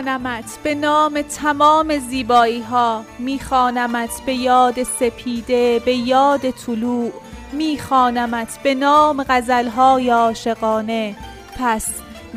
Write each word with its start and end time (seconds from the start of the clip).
میخوانمت 0.00 0.58
به 0.62 0.74
نام 0.74 1.22
تمام 1.22 1.98
زیبایی 1.98 2.62
ها 2.62 3.04
میخوانمت 3.18 4.22
به 4.26 4.34
یاد 4.34 4.82
سپیده 4.82 5.82
به 5.84 5.94
یاد 5.94 6.50
طلوع 6.50 7.12
میخوانمت 7.52 8.58
به 8.62 8.74
نام 8.74 9.24
غزلهای 9.28 10.10
عاشقانه. 10.10 11.16
پس 11.58 11.86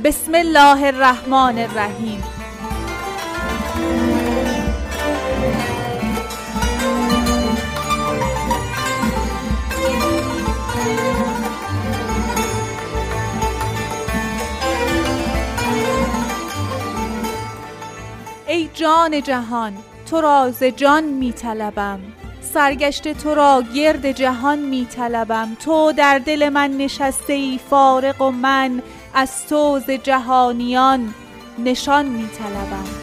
بسم 0.04 0.36
الله 0.36 0.84
الرحمن 0.84 1.57
الرحیم. 1.57 2.32
ای 18.53 18.70
جان 18.73 19.21
جهان 19.21 19.73
تو 20.09 20.21
را 20.21 20.52
ز 20.52 20.63
جان 20.63 21.03
می 21.03 21.34
طلبم 21.34 21.99
سرگشت 22.41 23.13
تو 23.13 23.35
را 23.35 23.63
گرد 23.75 24.11
جهان 24.11 24.59
می 24.59 24.85
طلبم 24.85 25.57
تو 25.66 25.91
در 25.91 26.20
دل 26.20 26.49
من 26.49 26.77
نشسته 26.77 27.34
ای 27.34 27.59
فارغ 27.70 28.21
و 28.21 28.31
من 28.31 28.81
از 29.13 29.47
تو 29.47 29.80
ز 29.80 29.89
جهانیان 29.89 31.13
نشان 31.59 32.05
می 32.05 32.27
طلبم 32.27 33.02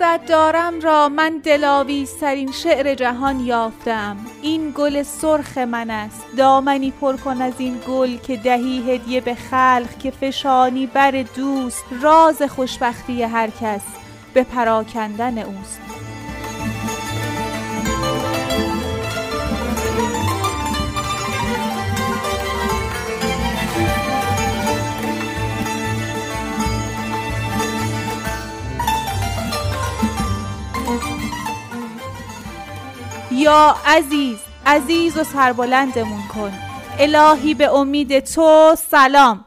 دوستت 0.00 0.26
دارم 0.26 0.80
را 0.80 1.08
من 1.08 1.40
دلاویزترین 1.44 2.52
شعر 2.52 2.94
جهان 2.94 3.40
یافتم. 3.40 4.16
این 4.42 4.72
گل 4.76 5.02
سرخ 5.02 5.58
من 5.58 5.90
است. 5.90 6.26
دامنی 6.36 6.90
پر 6.90 7.16
کن 7.16 7.42
از 7.42 7.52
این 7.58 7.80
گل 7.88 8.16
که 8.16 8.36
دهی 8.36 8.94
هدیه 8.94 9.20
به 9.20 9.34
خلق 9.34 9.98
که 9.98 10.10
فشانی 10.10 10.86
بر 10.86 11.10
دوست. 11.36 11.84
راز 12.02 12.42
خوشبختی 12.42 13.22
هر 13.22 13.50
کس 13.50 13.82
به 14.34 14.44
پراکندن 14.44 15.38
اوست. 15.38 15.89
یا 33.40 33.76
عزیز 33.86 34.38
عزیز 34.66 35.16
و 35.16 35.24
سربلندمون 35.24 36.22
کن. 36.34 36.52
الهی 36.98 37.54
به 37.54 37.74
امید 37.74 38.20
تو 38.20 38.76
سلام. 38.90 39.44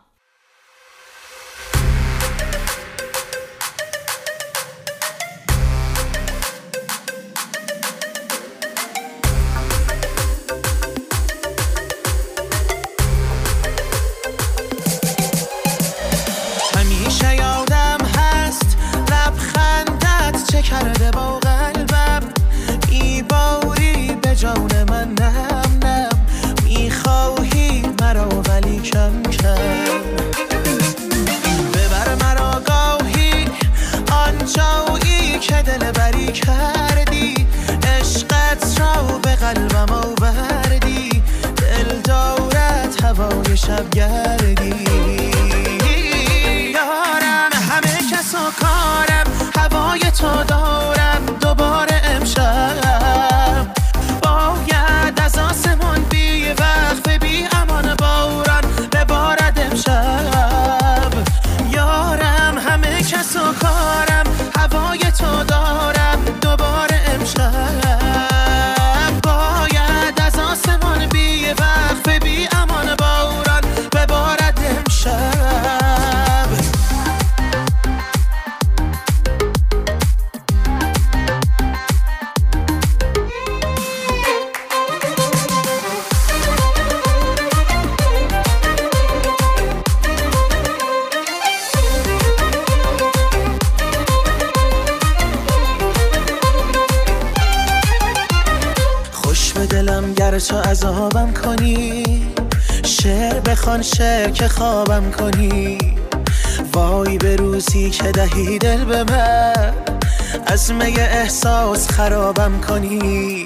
خرابم 112.44 112.62
کنی؟ 112.62 113.46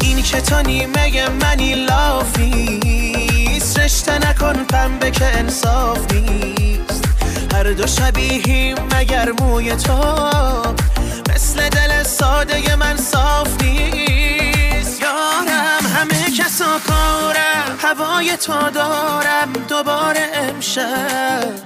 این 0.00 0.22
که 0.22 0.40
تو 0.40 0.62
نیمه 0.62 1.28
منی 1.28 1.74
لافیست. 1.74 3.78
رشته 3.78 4.18
نکن 4.18 4.64
پنبه 4.64 5.10
که 5.10 5.38
انصاف 5.38 6.12
نیست. 6.12 7.04
هر 7.54 7.62
دو 7.62 7.86
شبیهیم 7.86 8.76
مگر 8.94 9.32
موی 9.32 9.76
تو؟ 9.76 10.30
مثل 11.34 11.68
دل 11.68 12.02
ساده 12.02 12.76
من 12.76 12.96
صاف 12.96 13.62
نیست. 13.62 15.02
یارم 15.02 15.86
همه 15.96 16.30
کس 16.38 16.60
و 16.60 16.78
کارم 16.88 17.78
هوای 17.82 18.36
تو 18.36 18.70
دارم. 18.70 19.52
دوباره 19.68 20.30
امشب 20.34 21.62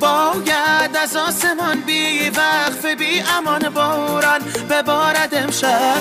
باید 0.00 0.69
از 0.96 1.16
آسمان 1.16 1.80
بی 1.80 2.30
وقف 2.30 2.84
بی 2.98 3.22
امان 3.38 3.68
باران 3.68 4.40
ببارد 4.70 5.34
امشب. 5.34 5.96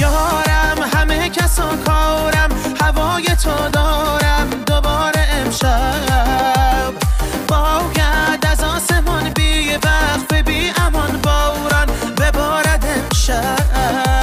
یارم 0.00 0.90
همه 0.94 1.28
کس 1.28 1.58
و 1.58 1.76
کارم 1.86 2.50
هوای 2.80 3.24
تو 3.24 3.68
دارم 3.72 4.50
دوباره 4.66 5.28
امشب. 5.32 6.94
باید 7.48 8.46
از 8.50 8.64
آسمان 8.64 9.30
بی 9.30 9.70
وقف 9.74 10.32
بی 10.32 10.72
امان 10.76 11.20
باران 11.22 11.86
ببارد 12.18 12.86
امشب. 12.86 14.17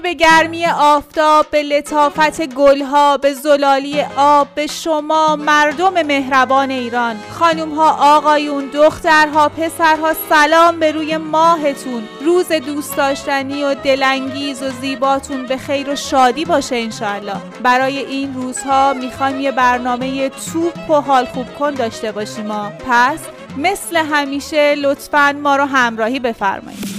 به 0.00 0.14
گرمی 0.14 0.66
آفتاب 0.66 1.46
به 1.50 1.62
لطافت 1.62 2.46
گلها 2.46 3.16
به 3.16 3.32
زلالی 3.32 4.02
آب 4.16 4.48
به 4.54 4.66
شما 4.66 5.36
مردم 5.36 6.02
مهربان 6.02 6.70
ایران. 6.70 7.16
خانوم 7.30 7.74
ها 7.74 8.16
آقایون 8.16 8.66
دخترها 8.66 9.48
پسرها 9.48 10.14
سلام 10.28 10.80
به 10.80 10.92
روی 10.92 11.16
ماهتون. 11.16 12.08
روز 12.24 12.52
دوست 12.52 12.96
داشتنی 12.96 13.64
و 13.64 13.74
دلانگیز 13.74 14.62
و 14.62 14.70
زیباتون 14.80 15.46
به 15.46 15.56
خیر 15.56 15.90
و 15.90 15.96
شادی 15.96 16.44
باشه 16.44 16.76
انشاءالله. 16.76 17.36
برای 17.62 17.98
این 17.98 18.34
روزها 18.34 18.92
می‌خوایم 18.92 19.40
یه 19.40 19.52
برنامه 19.52 20.28
توپ 20.28 20.90
و 20.90 20.94
حال 20.94 21.24
خوب 21.24 21.54
کن 21.58 21.70
داشته 21.70 22.12
باشیم 22.12 22.46
ما 22.46 22.72
پس 22.88 23.18
مثل 23.56 23.96
همیشه 23.96 24.74
لطفا 24.74 25.32
ما 25.42 25.56
رو 25.56 25.64
همراهی 25.64 26.20
بفرمایید. 26.20 26.90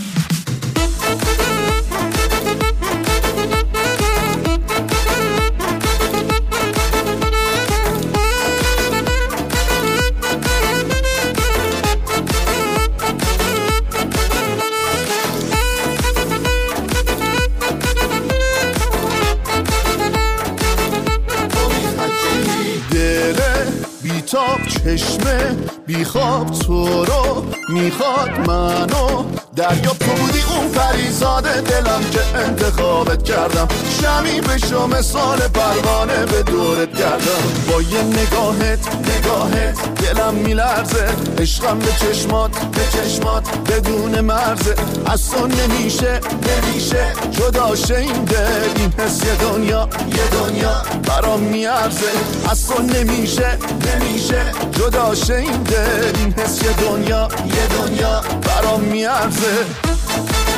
چشمه 24.84 25.56
بیخواب 25.88 26.52
تو 26.52 27.06
رو 27.06 27.46
می‌خواد 27.70 28.30
منو. 28.48 29.24
دریا 29.56 29.92
تو 30.00 30.12
بودی 30.12 30.42
اون 30.42 30.68
فریزاد 30.68 31.44
دلم 31.44 32.02
که 32.12 32.40
انتخابت 32.40 33.24
کردم. 33.24 33.68
شمی 34.02 34.42
بشو 34.42 34.88
مثال 34.88 35.38
پروانه 35.38 36.26
به 36.26 36.44
دورت 36.44 36.94
کردم 36.98 37.42
با 37.72 37.82
یه 37.82 38.02
نگاهت 38.02 38.80
نگاهت 39.18 39.96
دلم 39.96 40.34
میلرزه. 40.34 41.06
عشقم 41.38 41.80
به 41.80 41.92
چشمات 41.92 42.52
به 42.52 42.82
چشمات 42.98 43.58
بدون 43.58 44.22
مرزه. 44.22 44.76
از 45.06 45.32
تو 45.32 45.48
نمیشه 45.48 46.20
نمیشه 46.48 47.14
جدا 47.32 47.96
این 47.96 48.24
دل 48.24 48.70
این 48.76 48.94
حس 48.98 49.24
یه 49.24 49.36
دنیا 49.36 49.90
یه 50.08 50.28
دنیا 50.28 50.82
برام 51.08 51.40
میارزه. 51.40 52.12
از 52.50 52.68
تو 52.68 52.82
نمیشه 52.82 53.58
نمیشه 53.86 54.46
جدا 54.72 55.14
این 55.36 55.64
دل 55.64 56.12
این 56.16 56.34
حس 56.34 56.64
یه 56.64 56.74
دنیا 56.74 57.28
یه 57.46 57.68
دنیا 57.68 58.22
برام 58.42 58.82
میارزه. 58.82 59.41
دل 59.42 60.51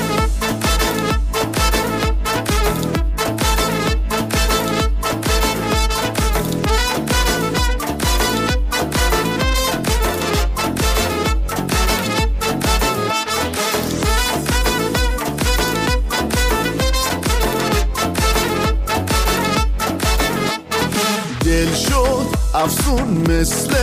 افسون 22.63 23.23
مثل 23.29 23.73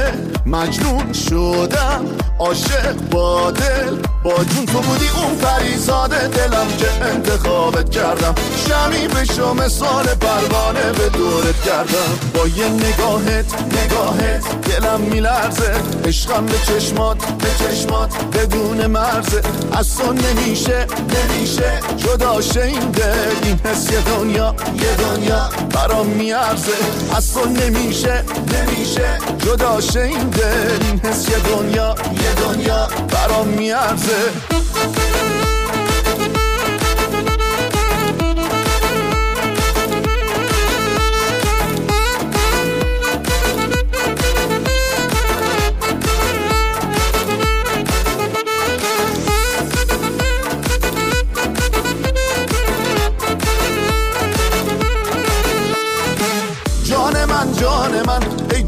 مجنون 0.46 1.12
شدم. 1.12 2.04
عاشق 2.38 2.92
با 3.10 3.50
دل 3.50 3.96
با 4.22 4.44
جون. 4.44 4.66
تو 4.66 4.80
بودی 4.80 5.08
اون 5.08 5.36
فریزاد 5.36 6.10
دلم 6.10 6.66
که 6.78 7.04
انتخابت 7.04 7.90
کردم. 7.90 8.34
شمی 8.68 9.08
بشو 9.08 9.54
مثال 9.54 10.04
پروانه 10.04 10.92
به 10.92 11.08
دورت 11.08 11.62
کردم. 11.62 12.18
با 12.34 12.46
یه 12.48 12.68
نگاهت 12.68 13.44
نگاهت 13.64 14.44
دلم 14.62 15.00
میلرزه. 15.00 15.72
عشقم 16.04 16.46
به 16.46 16.58
چشمات 16.66 17.16
به 17.26 17.48
چشمات 17.58 18.24
بدون 18.24 18.86
مرزه. 18.86 19.42
از 19.72 19.96
تو 19.96 20.12
نمیشه 20.12 20.86
نمیشه 20.86 21.80
جدا 21.96 22.40
دل. 22.40 23.12
این 23.42 23.60
حس 23.64 23.90
یه 23.90 24.00
دنیا 24.00 24.54
یه 24.74 24.94
دنیا 24.96 25.50
برام 25.74 26.06
میارزه. 26.06 26.72
از 27.16 27.34
تو 27.34 27.48
نمیشه 27.48 28.24
نمیشه 28.52 28.69
جدا 29.38 29.80
این 30.00 30.28
دل 30.28 30.78
این 30.82 31.00
حس 31.00 31.28
یه 31.28 31.38
دنیا 31.38 31.94
یه 32.22 32.34
دنیا 32.34 32.88
برام 33.08 33.48
میارزه. 33.48 34.32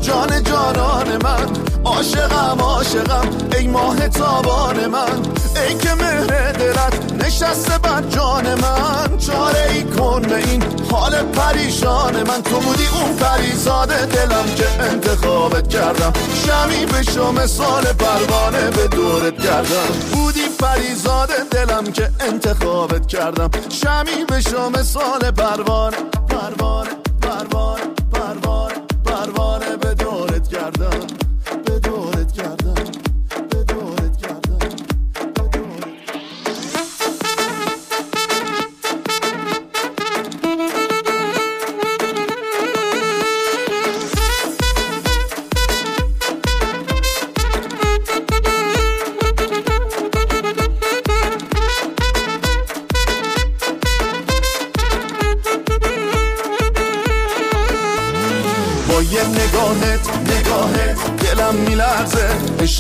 جان 0.03 0.43
جانان 0.43 1.09
من 1.25 1.47
عاشقم 1.85 2.61
عاشقم 2.61 3.29
ای 3.59 3.67
ماه 3.67 4.09
تابان 4.09 4.87
من 4.87 5.23
ای 5.57 5.75
که 5.75 5.95
مهر 5.95 6.53
دلت 6.53 7.13
نشسته 7.25 7.79
بر 7.79 8.03
جان 8.03 8.55
من. 8.55 9.19
چاره 9.19 9.71
ای 9.71 9.83
کن 9.85 10.23
به 10.23 10.37
این 10.37 10.63
حال 10.91 11.23
پریشان 11.23 12.23
من. 12.23 12.43
تو 12.43 12.61
بودی 12.61 12.87
اون 12.87 13.17
پریزاد 13.17 13.89
دلم 13.89 14.45
که 14.57 14.83
انتخابت 14.83 15.69
کردم. 15.69 16.13
شمی 16.47 16.87
بشو 16.87 17.33
مثال 17.33 17.83
پروانه 17.85 18.71
به 18.71 18.89
دورت 18.89 19.39
کردم. 19.39 19.89
بودی 20.13 20.49
پریزاد 20.59 21.29
دلم 21.51 21.85
که 21.85 22.11
انتخابت 22.21 23.07
کردم. 23.07 23.51
شمی 23.69 24.25
بشو 24.25 24.71
مثال 24.71 25.31
پروانه 25.31 25.97
پروانه 26.29 26.91
پروانه 27.23 27.83
پروانه 28.13 28.75
پروانه. 29.05 29.82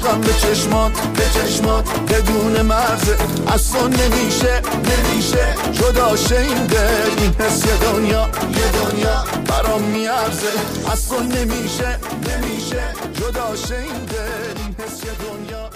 عشقم 0.03 0.21
به 0.21 0.33
چشمات 0.33 1.01
به 1.01 1.25
چشمات 1.25 2.01
بدون 2.01 2.63
مرزه 2.63 3.17
از 3.53 3.73
تو 3.73 3.89
نمیشه 3.89 4.63
نمیشه 4.77 5.55
جدا 5.73 6.37
این 6.39 6.67
دل 6.67 7.23
این 7.23 7.33
حس 7.39 7.67
دنیا 7.67 8.31
یه 8.57 8.73
دنیا 8.73 9.25
برام 9.47 9.83
میارزه. 9.83 10.49
از 10.93 11.09
تو 11.09 11.23
نمیشه 11.23 11.99
نمیشه 12.29 12.83
جدا 13.15 13.49
این 13.71 14.05
دل 14.05 14.63
این 14.63 14.77
حس 14.79 15.03
دنیا. 15.05 15.71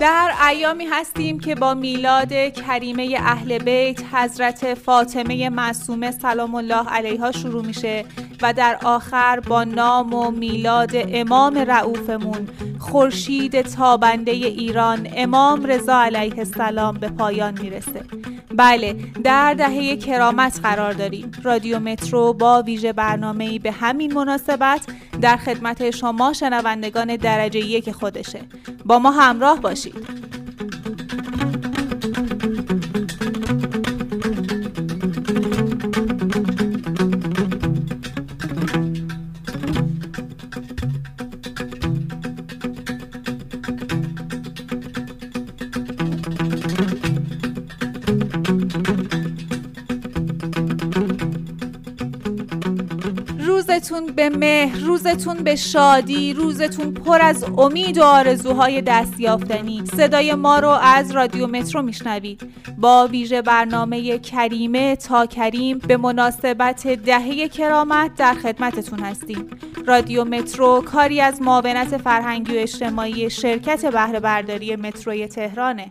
در 0.00 0.32
ایامی 0.48 0.84
هستیم 0.84 1.40
که 1.40 1.54
با 1.54 1.74
میلاد 1.74 2.32
کریمه 2.32 3.16
اهل 3.20 3.58
بیت 3.58 4.00
حضرت 4.12 4.74
فاطمه 4.74 5.48
معصومه 5.48 6.10
سلام 6.10 6.54
الله 6.54 6.88
علیها 6.88 7.32
شروع 7.32 7.64
میشه. 7.64 8.04
و 8.42 8.52
در 8.52 8.78
آخر 8.84 9.40
با 9.40 9.64
نام 9.64 10.14
و 10.14 10.30
میلاد 10.30 10.90
امام 10.94 11.58
رعوفمون 11.58 12.48
خورشید 12.78 13.62
تابنده 13.62 14.30
ایران 14.30 15.08
امام 15.16 15.64
رضا 15.64 16.02
علیه 16.02 16.38
السلام 16.38 16.94
به 16.94 17.08
پایان 17.08 17.58
می‌رسه. 17.60 18.04
بله 18.54 18.96
در 19.24 19.54
دهه 19.54 19.96
کرامت 19.96 20.60
قرار 20.62 20.92
داریم. 20.92 21.32
رادیو 21.42 21.78
مترو 21.78 22.32
با 22.32 22.62
ویژه 22.62 22.92
برنامه‌ای 22.92 23.58
به 23.58 23.72
همین 23.72 24.14
مناسبت 24.14 24.80
در 25.20 25.36
خدمت 25.36 25.90
شما 25.90 26.32
شنوندگان 26.32 27.16
درجه 27.16 27.60
یک 27.60 27.90
خودشه. 27.90 28.40
با 28.84 28.98
ما 28.98 29.10
همراه 29.10 29.60
باشید. 29.60 29.94
مهر 54.28 54.78
روزتون 54.78 55.36
به 55.36 55.56
شادی 55.56 56.32
روزتون 56.32 56.94
پر 56.94 57.18
از 57.22 57.44
امید 57.58 57.98
و 57.98 58.02
آرزوهای 58.02 58.82
دستیافتنی. 58.82 59.82
صدای 59.96 60.34
ما 60.34 60.58
رو 60.58 60.68
از 60.68 61.10
رادیو 61.10 61.46
مترو 61.46 61.82
میشنوید. 61.82 62.42
با 62.78 63.06
ویژه 63.06 63.42
برنامه 63.42 64.18
کریمه 64.18 64.96
تا 64.96 65.26
کریم 65.26 65.78
به 65.78 65.96
مناسبت 65.96 66.86
دهه 66.86 67.48
کرامت 67.48 68.14
در 68.14 68.34
خدمتتون 68.34 69.00
هستیم. 69.00 69.50
رادیو 69.86 70.24
مترو 70.24 70.80
کاری 70.80 71.20
از 71.20 71.42
معاونت 71.42 71.96
فرهنگی 71.96 72.56
و 72.56 72.60
اجتماعی 72.60 73.30
شرکت 73.30 73.86
بهره 73.86 74.20
برداری 74.20 74.76
متروی 74.76 75.26
تهرانه. 75.26 75.90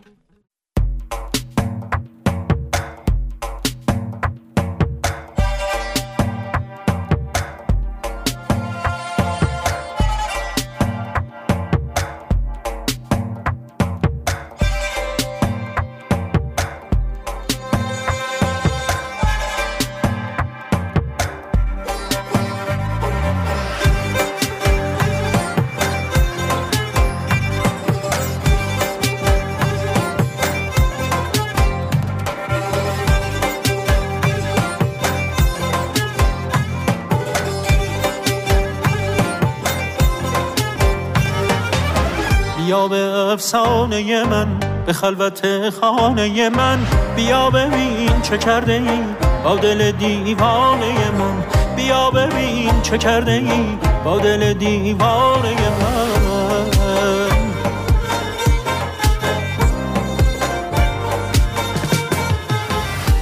افسانه 43.48 44.24
من 44.24 44.60
به 44.86 44.92
خلوت 44.92 45.70
خانه 45.80 46.48
من. 46.48 46.78
بیا 47.16 47.50
ببین 47.50 48.20
چه 48.22 48.38
کرده 48.38 48.72
ای 48.72 49.00
با 49.44 49.56
دل 49.56 49.90
دیوانه 49.90 51.10
من. 51.10 51.44
بیا 51.76 52.10
ببین 52.10 52.82
چه 52.82 52.98
کرده 52.98 53.32
ای 53.32 53.78
با 54.04 54.18
دل 54.18 54.52
دیوانه 54.52 55.54
من. 55.80 56.18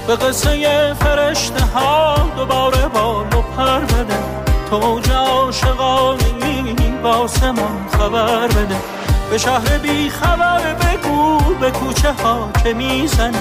به 0.06 0.16
قصه 0.16 0.94
فرشته 0.94 1.64
ها 1.64 2.14
دوباره 2.36 2.88
بال 2.88 3.26
و 3.26 3.42
پر 3.56 3.80
بده. 3.80 4.18
تو 4.70 5.00
با 7.02 7.26
سمان 7.28 7.86
خبر 7.98 8.46
بده. 8.46 8.95
به 9.30 9.38
شهر 9.38 9.78
بی 9.78 10.10
خبر 10.10 10.74
بگو 10.74 11.38
به 11.60 11.70
کوچه 11.70 12.12
ها 12.12 12.50
که 12.62 12.74
می‌زنی. 12.74 13.38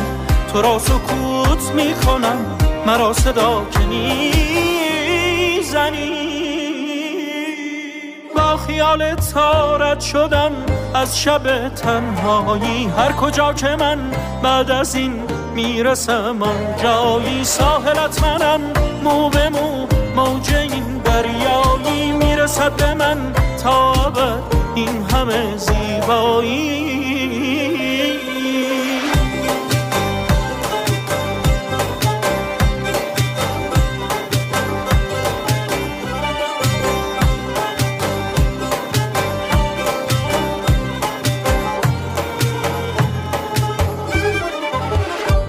تو 0.54 0.62
را 0.62 0.80
سکوت 0.80 1.72
می‌کنم 1.76 2.58
مرا 2.86 3.14
صدا 3.14 3.66
که 3.72 3.80
می‌زنی. 3.80 4.32
با 8.36 8.58
خیال 8.58 9.16
تارت 9.16 10.00
شدم 10.00 10.52
از 10.94 11.20
شب 11.20 11.70
تنهایی. 11.70 12.92
هر 12.98 13.12
کجا 13.12 13.54
که 13.54 13.76
من 13.80 14.00
بعد 14.44 14.72
از 14.72 14.96
این 14.96 15.24
می‌رسم 15.56 16.38
آن 16.42 16.76
جایی 16.84 17.44
ساحلت 17.44 18.24
منم. 18.24 18.62
مو 19.04 19.30
به 19.30 19.50
مو 19.50 19.88
موج 20.16 20.54
این 20.54 21.02
دریایی 21.04 22.12
می‌رسد 22.12 22.72
به 22.72 22.94
من 22.94 23.18
تا 23.64 23.94
این 24.76 25.04
همه 25.04 25.58
زیبایی. 25.58 26.86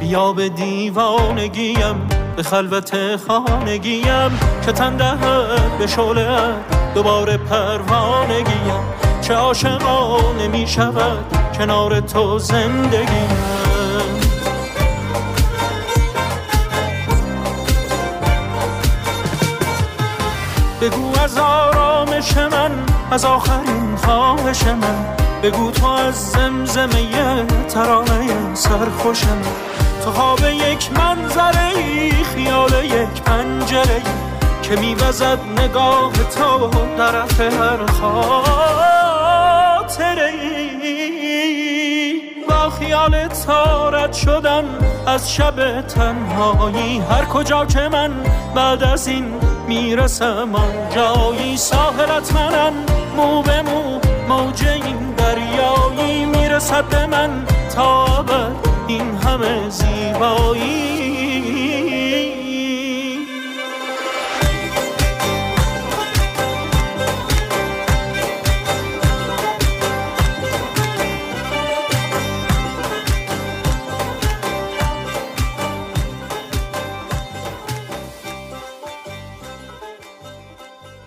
بیا 0.00 0.32
به 0.32 0.48
دیوانگیم 0.48 2.08
به 2.36 2.42
خلوت 2.42 3.16
خانگیم 3.16 4.38
که 4.66 4.72
تن 4.72 4.96
به 5.78 5.86
شعله 5.86 6.54
دوباره 6.94 7.36
پروانگیم. 7.36 9.05
چه 9.26 9.34
عاشقانه 9.34 10.48
می 10.48 10.66
شود 10.66 11.36
کنار 11.58 12.00
تو 12.00 12.38
زندگی. 12.38 13.26
بگو 20.80 21.20
از 21.24 21.38
آرامش 21.38 22.36
من 22.36 22.70
از 23.10 23.24
آخرین 23.24 23.96
خواهش 23.96 24.62
من. 24.62 25.16
بگو 25.42 25.70
تو 25.70 25.86
از 25.86 26.30
زمزمه 26.30 27.46
ترانه 27.68 28.54
سرخوش 28.54 29.24
من. 29.24 29.42
تو 30.04 30.10
خواب 30.10 30.40
یک 30.40 30.90
منظره 30.92 31.72
خیال 32.34 32.84
یک 32.84 33.22
پنجره 33.22 34.02
که 34.62 34.76
میوزد 34.76 35.38
نگاه 35.58 36.12
تو 36.12 36.70
در 36.98 37.16
هر 37.40 37.86
خواب 37.86 38.95
خیال 43.06 43.28
تارت 43.28 44.12
شدم 44.12 44.64
از 45.06 45.32
شب 45.32 45.80
تنهایی. 45.80 46.98
هر 46.98 47.24
کجا 47.24 47.66
که 47.66 47.88
من 47.88 48.10
بعد 48.54 48.82
از 48.82 49.08
این 49.08 49.24
می‌رسم 49.68 50.54
آن 50.54 50.72
جایی 50.94 51.56
ساحلت 51.56 52.32
منم 52.32 52.72
مو 53.16 53.42
به 53.42 53.62
مو 53.62 53.98
موج 54.28 54.64
این 54.66 55.14
دریایی 55.16 56.24
می‌رسد 56.24 56.84
به 56.84 57.06
من 57.06 57.30
تا 57.74 58.24
این 58.86 59.16
همه 59.16 59.68
زیبایی 59.68 61.05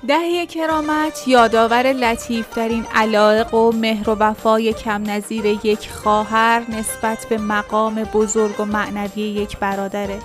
دهه 0.10 0.46
کرامت 0.46 1.28
یادآور 1.28 1.94
لطیفترین 1.94 2.86
علایق 2.96 3.54
و 3.54 3.72
مهر 3.72 4.10
و 4.10 4.16
وفای 4.20 4.74
کم 4.74 5.04
نظیر 5.10 5.46
یک 5.46 5.89
خواهر 5.89 6.63
نسبت 6.70 7.25
به 7.30 7.38
مقام 7.38 7.96
بزرگ 8.04 8.60
و 8.60 8.66
معنوی 8.66 9.22
یک 9.22 9.58
برادره. 9.58 10.20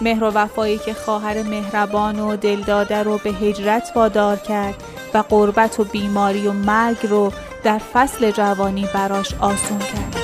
مهر 0.00 0.24
و 0.24 0.30
وفایی 0.30 0.78
که 0.78 0.94
خواهر 0.94 1.42
مهربان 1.42 2.20
و 2.20 2.36
دلداده 2.36 3.02
رو 3.02 3.18
به 3.18 3.30
هجرت 3.30 3.92
وادار 3.96 4.36
کرد 4.36 4.82
و 5.14 5.18
قربت 5.18 5.80
و 5.80 5.84
بیماری 5.84 6.48
و 6.48 6.52
مرگ 6.52 7.06
رو 7.06 7.32
در 7.64 7.78
فصل 7.78 8.30
جوانی 8.30 8.88
براش 8.94 9.34
آسون 9.40 9.78
کرد. 9.78 10.23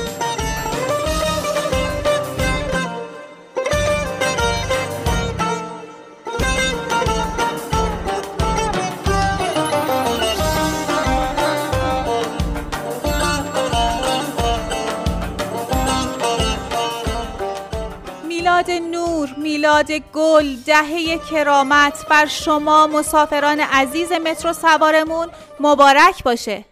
میلاد 19.60 19.92
گل 19.92 20.56
دهه 20.66 21.18
کرامت 21.30 22.06
بر 22.08 22.26
شما 22.26 22.86
مسافران 22.86 23.60
عزیز 23.60 24.12
مترو 24.12 24.52
سوارمون 24.52 25.28
مبارک 25.60 26.22
باشه. 26.24 26.64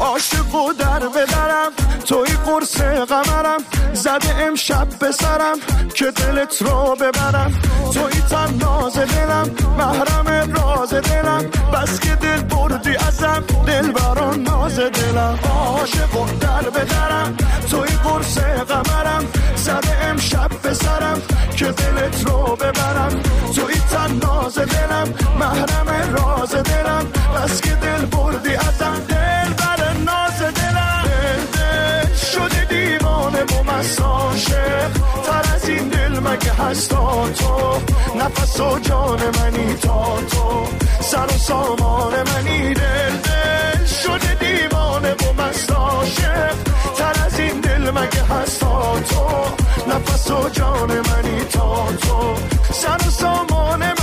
عاشق 0.00 0.54
و 0.54 0.72
در 0.72 1.08
بدرم 1.08 1.72
توی 2.06 2.28
قرص 2.46 2.80
قمرم. 2.80 3.64
زده 4.02 4.42
امشب 4.42 4.88
به 5.00 5.12
سرم 5.12 5.58
که 5.94 6.10
دلت 6.10 6.62
رو 6.62 6.96
ببرم. 7.00 7.52
توی 7.94 8.20
تن 8.30 8.54
ناز 8.54 8.96
دلم 8.96 9.50
محرم 9.78 10.52
راز 10.54 10.94
دلم. 10.94 11.44
بس 11.74 12.00
که 12.00 12.14
دل 12.14 12.42
بردی 12.42 12.96
ازم 12.96 13.44
دل 13.66 13.92
بران 13.92 14.42
ناز 14.42 14.78
دلم. 14.78 15.38
عاشق 15.54 16.16
و 16.16 16.26
در 16.40 16.70
بدرم 16.70 17.36
توی 17.70 17.88
قرص 18.04 18.38
قمرم. 18.38 19.24
زده 19.56 20.04
امشب 20.04 20.50
به 20.62 20.74
سرم 20.74 21.22
که 21.56 21.64
دلت 21.64 22.26
رو 22.26 22.56
ببرم. 22.56 23.20
توی 23.54 23.74
تن 23.74 24.12
ناز 24.22 24.58
دلم 24.58 25.14
محرم 25.38 26.14
راز 26.14 26.54
دلم. 26.54 27.06
بس 27.36 27.60
که 27.60 27.70
دل 27.70 28.06
بردی 28.06 28.54
ازم 28.54 29.11
و 33.82 33.84
مساشه 33.84 34.90
تر 35.24 35.54
از 35.54 35.68
این 35.68 35.88
دل 35.88 36.18
مگه 36.18 36.52
هستا 36.52 37.28
تو؟ 37.28 37.80
نفس 38.18 38.60
و 38.60 38.78
جان 38.78 39.18
منی 39.18 39.74
تا 39.74 40.18
تو 40.30 40.66
سر 41.00 41.26
و 41.26 41.38
سامان 41.38 42.12
منی 42.14 42.74
دل 42.74 43.16
دل 43.24 43.84
شده 43.84 44.34
دیوانه 44.34 45.12
و 45.12 45.42
مساشه 45.42 46.50
تر 46.96 47.24
از 47.26 47.40
این 47.40 47.60
دل 47.60 47.90
مگه 47.90 48.24
هستا 48.24 49.00
تو؟ 49.00 49.26
نفس 49.94 50.30
و 50.30 50.48
جان 50.48 50.88
منی 50.88 51.44
تا 51.52 51.86
تو 52.02 52.34
سر 52.72 53.08
و 53.08 53.10
سامان 53.10 53.80
منی 53.80 54.01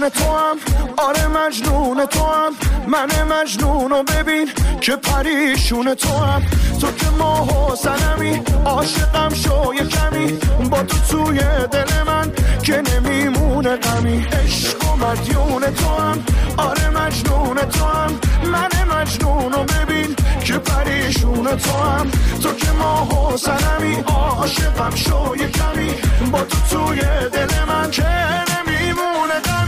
مدیون 0.00 0.08
تو 0.08 0.24
هم 0.24 0.56
آره 0.96 1.26
مجنون 1.26 2.06
تو 2.06 2.24
هم 2.24 2.52
من 2.86 3.08
مجنون 3.22 4.02
ببین 4.02 4.48
که 4.80 4.96
پریشون 4.96 5.94
تو 5.94 6.08
هم 6.08 6.42
تو 6.80 6.92
که 6.92 7.06
ماه 7.18 7.72
و 7.72 7.76
سنمی 7.76 8.42
عاشقم 8.64 9.34
شو 9.34 9.74
کمی. 9.74 10.32
با 10.70 10.82
تو 10.82 10.98
توی 11.08 11.38
دل 11.72 12.02
من 12.06 12.32
که 12.62 12.82
نمیمونه 12.82 13.76
غمی. 13.76 14.26
عشق 14.32 14.92
و 14.92 14.96
مدیون 14.96 15.62
تو 15.74 15.88
هم 15.88 16.24
آره 16.56 16.90
مجنون 16.90 17.56
تو 17.56 17.84
هم 17.84 18.20
من 18.52 18.96
مجنون 18.96 19.52
ببین 19.52 20.16
که 20.44 20.58
پریشون 20.58 21.56
تو 21.56 21.72
هم 21.72 22.10
تو 22.42 22.52
که 22.52 22.70
ماه 22.72 23.34
و 23.34 23.36
سنمی 23.36 23.94
عاشقم 24.06 24.94
شو 24.94 25.36
کمی. 25.36 25.94
با 26.32 26.44
تو 26.44 26.58
توی 26.70 27.00
دل 27.32 27.64
من 27.68 27.90
که 27.90 28.06
نمیمونه 28.50 29.40
غمی. 29.44 29.59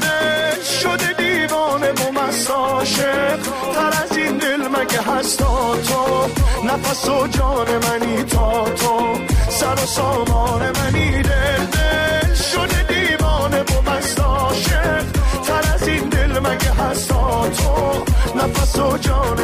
دل 0.00 0.62
شده 0.62 1.12
دیوانه 1.12 1.92
و 1.92 2.12
مساشه 2.12 3.38
تر 3.74 4.02
از 4.04 4.16
این 4.16 4.38
دل 4.38 4.68
مگه 4.68 5.00
هستا 5.02 5.76
تو 5.76 6.26
نفس 6.66 7.08
و 7.08 7.26
جان 7.26 7.66
منی 7.68 8.22
تا 8.22 8.64
تو 8.64 9.18
سر 9.48 9.74
و 9.74 9.86
سامان 9.86 10.62
منی 10.78 11.22
دل 11.22 12.34
شده 12.34 12.82
دیوانه 12.88 13.60
و 13.60 13.90
مساشه 13.90 15.04
تر 15.46 15.72
از 15.74 15.88
این 15.88 16.08
دل 16.08 16.38
مگه 16.38 16.72
هستا 16.72 17.48
تو 17.48 18.04
نفس 18.36 18.78
و 18.78 18.98
جان 18.98 19.39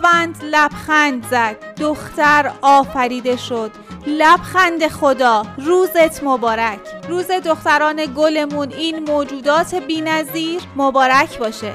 خداوند 0.00 0.36
لبخند 0.42 1.26
زد. 1.30 1.56
دختر 1.80 2.52
آفریده 2.62 3.36
شد. 3.36 3.70
لبخند 4.06 4.88
خدا 4.88 5.42
روزت 5.58 6.24
مبارک. 6.24 6.80
روز 7.08 7.26
دختران 7.26 8.06
گلمون 8.16 8.72
این 8.72 8.98
موجودات 9.10 9.74
بینظیر 9.74 10.60
مبارک 10.76 11.38
باشه. 11.38 11.74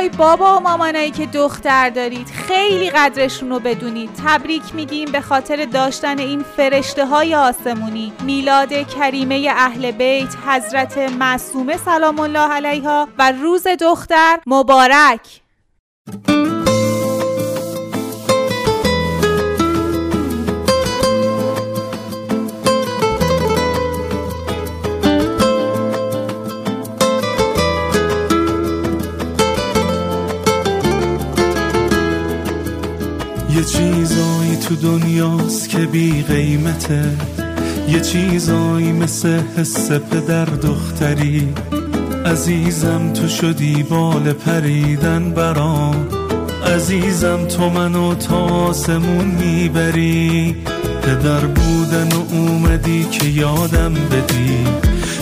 آهای 0.00 0.08
بابا 0.08 0.56
و 0.56 0.60
مامانایی 0.60 1.10
که 1.10 1.26
دختر 1.26 1.90
دارید 1.90 2.26
خیلی 2.28 2.90
قدرشون 2.90 3.50
رو 3.50 3.58
بدونید. 3.58 4.10
تبریک 4.26 4.74
میگیم 4.74 5.12
به 5.12 5.20
خاطر 5.20 5.64
داشتن 5.64 6.18
این 6.18 6.42
فرشته 6.42 7.06
های 7.06 7.34
آسمونی. 7.34 8.12
میلاد 8.24 8.72
کریمه 8.72 9.48
اهل 9.50 9.90
بیت 9.90 10.36
حضرت 10.46 10.98
معصومه 10.98 11.76
سلام 11.76 12.20
الله 12.20 12.52
علیها 12.52 13.08
و 13.18 13.32
روز 13.32 13.66
دختر 13.66 14.38
مبارک. 14.46 15.40
چیزایی 33.80 34.56
تو 34.56 34.76
دنیاست 34.76 35.68
که 35.68 35.78
بی 35.78 36.22
قیمته. 36.22 37.04
یه 37.88 38.00
چیزایی 38.00 38.92
مثل 38.92 39.40
حس 39.56 39.92
پدر 39.92 40.44
دختری. 40.44 41.48
عزیزم 42.26 43.12
تو 43.12 43.28
شدی 43.28 43.82
بال 43.82 44.32
پریدن 44.32 45.30
برام. 45.30 46.08
عزیزم 46.74 47.46
تو 47.46 47.70
منو 47.70 48.14
تا 48.14 48.36
آسمون 48.36 49.24
می‌بری. 49.24 50.56
پدر 51.02 51.40
بودن 51.40 52.08
و 52.12 52.34
اومدی 52.34 53.04
که 53.04 53.26
یادم 53.26 53.94
بدی. 53.94 54.64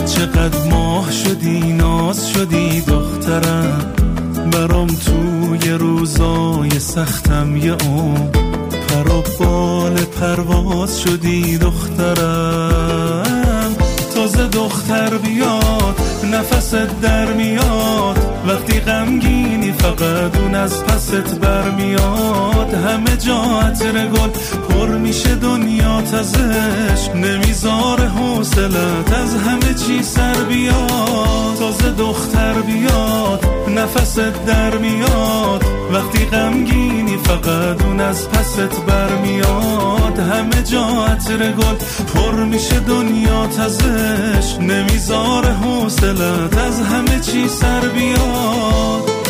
چقدر 0.06 0.70
ماه 0.70 1.12
شدی 1.12 1.72
ناز 1.72 2.30
شدی 2.30 2.80
دخترم. 2.80 3.92
برام 4.52 4.86
توی 4.86 5.70
روزای 5.70 6.78
سختم 6.78 7.56
یه 7.56 7.76
اون 7.86 8.47
پر 8.88 9.08
و 9.12 9.22
بال 9.38 9.94
پرواز 9.94 11.00
شدی 11.00 11.58
دخترم. 11.58 13.22
تازه 14.14 14.46
دختر 14.48 15.10
بیاد 15.18 16.00
نفست 16.32 17.00
در 17.02 17.32
میاد. 17.32 18.17
وقتی 18.48 18.80
غمگینی 18.80 19.72
فقط 19.72 20.36
اون 20.36 20.54
از 20.54 20.84
پست 20.84 21.40
برمیاد 21.40 22.74
همه 22.74 23.16
جا 23.16 23.60
عطر 23.60 24.06
گل 24.06 24.28
پر 24.68 24.88
میشه 24.88 25.34
دنیات 25.34 26.14
ازش 26.14 27.08
نمی‌ذاره 27.14 28.08
حوصلت 28.08 29.12
از 29.12 29.34
همه 29.34 29.74
چی 29.74 30.02
سر 30.02 30.34
بیاد. 30.34 31.58
تازه 31.58 31.90
دختر 31.90 32.52
بیاد 32.52 33.44
نفست 33.68 34.44
در 34.46 34.78
میاد. 34.78 35.64
وقتی 35.92 36.24
غمگینی 36.24 37.16
فقط 37.16 37.82
اون 37.84 38.00
از 38.00 38.28
پست 38.30 38.84
برمیاد 38.86 40.18
همه 40.18 40.62
جا 40.62 41.04
عطر 41.04 41.52
گل 41.52 41.76
پر 42.14 42.44
میشه 42.44 42.80
دنیات 42.80 43.60
ازش 43.60 44.56
نمی‌ذاره 44.60 45.52
حوصلت 45.52 46.58
از 46.58 46.80
همه 46.80 47.20
چی 47.20 47.48
سر 47.48 47.80
بیاد. 47.80 48.37
Oh. 48.40 49.27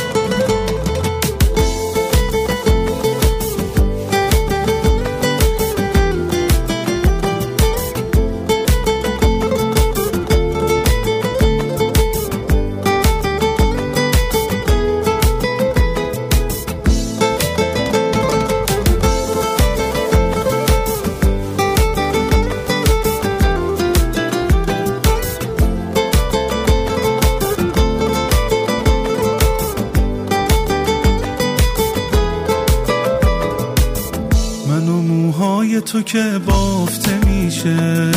که 36.08 36.40
بافته 36.46 37.10
میشه 37.26 38.10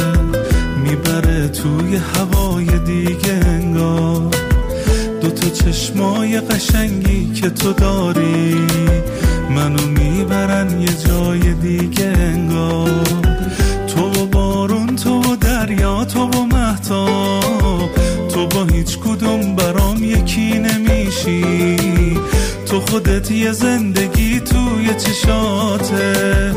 می‌بره 0.83 1.47
توی 1.47 1.95
هوای 2.15 2.65
دیگه 2.65 3.33
انگار. 3.45 4.31
دوتا 5.21 5.49
چشمای 5.49 6.39
قشنگی 6.39 7.33
که 7.33 7.49
تو 7.49 7.73
داری 7.73 8.55
منو 9.49 9.87
می‌برن 9.87 10.81
یه 10.81 10.89
جای 11.07 11.53
دیگه 11.53 12.05
انگار. 12.05 13.03
تو 13.87 14.01
و 14.01 14.25
بارون 14.25 14.95
تو 14.95 15.21
و 15.21 15.35
دریا 15.35 16.05
تو 16.05 16.19
و 16.19 16.45
محتاب. 16.45 17.89
تو 18.33 18.47
با 18.47 18.63
هیچ 18.63 18.99
کدوم 18.99 19.55
برام 19.55 20.03
یکی 20.03 20.59
نمیشی. 20.59 21.77
تو 22.65 22.79
خودت 22.79 23.31
یه 23.31 23.51
زندگی 23.51 24.39
توی 24.39 24.93
چشاته. 24.97 26.51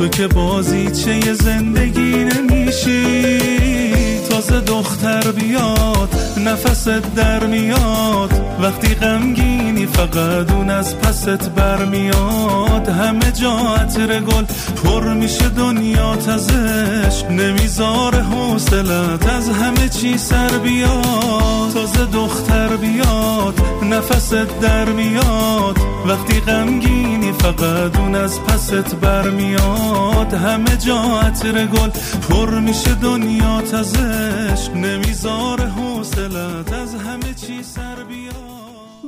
تو 0.00 0.08
که 0.08 0.26
بازی 0.26 0.90
چه 0.90 1.34
زندگی 1.34 2.24
نمیشی. 2.24 4.20
تازه 4.30 4.60
دختر 4.60 5.32
بیاد 5.32 6.14
نفست 6.46 7.14
در 7.16 7.46
میاد. 7.46 8.49
وقتی 8.62 8.94
غمگینی 8.94 9.86
فقط 9.86 10.52
اون 10.52 10.70
از 10.70 10.98
پست 10.98 11.50
برمیاد 11.50 12.88
همه 12.88 13.32
جا 13.32 13.52
عطر 13.52 14.20
گل 14.20 14.44
پر 14.84 15.14
میشه 15.14 15.48
دنیات 15.48 16.28
ازش 16.28 17.24
نمیذار 17.24 18.14
حوصلت 18.14 19.28
از 19.28 19.48
همه 19.48 19.88
چی 19.88 20.18
سر 20.18 20.48
بیاد. 20.48 21.72
تازه 21.74 22.06
دختر 22.06 22.76
بیاد 22.76 23.60
نفست 23.82 24.60
در 24.60 24.84
میاد. 24.84 25.78
وقتی 26.06 26.40
غمگینی 26.40 27.32
فقط 27.32 27.98
اون 27.98 28.14
از 28.14 28.40
پست 28.40 28.94
برمیاد 28.94 30.34
همه 30.34 30.76
جا 30.76 31.20
عطر 31.20 31.66
گل 31.66 31.90
پر 32.28 32.60
میشه 32.60 32.94
دنیات 32.94 33.74
ازش 33.74 34.68
نمیذار 34.74 35.60
حوصلت 35.60 36.72
از 36.72 36.94
همه 36.94 37.34
چی 37.34 37.62
سر 37.62 38.04
بیاد. 38.08 38.49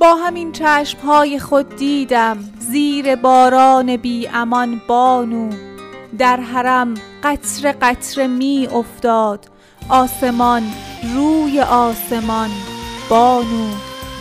با 0.03 0.15
همین 0.15 0.53
چشم 0.53 0.99
های 0.99 1.39
خود 1.39 1.77
دیدم 1.77 2.39
زیر 2.59 3.17
باران 3.17 3.97
بی 3.97 4.29
امان 4.29 4.81
بانو. 4.89 5.51
در 6.19 6.37
حرم 6.37 6.95
قطر 7.23 7.75
قطر 7.83 8.27
می 8.27 8.69
افتاد 8.73 9.47
آسمان 9.89 10.63
روی 11.15 11.61
آسمان 11.61 12.51
بانو. 13.11 13.69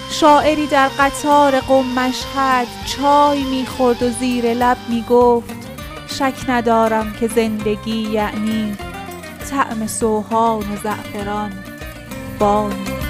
شاعری 0.10 0.68
در 0.68 0.88
قطار 0.88 1.60
قم 1.60 1.86
مشهد 1.86 2.68
چای 2.86 3.44
می‌خورد 3.44 4.04
و 4.04 4.10
زیر 4.10 4.54
لب 4.54 4.78
می‌گفت 4.90 5.70
شک 6.08 6.50
ندارم 6.50 7.14
که 7.20 7.28
زندگی 7.28 8.02
یعنی 8.12 8.78
طعم 9.50 9.88
سوهان 9.88 10.60
و 10.74 10.76
زعفران 10.84 11.52
بانو. 12.40 13.01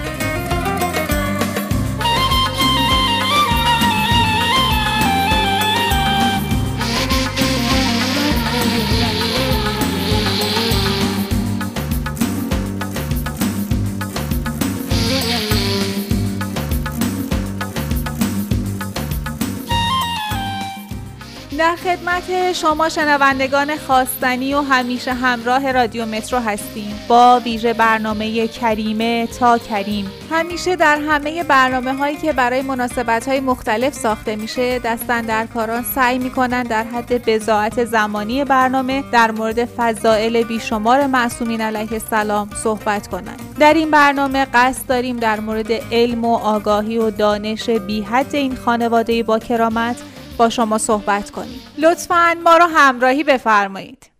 در 21.57 21.75
خدمت 21.75 22.53
شما 22.53 22.89
شنوندگان 22.89 23.77
خواستنی 23.77 24.53
و 24.53 24.61
همیشه 24.61 25.13
همراه 25.13 25.71
رادیو 25.71 26.05
مترو 26.05 26.39
هستیم. 26.39 26.99
با 27.07 27.41
ویژه 27.45 27.73
برنامه 27.73 28.47
کریمه 28.47 29.27
تا 29.39 29.57
کریم. 29.57 30.11
همیشه 30.31 30.75
در 30.75 30.97
همه 30.97 31.43
برنامه 31.43 31.93
هایی 31.93 32.15
که 32.17 32.33
برای 32.33 32.61
مناسبت 32.61 33.27
های 33.27 33.39
مختلف 33.39 33.93
ساخته 33.93 34.35
میشه 34.35 34.79
دستن 34.79 35.21
در 35.21 35.45
کاران 35.45 35.83
سعی 35.83 36.19
می‌کنن 36.19 36.63
در 36.63 36.83
حد 36.83 37.25
بزاعت 37.25 37.85
زمانی 37.85 38.43
برنامه 38.43 39.03
در 39.11 39.31
مورد 39.31 39.65
فضائل 39.65 40.43
بیشمار 40.43 41.07
معصومین 41.07 41.61
علیه 41.61 41.93
السلام 41.93 42.49
صحبت 42.63 43.07
کنند 43.07 43.41
در 43.59 43.73
این 43.73 43.91
برنامه 43.91 44.45
قصد 44.53 44.87
داریم 44.87 45.17
در 45.17 45.39
مورد 45.39 45.71
علم 45.71 46.25
و 46.25 46.35
آگاهی 46.35 46.97
و 46.97 47.09
دانش 47.09 47.69
بی 47.69 48.01
حد 48.01 48.35
این 48.35 48.55
خانواده 48.55 49.23
با 49.23 49.39
کرامت 49.39 49.95
با 50.37 50.49
شما 50.49 50.77
صحبت 50.77 51.31
کنیم. 51.31 51.61
لطفا 51.77 52.33
ما 52.43 52.57
رو 52.57 52.65
همراهی 52.65 53.23
بفرمایید. 53.23 54.11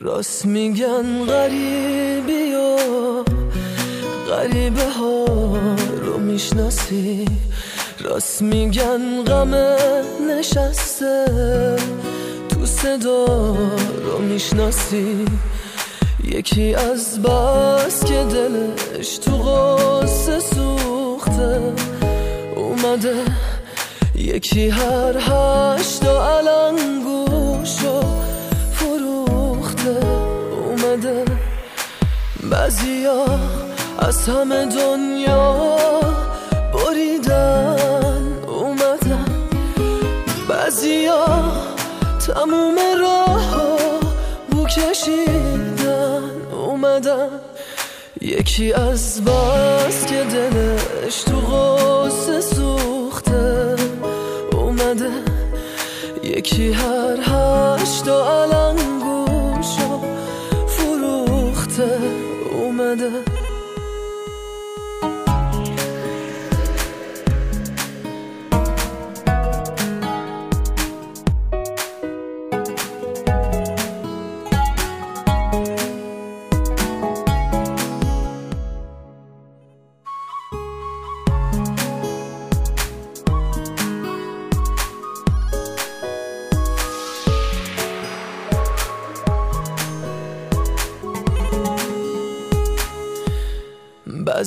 راست 0.00 0.46
میگن 0.46 1.24
غریبی 1.24 2.54
و 2.54 2.76
غریبه 4.28 4.90
ها 4.90 5.24
رو 6.02 6.18
می‌شناسی. 6.18 7.24
راست 8.06 8.42
میگن 8.42 9.24
غم 9.24 9.54
نشسته. 10.30 11.24
تو 12.48 12.66
صدا 12.66 13.24
رو 14.04 14.18
می‌شناسی. 14.18 15.24
یکی 16.24 16.74
از 16.74 17.22
بس 17.22 18.04
که 18.04 18.24
دلش 18.24 19.18
تو 19.18 19.32
قصه 19.32 20.40
سوخته. 20.40 21.60
اومده. 22.56 23.14
یکی 24.14 24.68
هر 24.68 25.16
هشتا 25.18 26.38
علنگوشو 26.38 28.00
فروخته. 28.72 29.96
اومده. 30.56 31.24
بعضیا 32.50 33.24
از 33.98 34.28
همه 34.28 34.66
دنیا 34.66 36.05
بریدن 37.36 38.44
اومدن 38.48 39.24
بعضیا 40.48 41.26
تموم 42.26 42.76
راه 43.00 43.78
بو 44.50 44.66
کشیدن. 44.66 46.22
اومدن 46.52 47.28
یکی 48.20 48.72
از 48.72 49.24
بس 49.24 50.06
که 50.06 50.24
دلش 50.24 51.22
تو 51.22 51.40
غصه 51.40 52.40
سوخته. 52.40 53.76
اومده. 54.52 55.10
یکی 56.22 56.72
هر 56.72 57.16
هشتا 57.20 58.42
علنگوشو 58.42 60.00
فروخته. 60.66 61.98
اومده. 62.52 63.45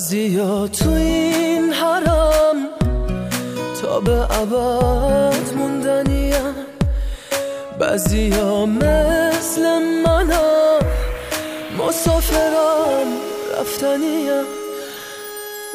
بعضیا 0.00 0.68
تو 0.68 0.90
این 0.90 1.72
حرم 1.72 2.56
تا 3.82 4.00
به 4.00 4.40
ابد 4.40 5.54
موندنیم 5.56 6.54
بعضیا 7.78 8.66
مثل 8.66 9.62
منم 10.06 10.80
مسافرم 11.78 13.06
رفتنیم 13.60 14.44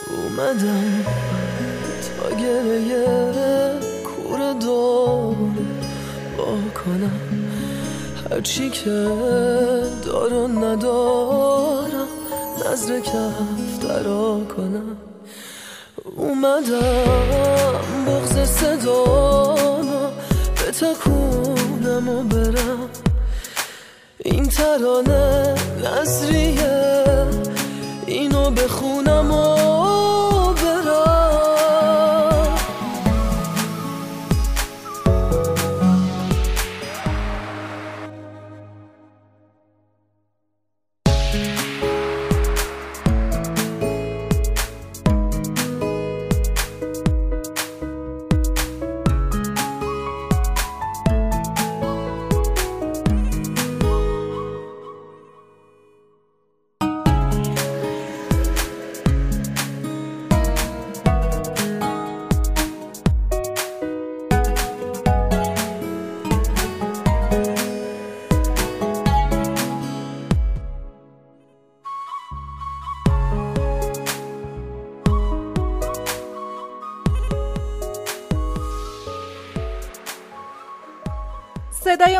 اومدم 0.10 1.06
تا 2.06 2.36
گره 2.36 3.80
کور 4.04 4.54
دور 4.54 5.36
با 6.38 6.58
کنم 6.86 7.22
هرچی 8.32 8.70
که 8.70 9.08
دارم 10.06 10.66
ندارم. 10.66 12.25
نظر 12.72 13.00
کف 13.00 13.80
درا 13.82 14.40
کنم 14.56 14.98
اومدم 16.16 18.06
بغز 18.08 18.50
صدامو 18.50 20.10
به 20.56 20.72
تکونم 20.72 22.10
و 22.10 22.24
برم. 22.24 22.90
این 24.20 24.48
ترانه 24.50 25.56
نظریه 25.84 27.26
اینو 28.06 28.50
بخونم 28.50 29.32
و 29.32 29.65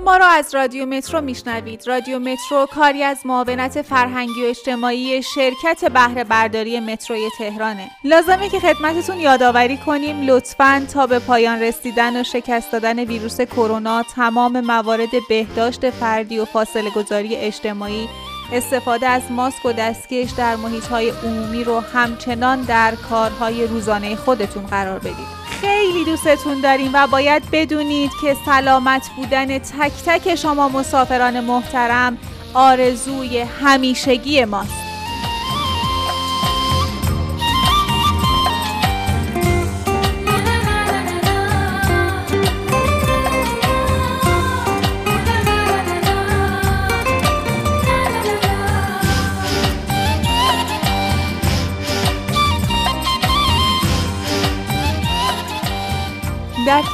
ما 0.06 0.18
را 0.18 0.28
از 0.28 0.56
رادیو 0.56 0.86
مترو 0.86 1.22
میشنوید. 1.22 1.88
رادیو 1.88 2.20
مترو 2.20 2.66
کاری 2.66 3.04
از 3.04 3.26
معاونت 3.26 3.82
فرهنگی 3.82 4.44
و 4.44 4.46
اجتماعی 4.46 5.24
شرکت 5.24 5.86
بهره 5.86 6.24
برداری 6.24 6.80
متروی 6.80 7.30
تهرانه. 7.38 7.92
لازمه 8.04 8.50
که 8.50 8.60
خدمتتون 8.60 9.20
یادآوری 9.20 9.78
کنیم 9.78 10.22
لطفا 10.22 10.86
تا 10.94 11.08
به 11.08 11.20
پایان 11.20 11.62
رسیدن 11.62 12.22
و 12.22 12.24
شکست 12.24 12.72
دادن 12.72 13.00
ویروس 13.00 13.42
کرونا 13.42 14.04
تمام 14.04 14.60
موارد 14.60 15.10
بهداشت 15.30 15.90
فردی 15.90 16.40
و 16.40 16.46
فاصله 16.46 16.90
گذاری 16.90 17.36
اجتماعی 17.36 18.10
استفاده 18.54 19.08
از 19.08 19.32
ماسک 19.32 19.66
و 19.66 19.74
دستکش 19.74 20.32
در 20.32 20.56
محیط 20.56 20.86
های 20.88 21.10
عمومی 21.10 21.64
رو 21.64 21.80
همچنان 21.80 22.62
در 22.62 22.96
کارهای 22.96 23.68
روزانه 23.68 24.16
خودتون 24.16 24.66
قرار 24.66 25.00
بدید. 25.00 25.45
خیلی 25.62 26.06
دوستتون 26.06 26.62
داریم 26.62 26.92
و 26.94 27.08
باید 27.08 27.44
بدونید 27.52 28.12
که 28.22 28.38
سلامت 28.46 29.10
بودن 29.16 29.58
تک 29.60 29.92
تک 30.06 30.36
شما 30.36 30.70
مسافران 30.70 31.40
محترم 31.40 32.18
آرزوی 32.54 33.40
همیشگی 33.40 34.46
ماست. 34.46 34.85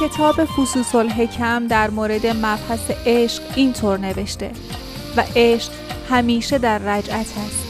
کتاب 0.02 0.44
فصوص 0.44 0.94
الحکم 0.94 1.66
در 1.66 1.90
مورد 1.90 2.26
مبحث 2.26 2.90
عشق 3.06 3.42
اینطور 3.56 3.98
نوشته 3.98 4.50
و 5.16 5.24
عشق 5.36 5.70
همیشه 6.10 6.58
در 6.58 6.78
رجعت 6.78 7.20
است. 7.20 7.66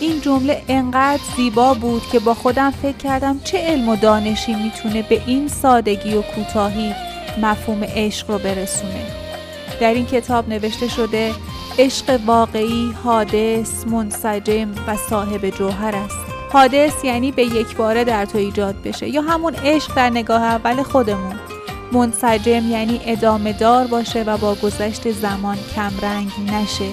این 0.00 0.20
جمله 0.20 0.62
انقدر 0.68 1.20
زیبا 1.36 1.74
بود 1.74 2.02
که 2.12 2.18
با 2.18 2.34
خودم 2.34 2.70
فکر 2.70 2.96
کردم 2.96 3.40
چه 3.44 3.58
علم 3.58 3.88
و 3.88 3.96
دانشی 3.96 4.54
می‌تونه 4.54 5.02
به 5.02 5.22
این 5.26 5.48
سادگی 5.48 6.14
و 6.14 6.22
کوتاهی 6.22 6.94
مفهوم 7.42 7.84
عشق 7.84 8.30
رو 8.30 8.38
برسونه. 8.38 9.06
در 9.80 9.94
این 9.94 10.06
کتاب 10.06 10.48
نوشته 10.48 10.88
شده 10.88 11.34
عشق 11.78 12.20
واقعی 12.26 12.94
حادث 13.04 13.86
منسجم 13.86 14.70
و 14.86 14.96
صاحب 14.96 15.50
جوهر 15.50 15.94
است. 15.96 16.18
حادث 16.52 17.04
یعنی 17.04 17.32
به 17.32 17.42
یک 17.42 17.76
باره 17.76 18.04
در 18.04 18.24
تو 18.24 18.38
ایجاد 18.38 18.82
بشه 18.82 19.08
یا 19.08 19.22
همون 19.22 19.54
عشق 19.54 19.94
در 19.94 20.10
نگاه 20.10 20.42
اول 20.42 20.82
خودمون. 20.82 21.49
منسجم 21.92 22.70
یعنی 22.70 23.00
ادامه 23.06 23.52
دار 23.52 23.86
باشه 23.86 24.22
و 24.22 24.36
با 24.36 24.54
گذشت 24.54 25.10
زمان 25.10 25.56
کمرنگ 25.74 26.30
نشه. 26.52 26.90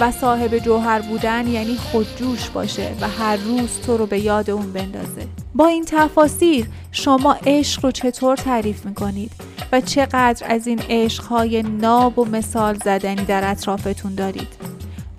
و 0.00 0.10
صاحب 0.10 0.58
جوهر 0.58 1.00
بودن 1.00 1.46
یعنی 1.46 1.76
خودجوش 1.76 2.50
باشه 2.50 2.94
و 3.00 3.08
هر 3.08 3.36
روز 3.36 3.86
تو 3.86 3.96
رو 3.96 4.06
به 4.06 4.18
یاد 4.18 4.50
اون 4.50 4.72
بندازه. 4.72 5.26
با 5.54 5.66
این 5.66 5.84
تفاسیر 5.84 6.66
شما 6.92 7.36
عشق 7.46 7.84
رو 7.84 7.90
چطور 7.90 8.36
تعریف 8.36 8.86
می‌کنید؟ 8.86 9.30
و 9.72 9.80
چقدر 9.80 10.46
از 10.50 10.66
این 10.66 10.80
عشقهای 10.88 11.62
ناب 11.62 12.18
و 12.18 12.24
مثال 12.24 12.74
زدنی 12.74 13.24
در 13.24 13.50
اطرافتون 13.50 14.14
دارید؟ 14.14 14.56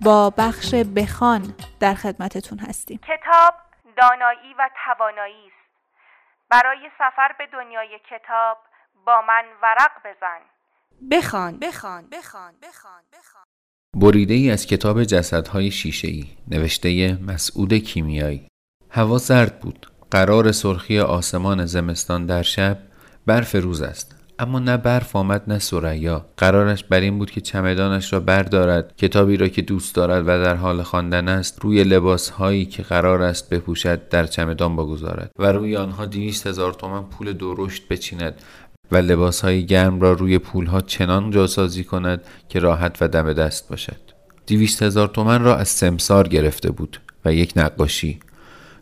با 0.02 0.30
بخش 0.30 0.74
بخان 0.74 1.54
در 1.80 1.94
خدمتتون 1.94 2.60
هستیم. 2.60 2.98
کتاب 2.98 3.54
دانایی 3.98 4.54
و 4.60 4.70
توانایی 4.86 5.46
است. 5.48 5.62
برای 6.50 6.90
سفر 6.98 7.36
به 7.38 7.48
دنیای 7.54 8.00
کتاب 8.10 8.58
با 9.06 9.22
من 9.28 9.44
ورق 9.64 9.92
بزن. 10.06 10.42
بخوان. 11.12 11.60
بخوان. 11.60 12.06
بخوان. 12.12 12.54
بخوان. 12.62 13.04
بخوان. 13.14 13.44
بریده 13.96 14.34
ای 14.34 14.52
از 14.52 14.66
کتاب 14.66 15.04
جسدهای 15.04 15.72
شیشه 15.72 16.08
ای 16.08 16.26
نوشته 16.48 17.18
مسعود 17.28 17.74
کیمیایی. 17.74 18.48
هوا 18.90 19.18
سرد 19.18 19.60
بود. 19.60 19.88
قرار 20.12 20.52
سرخی 20.52 21.00
آسمان 21.00 21.66
زمستان 21.66 22.26
در 22.26 22.42
شب 22.42 22.78
برف 23.26 23.56
روز 23.56 23.82
است. 23.82 24.16
اما 24.40 24.60
نه 24.60 24.78
برف 24.78 25.16
آمد 25.16 25.44
نه 25.48 25.60
سریا 25.60 26.26
قرارش 26.38 26.84
بر 26.84 27.00
این 27.00 27.18
بود 27.18 27.32
که 27.32 27.42
چمدانش 27.42 28.14
را 28.14 28.20
بردارد. 28.20 28.96
کتابی 28.98 29.38
را 29.38 29.48
که 29.48 29.62
دوست 29.62 29.96
دارد 29.96 30.24
و 30.24 30.44
در 30.44 30.56
حال 30.56 30.84
خواندن 30.84 31.28
است 31.28 31.60
روی 31.62 31.84
لباس 31.84 32.30
هایی 32.30 32.66
که 32.66 32.84
قرار 32.84 33.22
است 33.22 33.50
بپوشد 33.50 34.10
در 34.10 34.26
چمدان 34.26 34.76
بگذارد 34.76 35.32
و 35.40 35.52
روی 35.52 35.78
آنها 35.78 36.06
دویست 36.06 36.48
هزار 36.48 36.74
تومن 36.74 37.04
پول 37.04 37.34
درشت 37.34 37.88
بچیند. 37.88 38.42
و 38.92 38.98
لباس 38.98 39.42
های 39.42 39.66
گرم 39.66 40.02
را 40.02 40.14
روی 40.14 40.40
پول 40.40 40.66
ها 40.66 40.82
چنان 40.82 41.32
جاسازی 41.32 41.84
کند 41.84 42.22
که 42.50 42.60
راحت 42.60 42.98
و 43.02 43.08
دم 43.08 43.34
دست 43.34 43.70
باشد. 43.70 44.02
دیویست 44.46 44.84
هزار 44.84 45.08
تومن 45.08 45.44
را 45.44 45.56
از 45.56 45.68
سمسار 45.68 46.28
گرفته 46.28 46.72
بود 46.72 47.02
و 47.26 47.34
یک 47.34 47.54
نقاشی. 47.56 48.20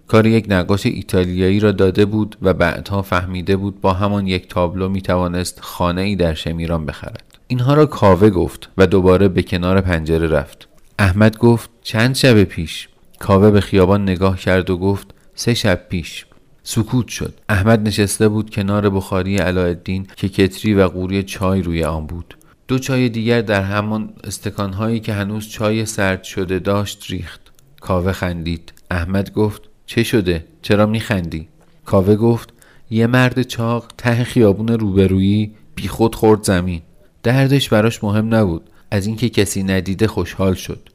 کار 0.07 0.25
یک 0.25 0.45
نقاش 0.49 0.85
ایتالیایی 0.85 1.59
را 1.59 1.71
داده 1.71 2.05
بود 2.05 2.37
و 2.41 2.53
بعدها 2.53 3.01
فهمیده 3.01 3.57
بود 3.57 3.81
با 3.81 3.93
همان 3.93 4.27
یک 4.27 4.47
تابلو 4.47 4.89
می 4.89 5.01
توانست 5.01 5.59
خانه 5.61 6.01
ای 6.01 6.15
در 6.15 6.33
شمیران 6.33 6.85
بخرد. 6.85 7.23
اینها 7.47 7.73
را 7.73 7.85
کاوه 7.85 8.29
گفت 8.29 8.69
و 8.77 8.87
دوباره 8.87 9.27
به 9.27 9.43
کنار 9.43 9.81
پنجره 9.81 10.27
رفت. 10.27 10.67
احمد 10.99 11.37
گفت 11.37 11.69
چند 11.81 12.15
شب 12.15 12.43
پیش؟ 12.43 12.89
کاوه 13.19 13.51
به 13.51 13.61
خیابان 13.61 14.03
نگاه 14.03 14.37
کرد 14.37 14.69
و 14.69 14.77
گفت 14.77 15.07
سه 15.35 15.53
شب 15.53 15.87
پیش. 15.89 16.25
سکوت 16.71 17.07
شد. 17.07 17.33
احمد 17.49 17.87
نشسته 17.87 18.27
بود 18.27 18.49
کنار 18.49 18.89
بخاری 18.89 19.37
علایالدین 19.37 20.07
که 20.15 20.29
کتری 20.29 20.73
و 20.73 20.87
قوری 20.87 21.23
چای 21.23 21.61
روی 21.61 21.83
آن 21.83 22.07
بود. 22.07 22.37
دو 22.67 22.79
چای 22.79 23.09
دیگر 23.09 23.41
در 23.41 23.61
همان 23.61 24.13
استکانهایی 24.23 24.99
که 24.99 25.13
هنوز 25.13 25.47
چای 25.47 25.85
سرد 25.85 26.23
شده 26.23 26.59
داشت 26.59 27.05
ریخت. 27.09 27.41
کاوه 27.81 28.11
خندید. 28.11 28.73
احمد 28.91 29.33
گفت 29.33 29.61
چه 29.85 30.03
شده؟ 30.03 30.45
چرا 30.61 30.85
میخندی؟ 30.85 31.47
کاوه 31.85 32.15
گفت 32.15 32.53
یه 32.89 33.07
مرد 33.07 33.41
چاق 33.41 33.87
ته 33.97 34.23
خیابون 34.23 34.67
روبرویی 34.67 35.51
بیخود 35.75 36.15
خورد 36.15 36.43
زمین. 36.43 36.81
دردش 37.23 37.69
براش 37.69 38.03
مهم 38.03 38.35
نبود. 38.35 38.69
از 38.91 39.05
اینکه 39.05 39.29
کسی 39.29 39.63
ندیده 39.63 40.07
خوشحال 40.07 40.53
شد. 40.53 40.89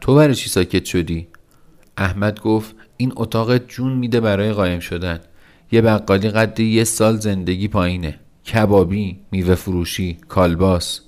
تو 0.00 0.14
برای 0.14 0.34
چی 0.34 0.50
ساکت 0.50 0.84
شدی؟ 0.84 1.26
احمد 1.96 2.40
گفت 2.40 2.74
این 2.96 3.12
اتاق 3.16 3.58
جون 3.58 3.92
میده 3.92 4.20
برای 4.20 4.52
قایم 4.52 4.80
شدن. 4.80 5.20
یه 5.72 5.80
بقالی 5.80 6.30
قد 6.30 6.60
یه 6.60 6.84
سال 6.84 7.16
زندگی 7.16 7.68
پایینه. 7.68 8.18
کبابی، 8.46 9.20
میوه 9.30 9.54
فروشی، 9.54 10.18
کالباس 10.28 11.00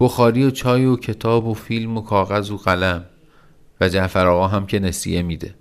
بخاری 0.00 0.44
و 0.44 0.50
چای 0.50 0.84
و 0.84 0.96
کتاب 0.96 1.46
و 1.46 1.54
فیلم 1.54 1.96
و 1.96 2.00
کاغذ 2.00 2.50
و 2.50 2.56
قلم. 2.56 3.04
و 3.80 3.88
جعفر 3.88 4.26
آقا 4.26 4.48
هم 4.48 4.66
که 4.66 4.78
نسیه 4.78 5.22
میده. 5.22 5.54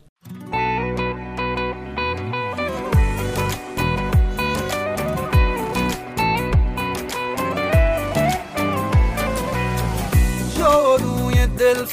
دل 11.57 11.85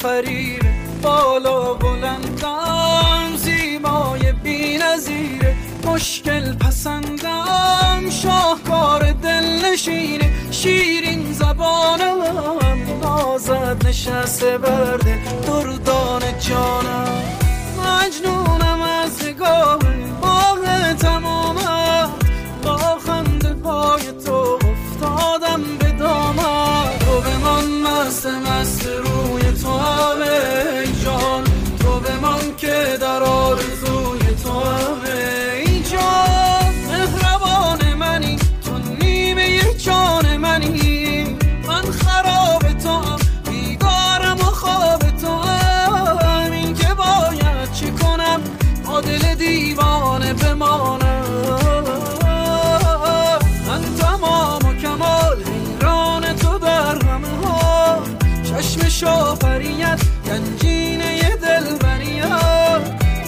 بالا 1.01 1.73
مشکل 6.01 6.53
پسندم 6.53 8.09
شاهکار 8.09 9.11
دل 9.11 9.65
نشینه 9.65 10.51
شیرین 10.51 11.33
زبانم 11.33 12.21
نازد 13.03 13.87
نشسته 13.87 14.57
برده 14.57 15.19
دردان 15.47 16.21
جانم. 16.39 17.23
مجنونم 17.79 18.81
از 18.81 19.25
نگاه 19.25 19.79
بمانم. 50.53 51.23
من 53.67 53.95
تمام 53.99 54.65
و 54.65 54.73
کمال 54.73 55.43
حیران 55.43 56.35
تو 56.35 56.57
در 56.57 57.05
همه 57.05 57.47
ها 57.47 57.99
چشم 58.43 58.89
شافریت 58.89 59.99
گنجینه 60.25 61.35
دل 61.35 61.77
بریت 61.77 62.81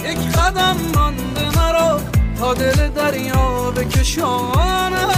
یک 0.04 0.32
قدم 0.32 0.76
مانده 0.94 1.58
مرا 1.58 2.00
تا 2.38 2.54
دل 2.54 2.88
دریا 2.88 3.70
بکشانم 3.70 5.10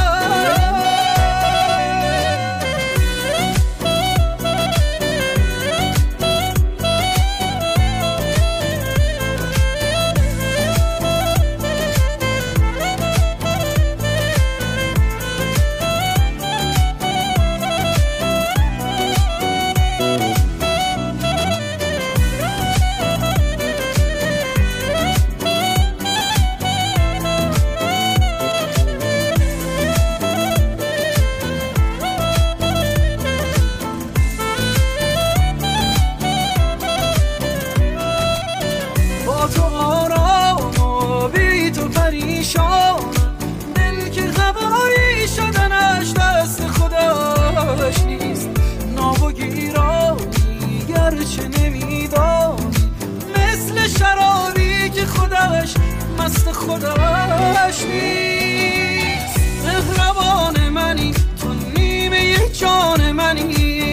مست 56.26 56.52
خودش 56.52 57.82
نیست. 57.82 59.38
مهربان 59.64 60.68
منی 60.68 61.14
تو 61.40 61.54
نیمه 61.54 62.48
جان 62.52 63.12
منی. 63.12 63.85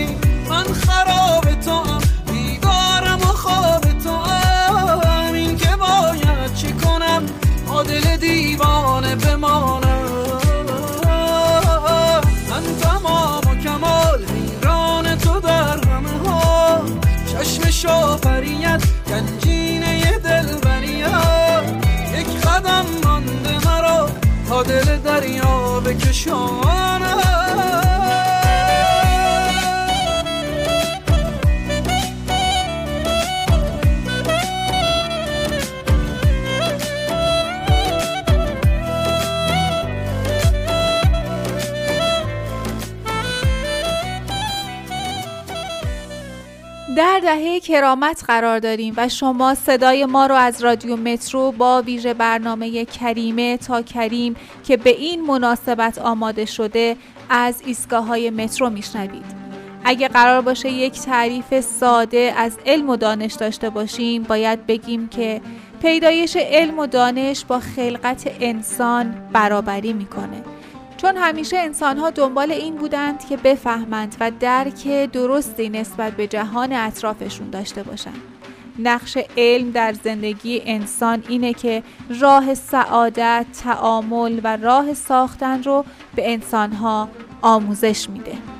قدم 22.74 22.86
مانده 23.04 23.66
مرا 23.66 24.10
تا 24.50 24.64
دل 24.64 24.98
دریا 24.98 25.80
بکشانم 25.80 27.20
در 46.98 47.20
دهه 47.24 47.60
کرامت 47.60 48.24
قرار 48.28 48.60
داریم 48.60 48.94
و 48.98 49.10
شما 49.10 49.56
صدای 49.56 50.06
ما 50.06 50.26
رو 50.26 50.36
از 50.36 50.64
رادیو 50.64 50.96
مترو 50.96 51.52
با 51.52 51.82
ویژه 51.82 52.14
برنامه 52.14 52.86
کریمه 52.86 53.58
تا 53.58 53.82
کریم 53.82 54.36
که 54.64 54.78
به 54.78 54.90
این 54.90 55.26
مناسبت 55.26 55.98
آماده 55.98 56.46
شده 56.46 56.98
از 57.30 57.62
ایستگاه 57.66 58.06
های 58.06 58.30
مترو 58.30 58.70
میشنوید. 58.70 59.26
اگه 59.84 60.08
قرار 60.08 60.42
باشه 60.42 60.70
یک 60.70 60.94
تعریف 60.94 61.60
ساده 61.60 62.34
از 62.38 62.58
علم 62.66 62.90
و 62.90 62.96
دانش 62.96 63.34
داشته 63.34 63.70
باشیم 63.70 64.24
باید 64.24 64.66
بگیم 64.66 65.08
که 65.08 65.42
پیدایش 65.82 66.38
علم 66.38 66.80
و 66.80 66.88
دانش 66.88 67.46
با 67.46 67.60
خلقت 67.60 68.32
انسان 68.40 69.30
برابری 69.34 69.94
می‌کنه 69.94 70.53
چون 71.04 71.18
همیشه 71.18 71.58
انسانها 71.58 72.10
دنبال 72.10 72.52
این 72.52 72.76
بودند 72.76 73.26
که 73.26 73.38
بفهمند 73.38 74.16
و 74.20 74.32
درک 74.40 74.88
درستی 75.12 75.70
نسبت 75.70 76.14
به 76.14 76.28
جهان 76.28 76.74
اطرافشون 76.74 77.50
داشته 77.50 77.84
باشند. 77.84 78.22
نقش 78.80 79.18
علم 79.38 79.72
در 79.72 79.94
زندگی 79.94 80.62
انسان 80.66 81.24
اینه 81.28 81.54
که 81.54 81.84
راه 82.20 82.54
سعادت، 82.54 83.46
تعامل 83.64 84.42
و 84.44 84.58
راه 84.58 84.94
ساختن 84.94 85.64
رو 85.64 85.86
به 86.16 86.34
انسانها 86.34 87.10
آموزش 87.42 88.10
میده. 88.10 88.53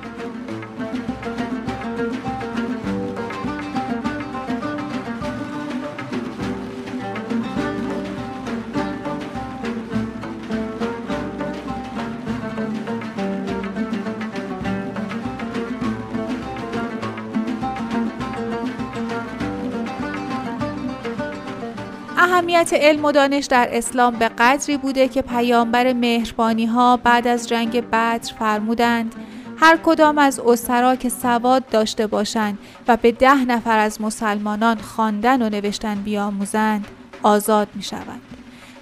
اهمیت 22.54 22.72
علم 22.72 23.04
و 23.04 23.12
دانش 23.12 23.46
در 23.46 23.68
اسلام 23.72 24.16
به 24.16 24.28
قدری 24.28 24.76
بوده 24.76 25.08
که 25.08 25.22
پیامبر 25.22 25.92
مهربانی 25.92 26.66
ها 26.66 26.96
بعد 26.96 27.26
از 27.26 27.48
جنگ 27.48 27.80
بدر 27.80 28.32
فرمودند 28.38 29.14
هر 29.56 29.78
کدام 29.84 30.18
از 30.18 30.40
اسرا 30.40 30.96
که 30.96 31.08
سواد 31.08 31.68
داشته 31.68 32.06
باشند 32.06 32.58
و 32.88 32.96
به 32.96 33.12
ده 33.12 33.44
نفر 33.44 33.78
از 33.78 34.00
مسلمانان 34.00 34.78
خواندن 34.78 35.42
و 35.42 35.48
نوشتن 35.48 35.94
بیاموزند 35.94 36.86
آزاد 37.22 37.68
می 37.74 37.82
شوند. 37.82 38.20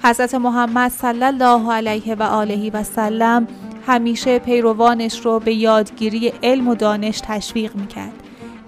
حضرت 0.03 0.35
محمد 0.35 0.91
صلی 0.91 1.25
الله 1.25 1.73
علیه 1.73 2.14
و 2.14 2.23
آله 2.23 2.70
و 2.70 2.83
سلم 2.83 3.47
همیشه 3.87 4.39
پیروانش 4.39 5.20
رو 5.20 5.41
به 5.41 5.55
یادگیری 5.55 6.33
علم 6.43 6.68
و 6.68 6.75
دانش 6.75 7.20
تشویق 7.20 7.75
می 7.77 7.87
کرد. 7.87 8.22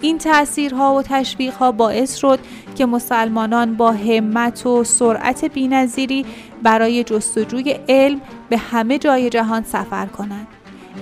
این 0.05 0.19
تأثیرها 0.19 0.95
و 0.95 1.03
تشویقها 1.03 1.73
باعث 1.73 2.17
شد 2.17 2.39
که 2.75 2.87
مسلمانان 2.87 3.75
با 3.75 3.93
همت 3.93 4.67
و 4.67 4.85
سرعت 4.85 5.45
بینظیری 5.45 6.27
برای 6.63 7.05
جستجوی 7.05 7.79
علم 7.89 8.21
به 8.49 8.59
همه 8.59 8.99
جای 8.99 9.31
جهان 9.31 9.63
سفر 9.63 10.07
کنند. 10.07 10.47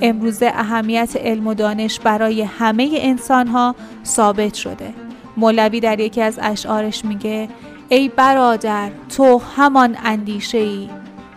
امروزه 0.03 0.47
اهمیت 0.47 1.17
علم 1.17 1.47
و 1.47 1.55
دانش 1.55 2.01
برای 2.01 2.43
همه 2.43 2.91
انسانها 2.93 3.75
ثابت 4.05 4.55
شده. 4.55 4.95
مولوی 5.37 5.81
در 5.81 6.01
یکی 6.01 6.23
از 6.23 6.39
اشعارش 6.43 7.05
میگه 7.05 7.49
ای 7.89 8.09
برادر 8.09 8.91
تو 9.17 9.41
همان 9.57 9.97
اندیشه 10.05 10.59
ای 10.59 10.89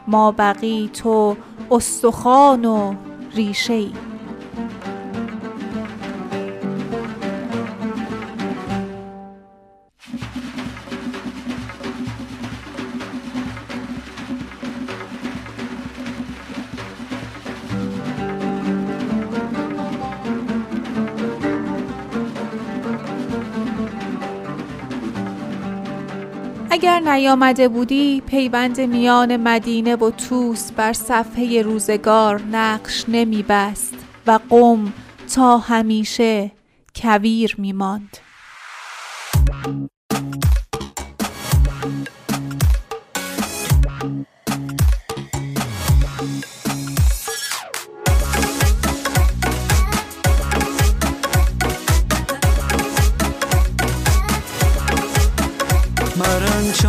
ما 0.08 0.32
بقی 0.32 0.90
تو 0.94 1.38
استخوان 1.72 2.66
و 2.66 2.96
ریشه 3.36 3.74
ای 3.74 3.92
اگر 26.86 27.00
نیامده 27.00 27.68
بودی 27.68 28.22
پیوند 28.22 28.82
میان 28.82 29.38
مدینه 29.38 29.96
و 29.96 30.12
توس 30.12 30.72
بر 30.72 30.94
صفحه 30.94 31.62
روزگار 31.62 32.42
نقش 32.42 33.06
نمی 33.08 33.44
بست 33.50 33.96
و 34.28 34.40
قم 34.50 34.94
تا 35.36 35.58
همیشه 35.58 36.52
کویر 36.96 37.56
می 37.58 37.74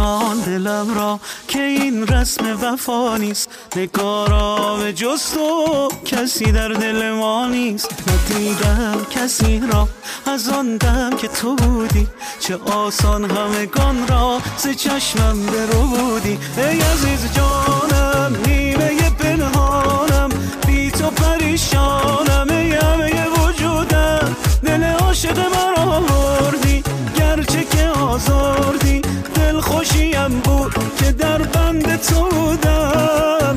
مرنجان 0.06 0.40
دلم 0.40 0.94
را 0.94 1.20
که 1.48 1.60
این 1.60 2.06
رسم 2.06 2.58
وفا 2.62 3.16
نیست. 3.16 3.48
نگارا 3.76 4.76
به 4.76 4.92
جز 4.92 5.22
تو 5.34 5.88
کسی 6.04 6.52
در 6.52 6.68
دل 6.68 7.10
ما 7.10 7.46
نیست. 7.46 7.90
ندیدم 8.08 9.06
کسی 9.10 9.62
را 9.72 9.88
از 10.26 10.48
آن 10.48 10.76
دم 10.76 11.10
که 11.16 11.28
تو 11.28 11.56
بودی. 11.56 12.06
چه 12.40 12.56
آسان 12.56 13.30
همگان 13.30 14.08
را 14.08 14.40
ز 14.56 14.68
چشمم 14.68 15.46
برو 15.46 15.82
بودی. 15.82 16.38
ای 16.56 16.80
عزیز 16.80 17.32
جانم 17.32 18.36
نیمه 18.46 19.10
پنهانم 19.10 20.28
بی 20.66 20.90
تو 20.90 21.10
پریشانم 21.10 22.46
ای 22.50 22.72
همه 22.72 23.26
وجودم. 23.28 24.36
دل 24.62 24.82
عاشق 24.84 25.38
مرا 25.38 26.00
بردی 26.00 26.82
گرچه 27.18 27.64
که 27.64 27.88
آزردی 27.88 28.55
تو 31.96 32.28
بودم 32.28 33.56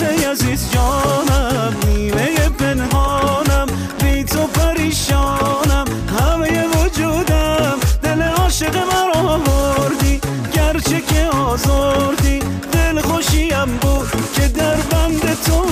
ای 0.00 0.24
عزیز 0.24 0.70
جانم 0.72 1.74
نیمه 1.86 2.48
پنهانم 2.48 3.66
بی 4.02 4.24
تو 4.24 4.46
پریشانم. 4.46 5.84
همه 6.18 6.66
وجودم 6.66 7.78
دل 8.02 8.22
عاشق 8.22 8.76
مرا 8.76 9.38
بردی 9.38 10.20
گرچه 10.52 11.00
که 11.00 11.26
آزردی 11.26 12.38
دل 12.72 13.00
خوشیم 13.00 13.78
بود 13.80 14.08
که 14.34 14.48
در 14.48 14.76
بند 14.76 15.36
تو 15.46 15.67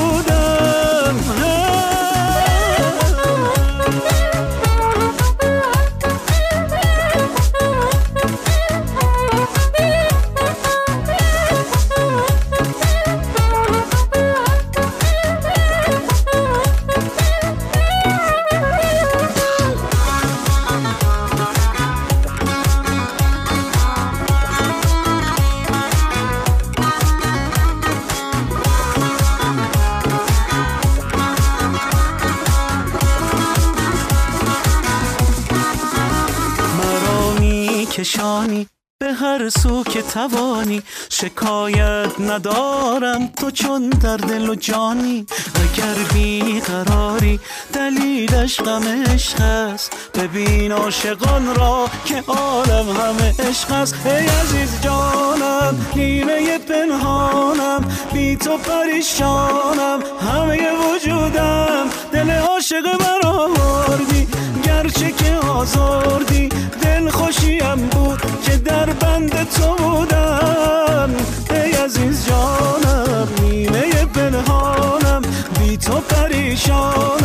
میکشانی 38.37 38.66
به 38.99 39.12
هر 39.12 39.49
سو 39.49 39.82
که 39.82 40.03
توانی. 40.03 40.82
شکایت 41.11 42.20
ندارم 42.20 43.26
تو 43.26 43.51
چون 43.51 43.89
در 43.89 44.16
دل 44.16 44.51
و 44.51 44.55
جانی. 44.55 45.26
اگر 45.55 45.95
بیقراری 46.14 47.41
دلیلش 47.72 48.61
غم 48.61 48.82
عشق 49.07 49.41
است. 49.41 49.93
ببین 50.14 50.72
عاشقان 50.72 51.55
را 51.55 51.89
که 52.05 52.24
عالم 52.26 52.91
همه 52.91 53.34
عشق 53.49 53.72
است. 53.72 53.95
ای 54.07 54.26
عزیز 54.26 54.80
جانم 54.80 55.87
نیمه 55.97 56.59
پنهانم. 56.59 57.84
بی 58.12 58.37
تو 58.37 58.59
پریشانم 58.59 60.01
همه 60.20 60.68
وجودم. 60.72 61.87
دل 62.12 62.30
عاشق 62.72 62.86
مرا 62.86 63.48
بردی 63.48 64.28
گرچه 64.64 65.12
که 65.12 65.34
آزردی. 65.34 66.48
دل 66.82 67.10
خوشیم 67.10 67.76
بود 67.76 68.20
که 68.42 68.56
در 68.56 68.86
بند 68.86 69.50
تو 69.50 69.74
بودم. 69.74 71.10
ای 71.50 71.72
عزیز 71.72 72.26
جانم 72.26 73.28
نیمه 73.42 74.04
پنهانم. 74.04 75.22
بی 75.58 75.76
تو 75.76 76.00
پریشانم 76.00 77.15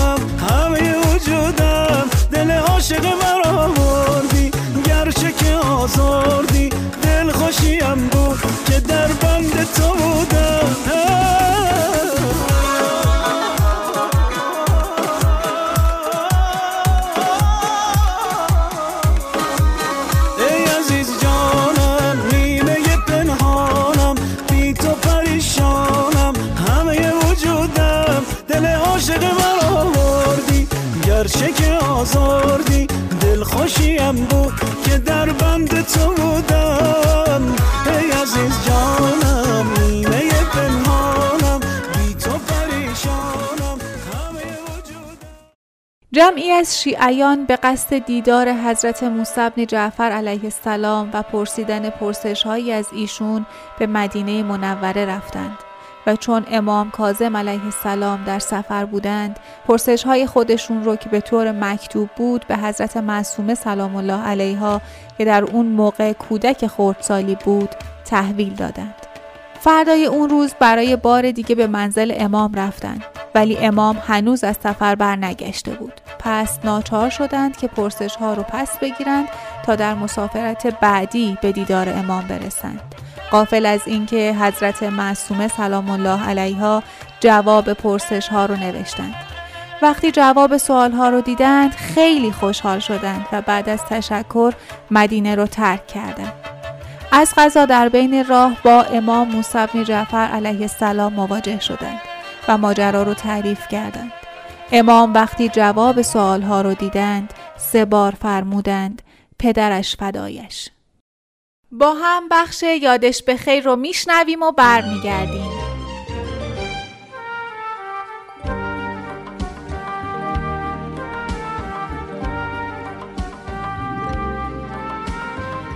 آزردی 32.18 32.88
دل 33.22 33.44
خوشیم 33.44 34.12
بود 34.12 34.54
که 34.86 34.98
در 34.98 35.30
بند 35.30 35.82
تو 35.82 36.14
بودم. 36.14 37.56
ای 37.86 38.12
عزیز 38.12 38.54
جانم 38.68 39.74
نیمه 39.80 40.30
پنهانم 40.54 41.60
بی 41.60 42.14
تو 42.14 42.32
پریشانم 42.32 43.78
همه 44.14 44.48
وجودم 44.68 45.18
جمعی 46.12 46.52
از 46.52 46.82
شیعیان 46.82 47.46
به 47.46 47.56
قصد 47.56 47.98
دیدار 48.06 48.54
حضرت 48.54 49.04
موسی 49.04 49.50
بن 49.58 49.66
جعفر 49.66 50.12
علیه 50.12 50.44
السلام 50.44 51.10
و 51.14 51.22
پرسیدن 51.24 51.90
پرسشهایی 51.90 52.72
از 52.72 52.88
ایشون 52.94 53.46
به 53.80 53.88
مدینه 53.88 54.44
منوره 54.44 55.06
رفتند. 55.06 55.58
و 56.08 56.16
چون 56.16 56.46
امام 56.52 56.92
کاظم 56.92 57.38
علیه 57.38 57.66
السلام 57.66 58.24
در 58.24 58.40
سفر 58.40 58.86
بودند 58.86 59.40
پرسشهای 59.68 60.28
خودشون 60.28 60.84
رو 60.84 60.96
که 60.96 61.10
به 61.10 61.22
طور 61.22 61.52
مکتوب 61.52 62.10
بود 62.16 62.46
به 62.48 62.56
حضرت 62.56 62.98
معصومه 62.98 63.56
سلام 63.56 63.96
الله 63.96 64.24
علیها 64.24 64.82
که 65.18 65.26
در 65.26 65.44
اون 65.44 65.66
موقع 65.66 66.14
کودک 66.14 66.68
خردسالی 66.68 67.38
بود 67.46 67.70
تحویل 68.06 68.54
دادند. 68.54 68.96
فردای 69.60 70.06
اون 70.06 70.30
روز 70.30 70.54
برای 70.60 70.96
بار 70.96 71.32
دیگه 71.32 71.56
به 71.56 71.68
منزل 71.68 72.14
امام 72.18 72.54
رفتند 72.54 73.06
ولی 73.36 73.58
امام 73.58 73.98
هنوز 74.08 74.44
از 74.44 74.58
سفر 74.64 74.96
برنگشته 74.96 75.72
بود. 75.72 76.02
پس 76.20 76.60
ناچار 76.64 77.10
شدند 77.10 77.58
که 77.58 77.68
پرسش 77.68 78.16
ها 78.16 78.34
رو 78.34 78.44
پس 78.44 78.78
بگیرند 78.78 79.28
تا 79.66 79.76
در 79.76 79.96
مسافرت 79.96 80.80
بعدی 80.80 81.38
به 81.42 81.52
دیدار 81.52 81.90
امام 81.90 82.28
برسند. 82.28 82.96
قافل 83.32 83.66
از 83.66 83.82
اینکه 83.86 84.36
حضرت 84.40 84.84
معصومه 84.84 85.48
سلام 85.48 85.90
الله 85.90 86.30
علیها 86.30 86.84
جواب 87.20 87.74
پرسش 87.74 88.28
ها 88.28 88.46
رو 88.46 88.56
نوشتند 88.56 89.16
وقتی 89.82 90.12
جواب 90.12 90.58
سوال 90.58 90.92
ها 90.92 91.10
رو 91.10 91.22
دیدند 91.22 91.76
خیلی 91.76 92.32
خوشحال 92.32 92.80
شدند 92.80 93.26
و 93.32 93.42
بعد 93.42 93.70
از 93.70 93.80
تشکر 93.90 94.54
مدینه 94.92 95.36
رو 95.36 95.46
ترک 95.46 95.88
کردند 95.88 96.34
از 97.12 97.34
غذا 97.38 97.66
در 97.66 97.90
بین 97.90 98.26
راه 98.26 98.58
با 98.64 98.82
امام 98.82 99.28
موسی 99.28 99.66
بن 99.74 99.84
جعفر 99.84 100.28
علیه 100.28 100.62
السلام 100.62 101.14
مواجه 101.14 101.60
شدند 101.60 102.00
و 102.48 102.58
ماجرا 102.58 103.04
رو 103.04 103.14
تعریف 103.14 103.68
کردند. 103.68 104.12
امام 104.72 105.14
وقتی 105.14 105.50
جواب 105.50 106.02
سوالها 106.02 106.62
رو 106.62 106.74
دیدند 106.74 107.34
سه 107.58 107.86
بار 107.86 108.14
فرمودند 108.22 109.02
پدرش 109.40 109.96
فدایش. 109.96 110.70
با 111.74 111.94
هم 111.94 112.24
بخش 112.32 112.64
یادش 112.82 113.24
به 113.24 113.38
خیر 113.38 113.64
رو 113.64 113.76
میشنویم 113.76 114.44
و 114.44 114.52
برمیگردیم. 114.52 115.52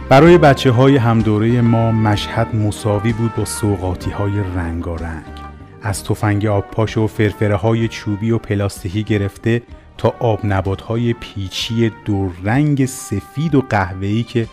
برای 0.10 0.38
بچه 0.38 0.72
های 0.72 0.98
همدوره 0.98 1.62
ما 1.62 1.92
مشهد 1.92 2.56
مساوی 2.56 3.14
بود 3.14 3.36
با 3.36 3.46
سوقاتی 3.46 4.12
های 4.12 4.40
رنگارنگ 4.56 5.26
از 5.82 6.04
تفنگ 6.04 6.46
آب 6.46 6.66
پاش 6.72 6.98
و 6.98 7.08
فرفره 7.08 7.56
های 7.56 7.88
چوبی 7.88 8.32
و 8.32 8.38
پلاستیکی 8.38 9.04
گرفته 9.04 9.62
تا 9.98 10.14
آب 10.20 10.40
نبات 10.44 10.82
های 10.82 11.14
پیچی 11.14 11.92
دو 12.06 12.32
رنگ 12.44 12.86
سفید 12.86 13.56
و 13.56 13.62
قهوه‌ای 13.62 14.24
که 14.24 14.48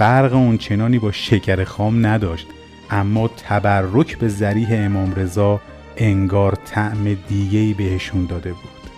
فرق 0.00 0.34
اون 0.34 0.58
چنانی 0.58 0.98
با 0.98 1.12
شکر 1.12 1.64
خام 1.64 2.06
نداشت 2.06 2.46
اما 2.90 3.28
تبرک 3.28 4.18
به 4.18 4.28
زریح 4.28 4.68
امام 4.72 5.14
رضا 5.14 5.60
انگار 5.96 6.58
طعم 6.64 7.16
دیگهی 7.28 7.74
بهشون 7.74 8.26
داده 8.26 8.50
بود. 8.52 8.90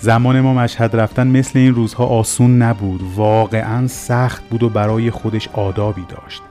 زمان 0.00 0.40
ما 0.40 0.54
مشهد 0.54 0.96
رفتن 0.96 1.26
مثل 1.26 1.58
این 1.58 1.74
روزها 1.74 2.06
آسون 2.06 2.62
نبود 2.62 3.00
واقعا 3.16 3.86
سخت 3.86 4.48
بود 4.48 4.62
و 4.62 4.68
برای 4.68 5.10
خودش 5.10 5.48
آدابی 5.48 6.04
داشت. 6.08 6.42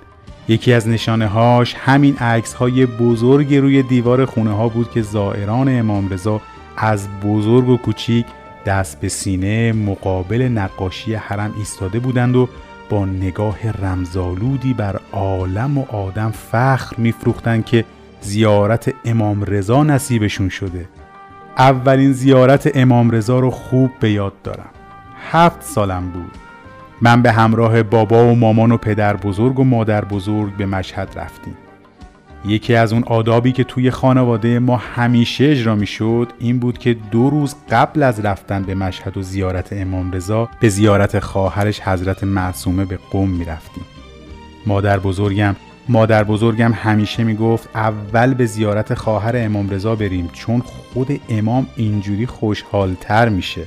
یکی 0.47 0.73
از 0.73 0.87
نشانه 0.87 1.27
هاش 1.27 1.75
همین 1.79 2.17
عکس 2.17 2.53
های 2.53 2.85
بزرگ 2.85 3.55
روی 3.55 3.83
دیوار 3.83 4.25
خونه 4.25 4.51
ها 4.51 4.69
بود 4.69 4.91
که 4.91 5.01
زائران 5.01 5.79
امام 5.79 6.09
رضا 6.09 6.41
از 6.77 7.07
بزرگ 7.23 7.69
و 7.69 7.77
کوچیک 7.77 8.25
دست 8.65 8.99
به 8.99 9.09
سینه 9.09 9.71
مقابل 9.71 10.41
نقاشی 10.41 11.13
حرم 11.13 11.53
ایستاده 11.57 11.99
بودند 11.99 12.35
و 12.35 12.49
با 12.89 13.05
نگاه 13.05 13.71
رمزالودی 13.81 14.73
بر 14.73 14.99
عالم 15.11 15.77
و 15.77 15.85
آدم 15.85 16.31
فخر 16.31 16.95
میفروختند 16.97 17.65
که 17.65 17.85
زیارت 18.21 18.93
امام 19.05 19.43
رضا 19.43 19.83
نصیبشون 19.83 20.49
شده. 20.49 20.89
اولین 21.57 22.13
زیارت 22.13 22.71
امام 22.75 23.11
رضا 23.11 23.39
رو 23.39 23.51
خوب 23.51 23.91
به 23.99 24.11
یاد 24.11 24.33
دارم. 24.43 24.69
هفت 25.31 25.61
سالم 25.61 26.09
بود. 26.09 26.31
من 27.01 27.21
به 27.21 27.31
همراه 27.31 27.83
بابا 27.83 28.27
و 28.27 28.35
مامان 28.35 28.71
و 28.71 28.77
پدر 28.77 29.17
بزرگ 29.17 29.59
و 29.59 29.63
مادر 29.63 30.05
بزرگ 30.05 30.57
به 30.57 30.65
مشهد 30.65 31.13
رفتیم. 31.15 31.57
یکی 32.47 32.75
از 32.75 32.93
اون 32.93 33.03
آدابی 33.03 33.51
که 33.51 33.63
توی 33.63 33.91
خانواده 33.91 34.59
ما 34.59 34.77
همیشه 34.77 35.45
اجرا 35.45 35.75
می 35.75 35.87
شد 35.87 36.27
این 36.39 36.59
بود 36.59 36.77
که 36.77 36.93
دو 37.11 37.29
روز 37.29 37.55
قبل 37.71 38.03
از 38.03 38.19
رفتن 38.19 38.63
به 38.63 38.75
مشهد 38.75 39.17
و 39.17 39.21
زیارت 39.21 39.73
امام 39.73 40.11
رضا 40.11 40.49
به 40.59 40.69
زیارت 40.69 41.19
خواهرش 41.19 41.81
حضرت 41.81 42.23
معصومه 42.23 42.85
به 42.85 42.99
قوم 43.11 43.29
می 43.29 43.45
رفتیم. 43.45 43.83
مادر 44.65 44.99
بزرگم 44.99 45.55
مادر 45.89 46.23
بزرگم 46.23 46.73
همیشه 46.73 47.23
می 47.23 47.35
گفت 47.35 47.69
اول 47.75 48.33
به 48.33 48.45
زیارت 48.45 48.93
خواهر 48.93 49.33
امام 49.35 49.69
رضا 49.69 49.95
بریم 49.95 50.29
چون 50.33 50.59
خود 50.59 51.21
امام 51.29 51.67
اینجوری 51.75 52.25
خوشحالتر 52.25 53.29
میشه 53.29 53.61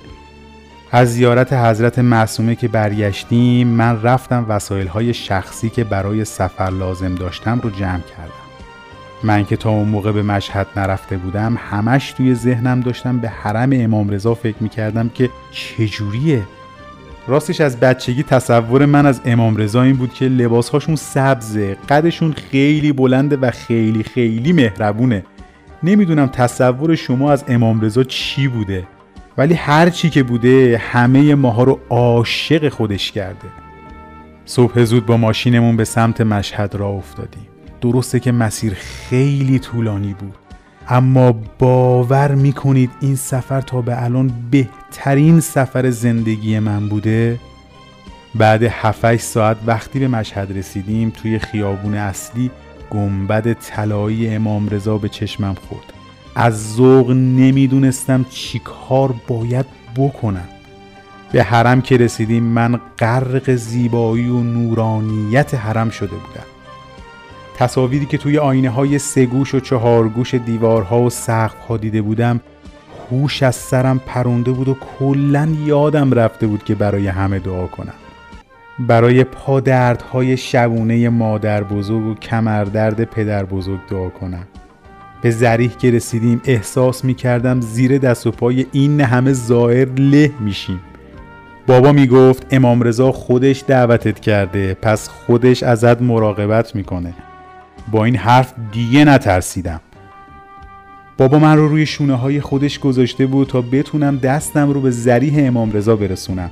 از 0.93 1.15
زیارت 1.15 1.53
حضرت 1.53 1.99
معصومه 1.99 2.55
که 2.55 2.69
برگشتیم 2.69 3.69
من 3.69 4.03
رفتم 4.03 4.47
وسایل 4.49 4.87
های 4.87 5.15
شخصی 5.15 5.71
که 5.71 5.85
برای 5.85 6.25
سفر 6.25 6.71
لازم 6.71 7.15
داشتم 7.15 7.61
رو 7.61 7.71
جمع 7.71 8.01
کردم 8.17 8.40
من 9.25 9.45
که 9.45 9.57
تا 9.57 9.71
اون 9.71 9.89
موقع 9.89 10.13
به 10.13 10.23
مشهد 10.23 10.67
نرفته 10.77 11.17
بودم 11.17 11.59
همش 11.71 12.13
توی 12.13 12.35
ذهنم 12.35 12.81
داشتم 12.81 13.19
به 13.19 13.29
حرم 13.29 13.71
امام 13.73 14.11
رضا 14.11 14.35
فکر 14.35 14.57
می‌کردم 14.61 15.09
که 15.09 15.31
چجوریه؟ 15.51 16.43
راستش 17.29 17.61
از 17.61 17.81
بچگی 17.81 18.23
تصور 18.23 18.87
من 18.87 19.07
از 19.07 19.21
امام 19.25 19.57
رضا 19.57 19.83
این 19.83 19.97
بود 19.97 20.15
که 20.15 20.25
لباسهاشون 20.25 20.97
سبزه 20.97 21.77
قدشون 21.89 22.33
خیلی 22.33 22.93
بلنده 22.93 23.37
و 23.37 23.51
خیلی 23.51 24.03
خیلی 24.03 24.53
مهربونه. 24.53 25.25
نمی‌دونم 25.83 26.27
تصور 26.27 26.95
شما 26.95 27.33
از 27.33 27.45
امام 27.49 27.81
رضا 27.81 28.05
چی 28.05 28.49
بوده 28.49 28.87
ولی 29.39 29.55
هر 29.55 29.91
چی 29.91 30.11
که 30.11 30.23
بوده 30.23 30.83
همه 30.85 31.35
ماها 31.35 31.63
رو 31.63 31.81
عاشق 31.91 32.69
خودش 32.69 33.13
کرده. 33.13 33.49
صبح 34.45 34.85
زود 34.85 35.07
با 35.07 35.17
ماشینمون 35.17 35.77
به 35.77 35.85
سمت 35.85 36.21
مشهد 36.21 36.75
را 36.75 36.89
افتادیم. 36.89 37.47
درسته 37.81 38.21
که 38.21 38.33
مسیر 38.33 38.75
خیلی 38.75 39.59
طولانی 39.59 40.15
بود. 40.15 40.35
اما 40.89 41.33
باور 41.59 42.35
می‌کنید 42.35 42.91
این 43.01 43.17
سفر 43.17 43.61
تا 43.61 43.81
به 43.81 44.05
الان 44.05 44.33
بهترین 44.51 45.41
سفر 45.41 45.91
زندگی 45.91 46.59
من 46.59 46.89
بوده؟ 46.89 47.39
بعد 48.35 48.63
7 48.63 49.17
ساعت 49.17 49.57
وقتی 49.67 49.99
به 49.99 50.09
مشهد 50.09 50.59
رسیدیم 50.59 51.11
توی 51.11 51.39
خیابون 51.39 51.95
اصلی 51.95 52.51
گنبد 52.91 53.53
طلایی 53.53 54.35
امام 54.35 54.69
رضا 54.69 54.99
به 54.99 55.09
چشمم 55.09 55.55
خورد. 55.69 55.93
از 56.35 56.75
ذوق 56.75 57.11
نمی‌دونستم 57.11 58.27
چیکار 58.31 59.15
باید 59.29 59.67
بکنم. 59.97 60.49
به 61.33 61.43
حرم 61.43 61.83
که 61.83 61.97
رسیدیم 61.97 62.43
من 62.43 62.81
غرق 62.99 63.55
زیبایی 63.55 64.29
و 64.29 64.43
نورانیت 64.43 65.55
حرم 65.55 65.91
شده 65.91 66.17
بودم. 66.17 66.50
تصاویری 67.61 68.07
که 68.07 68.19
توی 68.19 68.39
آینه 68.39 68.71
های 68.71 68.99
سه 68.99 69.27
گوش 69.27 69.55
و 69.55 69.61
چهار 69.61 70.09
گوش 70.09 70.35
دیوارها 70.35 71.03
و 71.03 71.11
سقف 71.11 71.59
ها 71.69 71.77
دیده 71.77 72.03
بودم 72.03 72.41
هوش 73.11 73.43
از 73.43 73.55
سرم 73.55 74.01
پرونده 74.07 74.51
بود 74.51 74.69
و 74.69 74.77
کلا 74.99 75.49
یادم 75.67 76.13
رفته 76.13 76.47
بود 76.47 76.65
که 76.65 76.75
برای 76.75 77.07
همه 77.07 77.39
دعا 77.39 77.67
کنم. 77.67 77.95
برای 78.79 79.25
پادردهای 79.25 80.37
شبونه 80.37 81.09
مادر 81.09 81.65
بزرگ 81.65 82.07
و 82.07 82.15
کمردرد 82.15 83.05
پدر 83.05 83.45
بزرگ 83.45 83.81
دعا 83.91 84.09
کنم. 84.09 84.47
به 85.23 85.31
زریح 85.31 85.71
که 85.71 85.91
رسیدیم 85.91 86.41
احساس 86.45 87.05
می 87.05 87.15
کردم 87.15 87.61
زیر 87.61 87.99
دست 87.99 88.27
و 88.27 88.31
پای 88.31 88.67
این 88.73 89.01
همه 89.01 89.33
زائر 89.33 89.89
له 89.89 90.31
میشیم. 90.41 90.81
بابا 91.67 91.93
می 91.93 92.07
گفت 92.07 92.47
امام 92.51 92.83
رضا 92.83 93.13
خودش 93.13 93.65
دعوتت 93.67 94.21
کرده 94.21 94.75
پس 94.75 95.09
خودش 95.09 95.63
ازت 95.63 96.03
مراقبت 96.03 96.75
می‌کنه. 96.75 97.15
با 97.91 98.05
این 98.05 98.17
حرف 98.17 98.55
دیگه 98.73 99.05
نترسیدم. 99.05 99.81
بابا 101.19 101.39
من 101.39 101.57
رو 101.57 101.69
روی 101.69 101.87
شونه 101.87 102.15
های 102.15 102.41
خودش 102.41 102.79
گذاشته 102.79 103.27
بود 103.27 103.49
تا 103.49 103.61
بتونم 103.61 104.17
دستم 104.17 104.71
رو 104.71 104.81
به 104.81 104.91
زریح 104.91 105.47
امام 105.47 105.73
رضا 105.73 105.97
برسونم. 105.97 106.51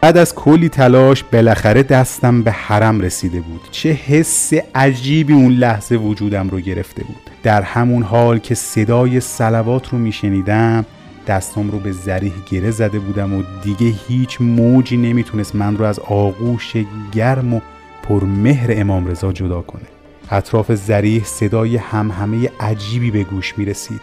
بعد 0.00 0.16
از 0.16 0.34
کلی 0.34 0.68
تلاش 0.68 1.24
بالاخره 1.24 1.82
دستم 1.82 2.42
به 2.42 2.50
حرم 2.50 3.00
رسیده 3.00 3.40
بود. 3.40 3.60
چه 3.70 3.88
حس 3.88 4.52
عجیبی 4.74 5.32
اون 5.32 5.52
لحظه 5.52 5.96
وجودم 5.96 6.48
رو 6.48 6.60
گرفته 6.60 7.04
بود. 7.04 7.30
در 7.42 7.62
همون 7.62 8.02
حال 8.02 8.38
که 8.38 8.54
صدای 8.54 9.20
سلوات 9.20 9.88
رو 9.88 9.98
میشنیدم 9.98 10.84
دستم 11.26 11.70
رو 11.70 11.78
به 11.78 11.92
زریح 11.92 12.32
گره 12.50 12.70
زده 12.70 12.98
بودم 12.98 13.34
و 13.34 13.42
دیگه 13.62 13.86
هیچ 14.08 14.40
موجی 14.40 14.96
نمی‌تونست 14.96 15.54
من 15.54 15.76
رو 15.76 15.84
از 15.84 15.98
آغوش 15.98 16.76
گرم 17.12 17.54
و 17.54 17.60
پرمهر 18.02 18.70
امام 18.70 19.06
رضا 19.06 19.32
جدا 19.32 19.62
کنه. 19.62 19.99
اطراف 20.30 20.72
زریح 20.72 21.24
صدای 21.24 21.76
همهمه 21.76 22.50
عجیبی 22.60 23.10
به 23.10 23.24
گوش 23.24 23.58
می 23.58 23.64
رسید 23.64 24.00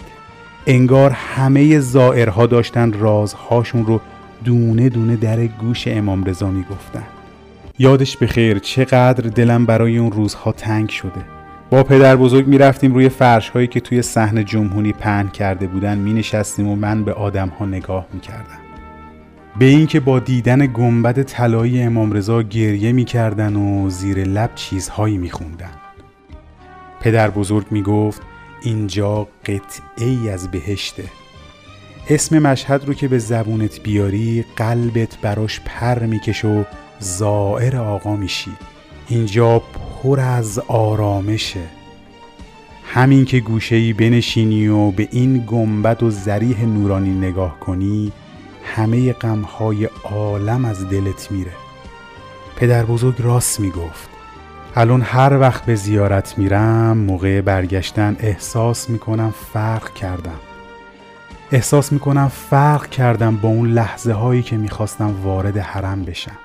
انگار 0.67 1.11
همه 1.11 1.79
زائرها 1.79 2.45
داشتن 2.45 2.93
رازهاشون 2.93 3.85
رو 3.85 4.01
دونه 4.43 4.89
دونه 4.89 5.15
در 5.15 5.47
گوش 5.47 5.87
امام 5.87 6.23
رضا 6.23 6.51
می 6.51 6.65
گفتن 6.71 7.03
یادش 7.79 8.17
به 8.17 8.27
خیر 8.27 8.59
چقدر 8.59 9.29
دلم 9.29 9.65
برای 9.65 9.97
اون 9.97 10.11
روزها 10.11 10.51
تنگ 10.51 10.89
شده. 10.89 11.37
با 11.69 11.83
پدر 11.83 12.15
بزرگ 12.15 12.47
می 12.47 12.57
رفتیم 12.57 12.93
روی 12.93 13.09
فرش 13.09 13.49
هایی 13.49 13.67
که 13.67 13.79
توی 13.79 14.01
صحن 14.01 14.45
جمهوری 14.45 14.93
پهن 14.93 15.27
کرده 15.27 15.67
بودن 15.67 15.97
می 15.97 16.13
نشستیم 16.13 16.67
و 16.67 16.75
من 16.75 17.03
به 17.03 17.13
آدم 17.13 17.49
ها 17.49 17.65
نگاه 17.65 18.07
می 18.13 18.19
کردم 18.19 18.59
به 19.59 19.65
اینکه 19.65 19.99
با 19.99 20.19
دیدن 20.19 20.65
گنبد 20.65 21.23
طلایی 21.23 21.81
امام 21.81 22.11
رضا 22.11 22.41
گریه 22.41 22.91
می‌کردن 22.91 23.55
و 23.55 23.89
زیر 23.89 24.23
لب 24.23 24.51
چیزهایی 24.55 25.17
میخوندن. 25.17 25.86
پدر 27.01 27.29
بزرگ 27.29 27.65
می‌گفت 27.71 28.21
اینجا 28.61 29.27
قطعه 29.45 30.07
ای 30.07 30.29
از 30.29 30.51
بهشته. 30.51 31.03
اسم 32.09 32.39
مشهد 32.39 32.85
رو 32.85 32.93
که 32.93 33.07
به 33.07 33.19
زبونت 33.19 33.79
بیاری 33.79 34.45
قلبت 34.55 35.17
براش 35.21 35.61
پر 35.65 35.99
میکش 35.99 36.45
و 36.45 36.63
زائر 36.99 37.77
آقا 37.77 38.15
میشی. 38.15 38.51
اینجا 39.07 39.59
پر 39.59 40.19
از 40.19 40.59
آرامشه. 40.59 41.63
همین 42.85 43.25
که 43.25 43.39
گوشهی 43.39 43.93
بنشینی 43.93 44.67
و 44.67 44.91
به 44.91 45.07
این 45.11 45.43
گنبد 45.47 46.03
و 46.03 46.09
زریح 46.09 46.65
نورانی 46.65 47.27
نگاه 47.27 47.59
کنی 47.59 48.11
همه 48.63 49.13
غمهای 49.13 49.89
عالم 50.03 50.65
از 50.65 50.89
دلت 50.89 51.31
میره. 51.31 51.51
پدر 52.55 52.85
بزرگ 52.85 53.15
راست 53.19 53.59
می‌گفت. 53.59 54.16
الان 54.79 55.01
هر 55.01 55.37
وقت 55.39 55.65
به 55.65 55.75
زیارت 55.75 56.37
میرم 56.37 56.97
موقع 56.97 57.41
برگشتن 57.41 58.15
احساس 58.19 58.89
می‌کنم 58.89 59.33
فرق 59.53 59.93
کردم. 59.93 60.39
احساس 61.51 61.91
می‌کنم 61.91 62.27
فرق 62.27 62.89
کردم 62.89 63.37
با 63.37 63.49
اون 63.49 63.69
لحظه 63.69 64.13
هایی 64.13 64.43
که 64.43 64.57
می‌خواستم 64.57 65.15
وارد 65.23 65.57
حرم 65.57 66.03
بشم. 66.03 66.37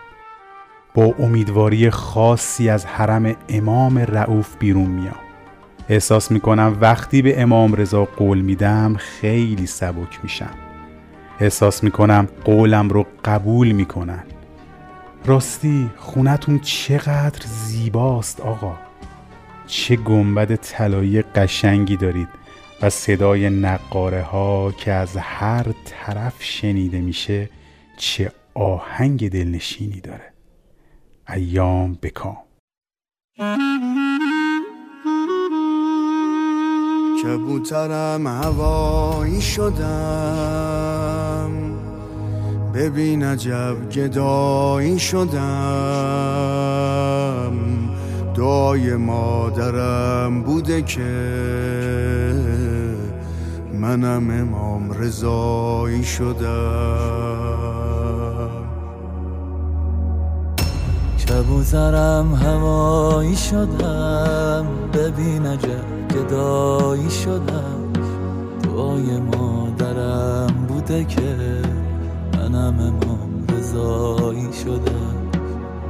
با 0.95 1.15
امیدواری 1.19 1.91
خاصی 1.91 2.69
از 2.69 2.87
حرم 2.87 3.37
امام 3.49 3.99
رعوف 3.99 4.57
بیرون 4.59 4.91
میام. 4.91 5.15
احساس 5.89 6.31
می‌کنم 6.31 6.79
وقتی 6.81 7.23
به 7.23 7.43
امام 7.43 7.75
رضا 7.75 8.05
قول 8.05 8.41
میدم 8.41 8.95
خیلی 8.99 9.67
سبک 9.67 10.21
میشم. 10.23 10.55
احساس 11.41 11.85
می‌کنم 11.85 12.29
قولم 12.45 12.89
رو 12.89 13.07
قبول 13.25 13.73
می‌کنن. 13.73 14.23
راستی 15.25 15.91
خونتون 15.97 16.59
چقدر 16.59 17.41
زیباست 17.47 18.41
آقا. 18.41 18.75
چه 19.67 19.97
گنبد 19.97 20.55
طلایی 20.55 21.23
قشنگی 21.23 21.97
دارید 21.97 22.29
و 22.83 22.91
صدای 22.91 23.51
نقاره 23.51 24.23
ها 24.23 24.73
که 24.73 24.93
از 24.93 25.17
هر 25.17 25.67
طرف 25.85 26.43
شنیده 26.43 27.01
میشه 27.01 27.51
چه 27.97 28.33
آهنگ 28.55 29.31
دلنشینی 29.31 30.01
داره. 30.01 30.33
ایام 31.29 31.99
بکام. 32.03 32.37
کبوترم 37.23 38.27
هوایی 38.27 39.41
شدم. 39.41 40.83
ببین 42.75 43.23
عجب 43.23 43.91
گدایی 43.91 44.99
شدم. 44.99 45.43
دعای 48.35 48.97
مادرم 48.97 50.43
بوده 50.43 50.83
که 50.83 51.01
منم 53.75 54.31
امام 54.31 54.93
رضایی 54.93 56.05
شدم. 56.05 57.03
کبوترم 61.29 62.35
هوایی 62.35 63.37
شدم. 63.37 64.67
ببین 64.95 65.47
عجب 65.47 66.09
گدایی 66.15 67.11
شدم. 67.11 67.93
دعای 68.63 69.21
مادرم 69.21 70.67
بوده 70.69 71.05
که 71.05 71.37
منم 72.53 72.81
امام 72.81 73.45
رضایی 73.49 74.49
شدم 74.65 75.31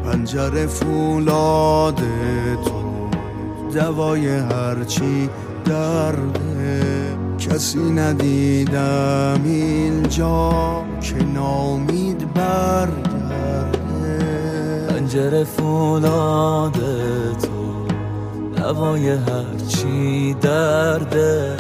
پنجره 0.04 0.66
فولاد 0.66 2.00
تو 2.64 3.08
دوای 3.74 4.38
هرچی 4.38 5.30
درده. 5.64 6.82
کسی 7.38 7.78
ندیدم 7.78 9.40
اینجا 9.44 10.52
که 11.00 11.24
نامید 11.34 12.34
برگرده. 12.34 14.18
پنجره 14.88 15.44
فولاد 15.44 16.78
تو 17.42 17.86
دوای 18.56 19.08
هرچی 19.08 20.34
درده. 20.40 21.56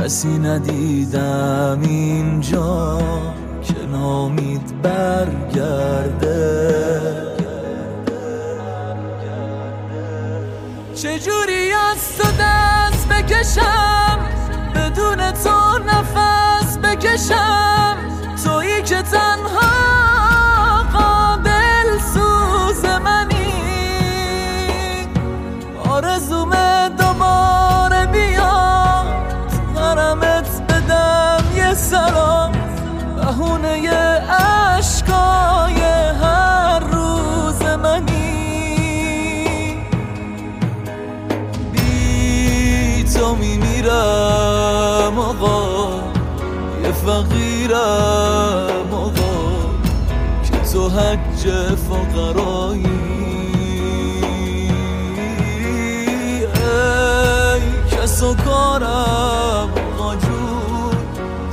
کسی 0.00 0.38
ندیدم 0.38 1.80
اینجا 1.82 2.98
نامید 3.94 4.82
برگرده. 4.82 6.34
چجوری 10.94 11.72
از 11.72 12.18
تو 12.18 12.28
دست 12.40 13.08
بکشم؟ 13.08 14.18
بدون 14.74 15.32
تو 15.32 15.78
نفس 15.78 16.78
بکشم. 16.78 17.96
تویی 18.44 18.82
که 18.82 19.02
تنها 19.02 20.13
حج 50.94 51.74
فقرایی. 51.76 52.86
ای 56.54 57.60
کس 57.90 58.22
و 58.22 58.34
کارم 58.34 59.70
آقا 59.98 60.16
جون 60.16 60.96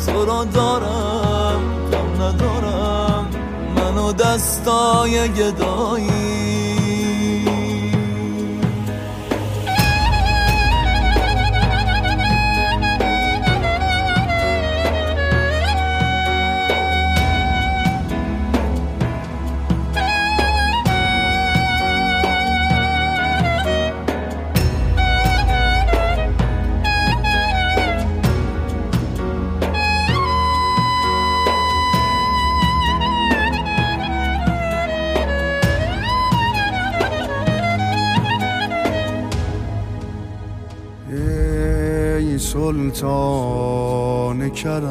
تو 0.06 0.26
را 0.26 0.44
دارم 0.44 1.62
غم 1.92 2.24
ندارم. 2.24 3.30
منو 3.76 4.14
دستای 4.14 5.30
گدایی. 5.30 6.61
سلطان 42.72 44.50
کرم. 44.50 44.82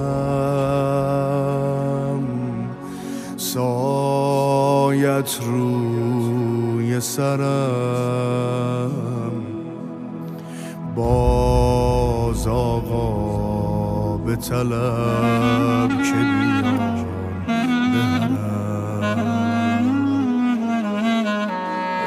سایت 3.37 5.39
روی 5.47 7.01
سرم. 7.01 8.91
باز 10.97 12.47
آقا 12.47 14.17
به 14.17 14.37
طلب 14.37 15.89
که 15.89 16.15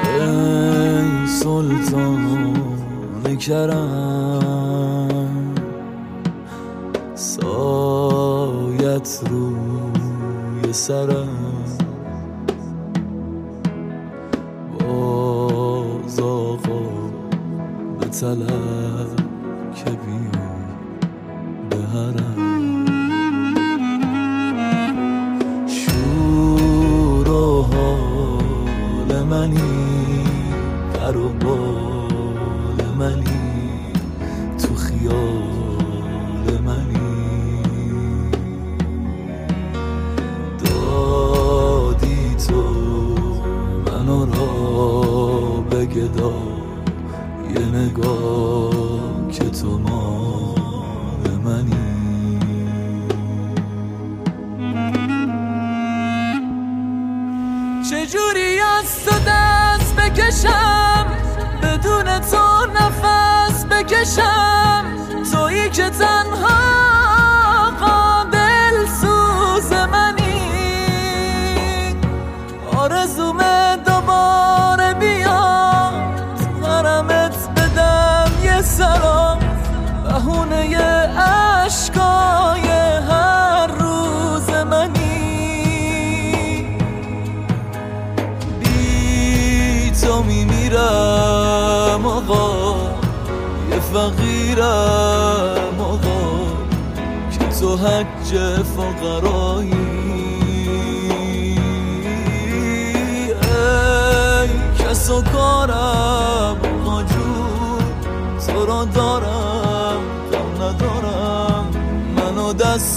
بیام 0.03 1.27
سلطان 1.27 2.53
کرم. 3.39 4.02
سرم 10.73 11.32
تویی 65.73 65.89
که 65.89 66.12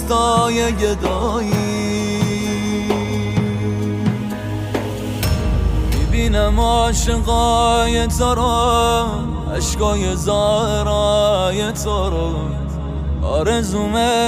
دنیای 0.09 0.73
گدایی 0.73 1.53
می‌بینم 5.99 6.61
عاشقای 6.61 8.07
تو 8.07 8.35
رو 8.35 9.07
عشقای 9.57 10.17
زهرای 10.17 11.73
تو 11.73 12.11
رو. 12.11 12.35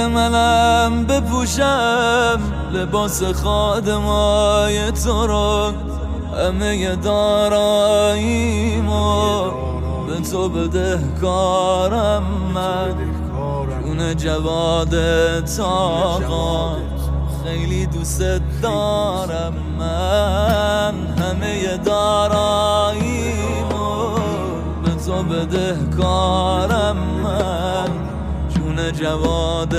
منم 0.07 1.05
بپوشم 1.05 2.39
لباس 2.73 3.23
خادمای 3.23 4.91
تو 4.91 5.27
رو. 5.27 5.71
همه 6.37 6.95
داراییمو 6.95 8.39
به 10.07 10.21
تو 10.31 10.49
بده 10.49 10.99
کارم 11.21 12.23
من. 12.53 13.08
جون 13.99 14.15
جواد 14.15 14.95
تاقا 15.45 16.77
خیلی 17.43 17.85
دوست 17.85 18.21
دارم 18.61 19.53
من. 19.79 20.93
همه 21.17 21.77
داراییمو 21.77 22.99
به 24.83 24.91
تو 25.05 25.23
بده 25.23 25.77
کارم 25.97 26.97
من. 27.23 27.89
جون 28.49 28.91
جواد 28.91 29.75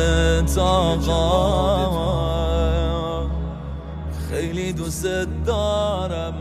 تاقا 0.46 2.10
خیلی 4.30 4.72
دوست 4.72 5.06
دارم 5.46 6.34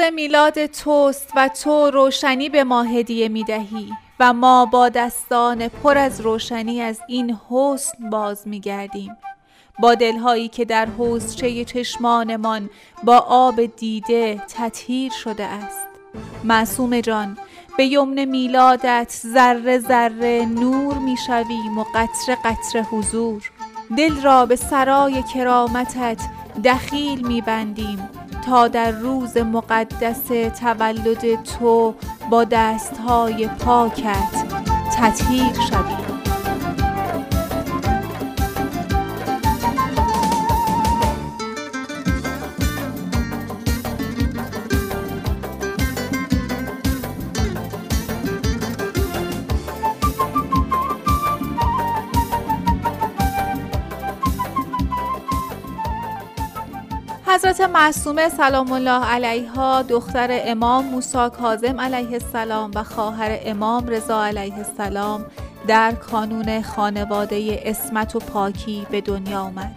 میلاد 0.00 0.66
توست 0.66 1.32
و 1.36 1.48
تو 1.48 1.90
روشنی 1.90 2.48
به 2.48 2.64
ما 2.64 2.82
هدیه 2.82 3.28
می 3.28 3.44
دهی 3.44 3.92
و 4.20 4.32
ما 4.32 4.66
با 4.66 4.88
دستان 4.88 5.68
پر 5.68 5.98
از 5.98 6.20
روشنی 6.20 6.80
از 6.80 7.00
این 7.08 7.38
حسن 7.50 8.10
باز 8.10 8.48
می 8.48 8.60
گردیم 8.60 9.16
با 9.78 9.94
دلهایی 9.94 10.48
که 10.48 10.64
در 10.64 10.86
حوزچه 10.86 11.64
چشمانمان 11.64 12.70
با 13.04 13.16
آب 13.28 13.66
دیده 13.66 14.42
تطهیر 14.48 15.12
شده 15.12 15.44
است. 15.44 15.86
معصوم 16.44 17.00
جان 17.00 17.38
به 17.76 17.86
یمن 17.86 18.24
میلادت 18.24 19.20
ذره 19.26 19.78
ذره 19.78 20.46
نور 20.46 20.98
می‌شویم 20.98 21.78
و 21.78 21.84
قطره 21.94 22.38
قطره 22.44 22.82
حضور. 22.82 23.50
دل 23.96 24.22
را 24.22 24.46
به 24.46 24.56
سرای 24.56 25.22
کرامتت 25.22 26.20
دخیل 26.64 27.26
میبندیم. 27.26 28.08
تا 28.48 28.68
در 28.68 28.90
روز 28.90 29.36
مقدس 29.36 30.26
تولد 30.60 31.42
تو 31.42 31.94
با 32.30 32.44
دستهای 32.44 33.48
پاکت 33.48 34.44
تطهیر 34.96 35.52
شویم. 35.70 36.17
حضرت 57.30 57.60
معصومه 57.60 58.28
سلام 58.28 58.72
الله 58.72 59.04
علیها 59.04 59.82
دختر 59.82 60.28
امام 60.44 60.84
موسی 60.84 61.28
کاظم 61.38 61.80
علیه 61.80 62.12
السلام 62.12 62.70
و 62.74 62.84
خواهر 62.84 63.38
امام 63.44 63.86
رضا 63.86 64.24
علیه 64.24 64.54
السلام 64.58 65.24
در 65.66 65.92
کانون 65.92 66.62
خانواده 66.62 67.62
اسمت 67.64 68.16
و 68.16 68.18
پاکی 68.18 68.86
به 68.90 69.00
دنیا 69.00 69.40
آمد. 69.40 69.74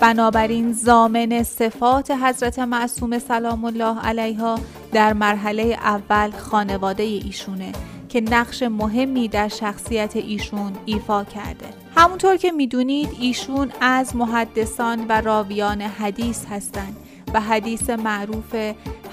بنابراین 0.00 0.72
زامن 0.72 1.42
صفات 1.42 2.10
حضرت 2.10 2.58
معصومه 2.58 3.18
سلام 3.18 3.64
الله 3.64 4.00
علیها 4.00 4.58
در 4.92 5.12
مرحله 5.12 5.62
اول 5.62 6.30
خانواده 6.30 7.02
ایشونه 7.02 7.72
که 8.08 8.20
نقش 8.20 8.62
مهمی 8.62 9.28
در 9.28 9.48
شخصیت 9.48 10.16
ایشون 10.16 10.72
ایفا 10.84 11.24
کرده. 11.24 11.83
همونطور 11.96 12.36
که 12.36 12.52
می‌دونید 12.52 13.08
ایشون 13.20 13.72
از 13.80 14.16
محدثان 14.16 15.06
و 15.08 15.20
راویان 15.20 15.80
حدیث 15.80 16.44
هستند 16.50 16.96
و 17.34 17.40
حدیث 17.40 17.90
معروف 17.90 18.54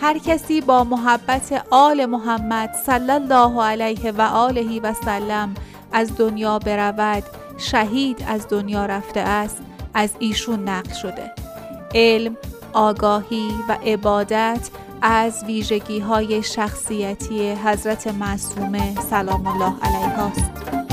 هر 0.02 0.18
کسی 0.18 0.62
با 0.62 0.84
محبت 0.84 1.66
آل 1.70 2.06
محمد 2.06 2.76
صلی 2.86 3.12
الله 3.12 3.64
علیه 3.64 4.12
و 4.12 4.22
آله 4.22 4.80
و 4.80 4.94
سلم 4.94 5.54
از 5.92 6.18
دنیا 6.18 6.60
برود 6.60 7.24
شهید 7.58 8.26
از 8.28 8.48
دنیا 8.50 8.86
رفته 8.86 9.20
است 9.20 9.62
از 9.94 10.10
ایشون 10.20 10.70
نقل 10.70 10.94
شده 10.94 11.32
علم 11.96 12.38
آگاهی 12.74 13.50
و 13.70 13.78
عبادت 13.86 14.70
از 15.02 15.44
ویژگی 15.44 16.00
های 16.00 16.44
شخصیتی 16.44 17.52
حضرت 17.52 18.08
معصومه 18.08 18.96
سلام 18.96 19.48
الله 19.48 19.74
علیها 19.82 20.26
است. 20.26 20.91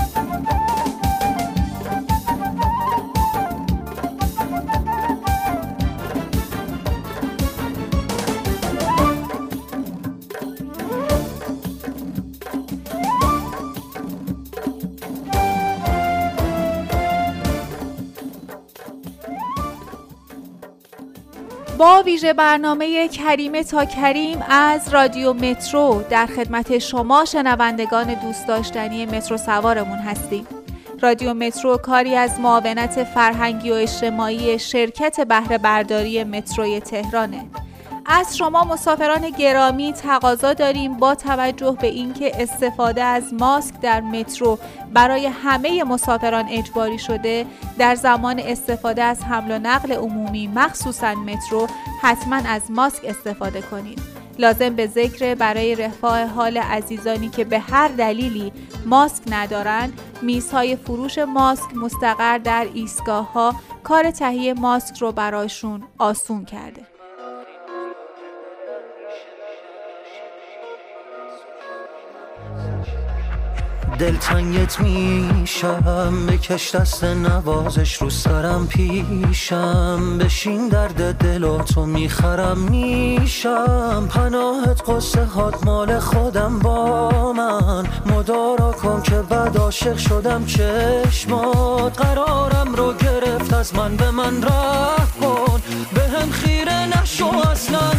با 21.78 22.02
ویژه 22.02 22.32
برنامه 22.32 23.08
کریمه 23.08 23.64
تا 23.64 23.84
کریم 23.84 24.42
از 24.48 24.88
رادیو 24.94 25.32
مترو 25.32 26.02
در 26.10 26.26
خدمت 26.26 26.78
شما 26.78 27.24
شنوندگان 27.24 28.14
دوست 28.14 28.48
داشتنی 28.48 29.06
مترو 29.06 29.36
سوارمون 29.36 29.98
هستیم. 29.98 30.46
رادیو 31.02 31.34
مترو 31.34 31.76
کاری 31.76 32.14
از 32.14 32.40
معاونت 32.40 33.04
فرهنگی 33.04 33.70
و 33.70 33.74
اجتماعی 33.74 34.58
شرکت 34.58 35.20
بهره 35.20 35.58
برداری 35.58 36.24
متروی 36.24 36.80
تهرانه. 36.80 37.44
از 38.10 38.36
شما 38.36 38.64
مسافران 38.64 39.30
گرامی 39.30 39.92
تقاضا 39.92 40.52
داریم 40.52 40.96
با 40.96 41.14
توجه 41.14 41.76
به 41.80 41.86
اینکه 41.86 42.42
استفاده 42.42 43.02
از 43.02 43.34
ماسک 43.34 43.80
در 43.80 44.00
مترو 44.00 44.58
برای 44.94 45.26
همه 45.26 45.84
مسافران 45.84 46.48
اجباری 46.50 46.98
شده 46.98 47.46
در 47.78 47.94
زمان 47.94 48.38
استفاده 48.38 49.02
از 49.02 49.24
حمل 49.24 49.50
و 49.50 49.58
نقل 49.58 49.92
عمومی 49.92 50.46
مخصوصا 50.46 51.14
مترو 51.14 51.66
حتما 52.02 52.36
از 52.36 52.70
ماسک 52.70 53.04
استفاده 53.04 53.60
کنید. 53.62 54.02
لازم 54.38 54.70
به 54.70 54.86
ذکر 54.86 55.34
برای 55.34 55.74
رفاه 55.74 56.24
حال 56.24 56.58
عزیزانی 56.58 57.28
که 57.28 57.44
به 57.44 57.58
هر 57.58 57.88
دلیلی 57.88 58.52
ماسک 58.86 59.22
ندارند 59.30 60.00
میزهای 60.22 60.76
فروش 60.76 61.18
ماسک 61.18 61.76
مستقر 61.76 62.38
در 62.38 62.66
ایستگاه 62.74 63.32
ها 63.32 63.54
کار 63.84 64.10
تهیه 64.10 64.54
ماسک 64.54 64.98
رو 64.98 65.12
برایشون 65.12 65.82
آسون 65.98 66.44
کرده. 66.44 66.97
دلتنگت 73.98 74.80
میشم. 74.80 76.26
بکش 76.26 76.74
دست 76.74 77.04
نوازش 77.04 77.94
رو 77.94 78.10
سرم 78.10 78.66
پیشم. 78.66 80.18
بشین 80.18 80.68
درد 80.68 81.14
دل 81.14 81.58
تو 81.58 81.86
می‌خرم. 81.86 82.58
میشم. 82.58 84.08
پناهت 84.10 84.82
قصه 84.90 85.24
هات 85.24 85.64
مال 85.64 85.98
خودم 85.98 86.58
با 86.58 87.32
من. 87.32 87.86
مدارا 88.06 88.72
کن 88.72 89.02
که 89.02 89.22
بعد 89.22 89.56
عاشق 89.56 89.96
شدم 89.96 90.44
چشمات. 90.46 92.00
قرارم 92.00 92.74
رو 92.74 92.92
گرفت 92.92 93.52
از 93.52 93.74
من 93.74 93.96
به 93.96 94.10
من 94.10 94.42
رفت 94.42 95.20
کن. 95.20 95.62
به 95.94 96.02
هم 96.02 96.30
خیره 96.30 97.00
نشو 97.00 97.26
اصلا. 97.26 97.90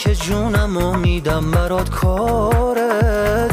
که 0.00 0.14
جونم 0.14 0.76
و 0.76 0.96
میدم 0.96 1.50
برات 1.50 1.90
کاره. 1.90 2.88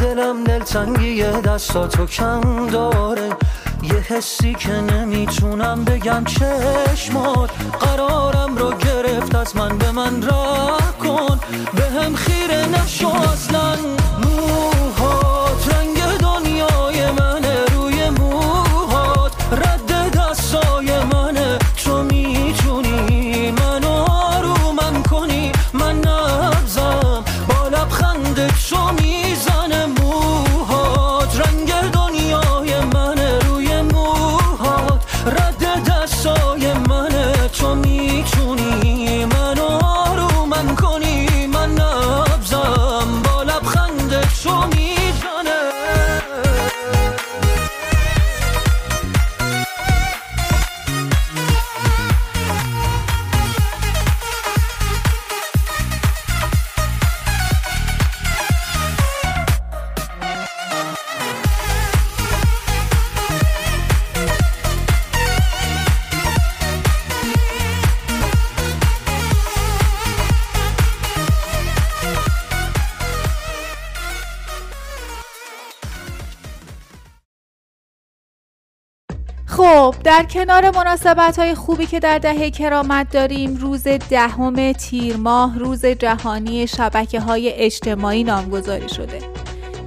دلم 0.02 0.44
دلتنگی 0.44 1.24
دستاتو 1.24 2.06
کم 2.06 2.68
داره. 2.68 3.30
یه 3.84 3.94
حسی 3.94 4.54
که 4.56 4.72
نمی‌تونم 4.72 5.84
بگم 5.84 6.24
چشمات. 6.24 7.50
قرارم 7.80 8.58
رو 8.58 8.74
گرفت 8.74 9.36
از 9.36 9.56
من 9.56 9.78
به 9.78 9.92
من 9.92 10.22
راه 10.22 10.98
کن. 11.00 11.40
به 11.76 11.84
هم 11.84 12.16
خیره 12.16 12.66
نشو 12.68 13.08
اصلا 13.08 13.67
کنار 80.48 80.72
مناسبت 80.72 81.40
های 81.40 81.56
خوبی 81.56 81.86
که 81.86 82.00
در 82.00 82.18
دهه 82.18 82.50
کرامت 82.50 83.12
داریم 83.12 83.56
روز 83.56 83.84
دهم 83.88 84.72
تیر 84.72 85.18
ماه 85.18 85.60
روز 85.60 85.86
جهانی 85.86 86.68
شبکه 86.68 87.20
های 87.20 87.54
اجتماعی 87.54 88.24
نامگذاری 88.24 88.90
شده 88.90 89.20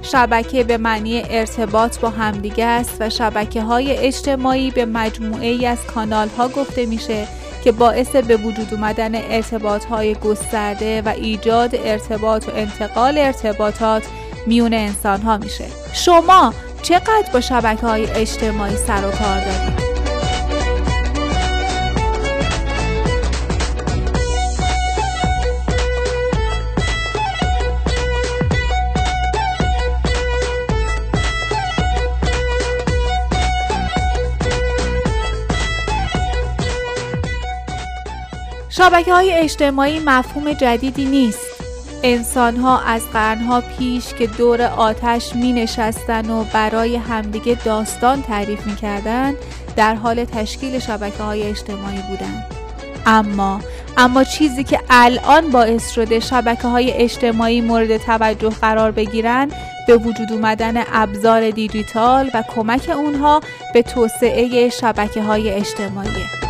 شبکه 0.01 0.63
به 0.63 0.77
معنی 0.77 1.23
ارتباط 1.29 1.99
با 1.99 2.09
همدیگه 2.09 2.65
است 2.65 2.97
و 2.99 3.09
شبکه 3.09 3.61
های 3.61 3.97
اجتماعی 3.97 4.71
به 4.71 4.85
مجموعه 4.85 5.47
ای 5.47 5.65
از 5.65 5.85
کانال 5.85 6.27
ها 6.37 6.47
گفته 6.47 6.85
میشه 6.85 7.27
که 7.63 7.71
باعث 7.71 8.15
به 8.15 8.37
وجود 8.37 8.73
اومدن 8.73 9.15
ارتباط 9.15 9.85
های 9.85 10.15
گسترده 10.15 11.01
و 11.01 11.09
ایجاد 11.09 11.75
ارتباط 11.75 12.47
و 12.47 12.51
انتقال 12.55 13.17
ارتباطات 13.17 14.03
میون 14.47 14.73
انسان 14.73 15.21
ها 15.21 15.37
میشه 15.37 15.65
شما 15.93 16.53
چقدر 16.81 17.29
با 17.33 17.41
شبکه 17.41 17.87
های 17.87 18.11
اجتماعی 18.11 18.75
سر 18.75 19.05
و 19.07 19.11
کار 19.11 19.39
دارید؟ 19.39 19.90
شبکه 38.81 39.13
های 39.13 39.33
اجتماعی 39.33 39.99
مفهوم 39.99 40.53
جدیدی 40.53 41.05
نیست 41.05 41.45
انسان 42.03 42.57
ها 42.57 42.79
از 42.79 43.01
قرنها 43.13 43.61
پیش 43.61 44.13
که 44.13 44.27
دور 44.27 44.61
آتش 44.61 45.35
می 45.35 45.53
نشستن 45.53 46.29
و 46.29 46.43
برای 46.43 46.95
همدیگه 46.95 47.57
داستان 47.65 48.21
تعریف 48.21 48.67
می 48.67 48.75
کردن 48.75 49.33
در 49.75 49.95
حال 49.95 50.25
تشکیل 50.25 50.79
شبکه 50.79 51.23
های 51.23 51.43
اجتماعی 51.43 52.01
بودند. 52.09 52.45
اما 53.05 53.59
اما 53.97 54.23
چیزی 54.23 54.63
که 54.63 54.79
الان 54.89 55.49
باعث 55.49 55.91
شده 55.91 56.19
شبکه 56.19 56.67
های 56.67 56.91
اجتماعی 56.91 57.61
مورد 57.61 57.97
توجه 57.97 58.49
قرار 58.49 58.91
بگیرن 58.91 59.51
به 59.87 59.97
وجود 59.97 60.31
اومدن 60.31 60.83
ابزار 60.93 61.49
دیجیتال 61.49 62.31
و 62.33 62.43
کمک 62.55 62.89
اونها 62.89 63.41
به 63.73 63.81
توسعه 63.81 64.69
شبکه 64.69 65.21
های 65.21 65.49
اجتماعی. 65.49 66.40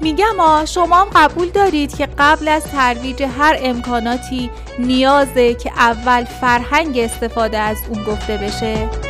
میگم 0.00 0.40
آ 0.40 0.64
شما 0.64 0.96
هم 0.96 1.08
قبول 1.14 1.48
دارید 1.48 1.96
که 1.96 2.08
قبل 2.18 2.48
از 2.48 2.64
ترویج 2.64 3.22
هر 3.22 3.56
امکاناتی 3.62 4.50
نیازه 4.78 5.54
که 5.54 5.72
اول 5.76 6.24
فرهنگ 6.24 6.98
استفاده 6.98 7.58
از 7.58 7.76
اون 7.88 8.04
گفته 8.04 8.36
بشه؟ 8.36 9.07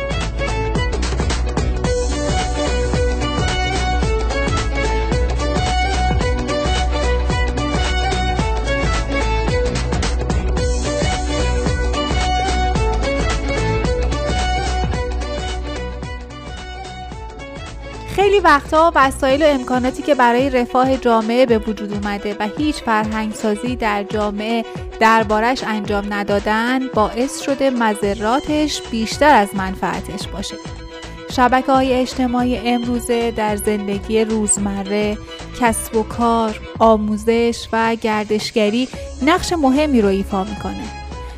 وقتا 18.49 18.91
وسایل 18.95 19.43
و 19.43 19.45
امکاناتی 19.45 20.03
که 20.03 20.15
برای 20.15 20.49
رفاه 20.49 20.97
جامعه 20.97 21.45
به 21.45 21.57
وجود 21.57 21.93
اومده 21.93 22.35
و 22.39 22.47
هیچ 22.57 22.75
فرهنگ 22.75 23.33
سازی 23.33 23.75
در 23.75 24.03
جامعه 24.03 24.65
دربارش 24.99 25.63
انجام 25.63 26.13
ندادن 26.13 26.87
باعث 26.87 27.41
شده 27.41 27.69
مذراتش 27.69 28.81
بیشتر 28.81 29.35
از 29.35 29.55
منفعتش 29.55 30.27
باشه 30.27 30.55
شبکه 31.31 31.71
های 31.71 31.93
اجتماعی 31.93 32.57
امروزه 32.57 33.31
در 33.31 33.55
زندگی 33.55 34.25
روزمره، 34.25 35.17
کسب 35.61 35.95
و 35.95 36.03
کار، 36.03 36.59
آموزش 36.79 37.67
و 37.73 37.95
گردشگری 37.95 38.87
نقش 39.21 39.53
مهمی 39.53 40.01
رو 40.01 40.07
ایفا 40.07 40.43
می‌کنه. 40.43 40.83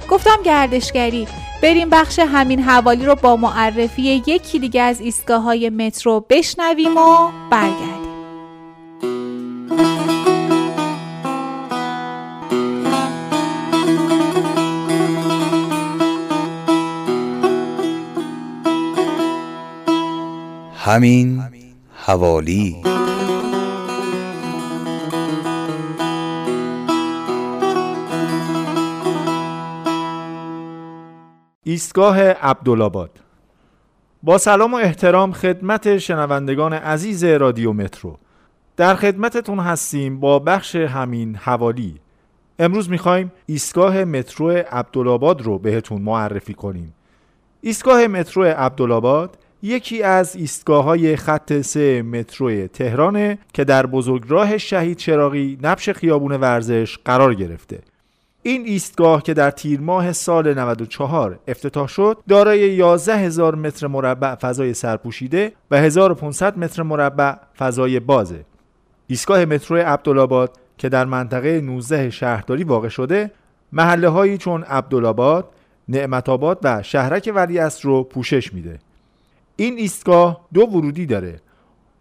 گفتم 0.09 0.37
گردشگری 0.45 1.27
بریم 1.61 1.89
بخش 1.89 2.19
همین 2.19 2.59
حوالی 2.59 3.05
رو 3.05 3.15
با 3.15 3.35
معرفی 3.35 4.01
یکی 4.01 4.59
دیگه 4.59 4.81
از 4.81 5.01
ایستگاه 5.01 5.41
های 5.41 5.69
مترو 5.69 6.25
بشنویم 6.29 6.97
و 6.97 7.31
برگردیم. 7.51 8.01
همین 20.75 21.43
حوالی. 22.05 23.00
ایستگاه 31.71 32.21
عبدالآباد. 32.21 33.19
با 34.23 34.37
سلام 34.37 34.73
و 34.73 34.77
احترام 34.77 35.31
خدمت 35.31 35.97
شنوندگان 35.97 36.73
عزیز 36.73 37.23
رادیو 37.23 37.73
مترو. 37.73 38.17
در 38.77 38.95
خدمتتون 38.95 39.59
هستیم 39.59 40.19
با 40.19 40.39
بخش 40.39 40.75
همین 40.75 41.35
حوالی. 41.35 41.95
امروز 42.59 42.89
می‌خوایم 42.89 43.31
ایستگاه 43.45 44.03
مترو 44.03 44.49
عبدالآباد 44.49 45.41
رو 45.41 45.59
بهتون 45.59 46.01
معرفی 46.01 46.53
کنیم. 46.53 46.93
ایستگاه 47.61 48.07
مترو 48.07 48.43
عبدالآباد 48.43 49.37
یکی 49.61 50.03
از 50.03 50.35
ایستگاه 50.35 50.83
های 50.83 51.15
خط 51.15 51.61
سه 51.61 52.01
مترو 52.01 52.67
تهرانه 52.67 53.37
که 53.53 53.63
در 53.63 53.85
بزرگراه 53.85 54.57
شهید 54.57 54.97
چراغی 54.97 55.57
نبش 55.63 55.89
خیابون 55.89 56.31
ورزش 56.31 56.97
قرار 57.05 57.33
گرفته. 57.33 57.79
این 58.43 58.65
ایستگاه 58.65 59.23
که 59.23 59.33
در 59.33 59.51
تیر 59.51 59.79
ماه 59.79 60.11
سال 60.11 60.53
94 60.53 61.39
افتتاح 61.47 61.87
شد 61.87 62.17
دارای 62.27 62.59
11 62.59 63.15
هزار 63.17 63.55
متر 63.55 63.87
مربع 63.87 64.35
فضای 64.35 64.73
سرپوشیده 64.73 65.53
و 65.71 65.77
1500 65.77 66.57
متر 66.57 66.83
مربع 66.83 67.35
فضای 67.57 67.99
بازه. 67.99 68.45
ایستگاه 69.07 69.45
مترو 69.45 69.77
عبدالآباد 69.77 70.57
که 70.77 70.89
در 70.89 71.05
منطقه 71.05 71.61
19 71.61 72.09
شهرداری 72.09 72.63
واقع 72.63 72.87
شده 72.87 73.31
محله 73.71 74.09
هایی 74.09 74.37
چون 74.37 74.63
عبدالآباد، 74.63 75.49
نعمت 75.89 76.29
آباد 76.29 76.59
و 76.63 76.83
شهرک 76.83 77.31
ولیعصر 77.35 77.83
رو 77.83 78.03
پوشش 78.03 78.53
میده. 78.53 78.79
این 79.55 79.77
ایستگاه 79.77 80.45
دو 80.53 80.61
ورودی 80.61 81.05
داره. 81.05 81.39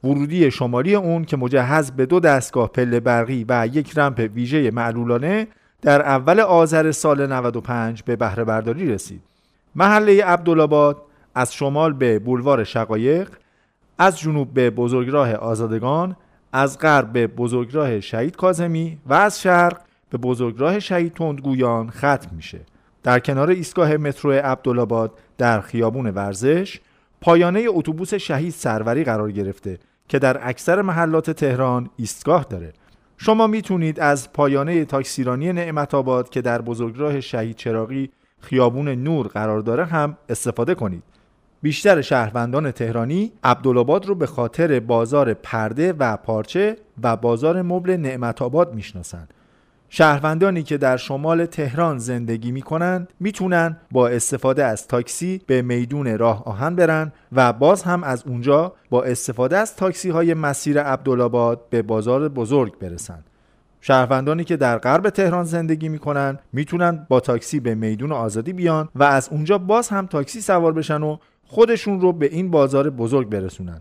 ورودی 0.04 0.50
شمالی 0.50 0.94
اون 0.94 1.24
که 1.24 1.36
مجهز 1.36 1.90
به 1.90 2.06
دو 2.06 2.20
دستگاه 2.20 2.68
پله 2.68 3.00
برقی 3.00 3.44
و 3.48 3.68
یک 3.72 3.98
رمپ 3.98 4.30
ویژه 4.34 4.70
معلولانه 4.70 5.48
در 5.82 6.02
اول 6.02 6.40
آذر 6.40 6.92
سال 6.92 7.32
95 7.32 8.02
به 8.02 8.16
بهره 8.16 8.44
برداری 8.44 8.92
رسید. 8.92 9.22
محله 9.74 10.24
عبدالآباد 10.24 11.02
از 11.34 11.54
شمال 11.54 11.92
به 11.92 12.18
بولوار 12.18 12.64
شقایق، 12.64 13.30
از 13.98 14.18
جنوب 14.18 14.54
به 14.54 14.70
بزرگراه 14.70 15.34
آزادگان، 15.34 16.16
از 16.52 16.78
غرب 16.78 17.12
به 17.12 17.26
بزرگراه 17.26 18.00
شهید 18.00 18.36
کازمی 18.36 18.98
و 19.06 19.14
از 19.14 19.40
شرق 19.40 19.80
به 20.10 20.18
بزرگراه 20.18 20.78
شهید 20.80 21.14
تندگویان 21.14 21.90
ختم 21.90 22.28
میشه. 22.36 22.60
در 23.02 23.18
کنار 23.18 23.50
ایستگاه 23.50 23.96
مترو 23.96 24.32
عبدالآباد 24.32 25.12
در 25.38 25.60
خیابون 25.60 26.06
ورزش 26.06 26.80
پایانه 27.20 27.64
اتوبوس 27.68 28.14
شهید 28.14 28.52
سروری 28.52 29.04
قرار 29.04 29.32
گرفته 29.32 29.78
که 30.08 30.18
در 30.18 30.48
اکثر 30.48 30.82
محلات 30.82 31.30
تهران 31.30 31.90
ایستگاه 31.96 32.46
داره 32.50 32.72
شما 33.22 33.46
می‌تونید 33.46 34.00
از 34.00 34.32
پایانه 34.32 34.84
تاکسیرانی 34.84 35.52
نعمت 35.52 35.94
آباد 35.94 36.28
که 36.28 36.42
در 36.42 36.62
بزرگراه 36.62 37.20
شهید 37.20 37.56
چراغی 37.56 38.10
خیابون 38.40 38.88
نور 38.88 39.26
قرار 39.26 39.60
داره 39.60 39.84
هم 39.84 40.16
استفاده 40.28 40.74
کنید. 40.74 41.02
بیشتر 41.62 42.00
شهروندان 42.00 42.70
تهرانی 42.70 43.32
عبدالآباد 43.44 44.06
رو 44.06 44.14
به 44.14 44.26
خاطر 44.26 44.80
بازار 44.80 45.34
پرده 45.34 45.92
و 45.92 46.16
پارچه 46.16 46.76
و 47.02 47.16
بازار 47.16 47.62
مبل 47.62 47.96
نعمت 47.96 48.42
آباد 48.42 48.74
می‌شناسند. 48.74 49.34
شهروندانی 49.92 50.62
که 50.62 50.78
در 50.78 50.96
شمال 50.96 51.46
تهران 51.46 51.98
زندگی 51.98 52.52
می 52.52 52.62
کنند 52.62 53.12
می‌تونن 53.20 53.76
با 53.90 54.08
استفاده 54.08 54.64
از 54.64 54.88
تاکسی 54.88 55.40
به 55.46 55.62
میدون 55.62 56.18
راه 56.18 56.44
آهن 56.44 56.74
برن 56.76 57.12
و 57.32 57.52
باز 57.52 57.82
هم 57.82 58.04
از 58.04 58.24
اونجا 58.26 58.72
با 58.90 59.02
استفاده 59.02 59.56
از 59.56 59.76
تاکسی 59.76 60.10
های 60.10 60.34
مسیر 60.34 60.82
عبدالآباد 60.82 61.68
به 61.70 61.82
بازار 61.82 62.28
بزرگ 62.28 62.78
برسند. 62.78 63.24
شهروندانی 63.80 64.44
که 64.44 64.56
در 64.56 64.78
غرب 64.78 65.10
تهران 65.10 65.44
زندگی 65.44 65.88
می‌کنن 65.88 66.38
می‌تونن 66.52 67.06
با 67.08 67.20
تاکسی 67.20 67.60
به 67.60 67.74
میدون 67.74 68.12
آزادی 68.12 68.52
بیان 68.52 68.88
و 68.94 69.02
از 69.02 69.28
اونجا 69.32 69.58
باز 69.58 69.88
هم 69.88 70.06
تاکسی 70.06 70.40
سوار 70.40 70.72
بشن 70.72 71.02
و 71.02 71.16
خودشون 71.46 72.00
رو 72.00 72.12
به 72.12 72.26
این 72.26 72.50
بازار 72.50 72.90
بزرگ 72.90 73.28
برسونن. 73.28 73.80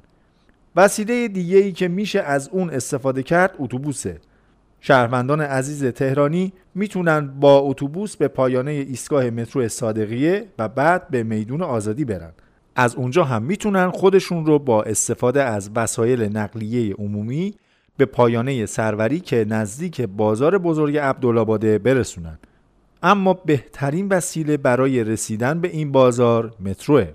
وسیله 0.75 1.27
دیگه 1.27 1.57
ای 1.57 1.71
که 1.71 1.87
میشه 1.87 2.19
از 2.19 2.49
اون 2.49 2.69
استفاده 2.69 3.23
کرد 3.23 3.55
اتوبوسه 3.59 4.19
شهروندان 4.81 5.41
عزیز 5.41 5.85
تهرانی 5.85 6.53
می‌تونن 6.75 7.27
با 7.39 7.57
اتوبوس 7.57 8.17
به 8.17 8.27
پایانه 8.27 8.71
ایستگاه 8.71 9.29
مترو 9.29 9.67
صادقیه 9.67 10.45
و 10.59 10.67
بعد 10.67 11.07
به 11.09 11.23
میدون 11.23 11.61
آزادی 11.61 12.05
برن. 12.05 12.31
از 12.75 12.95
اونجا 12.95 13.23
هم 13.23 13.43
می‌تونن 13.43 13.89
خودشون 13.89 14.45
رو 14.45 14.59
با 14.59 14.83
استفاده 14.83 15.43
از 15.43 15.69
وسایل 15.75 16.37
نقلیه 16.37 16.93
عمومی 16.93 17.53
به 17.97 18.05
پایانه 18.05 18.65
سروری 18.65 19.19
که 19.19 19.45
نزدیک 19.49 20.01
بازار 20.01 20.57
بزرگ 20.57 20.97
عبدالآباده 20.97 21.77
برسونن. 21.77 22.39
اما 23.03 23.33
بهترین 23.33 24.07
وسیله 24.07 24.57
برای 24.57 25.03
رسیدن 25.03 25.61
به 25.61 25.67
این 25.67 25.91
بازار 25.91 26.53
متروه. 26.59 27.07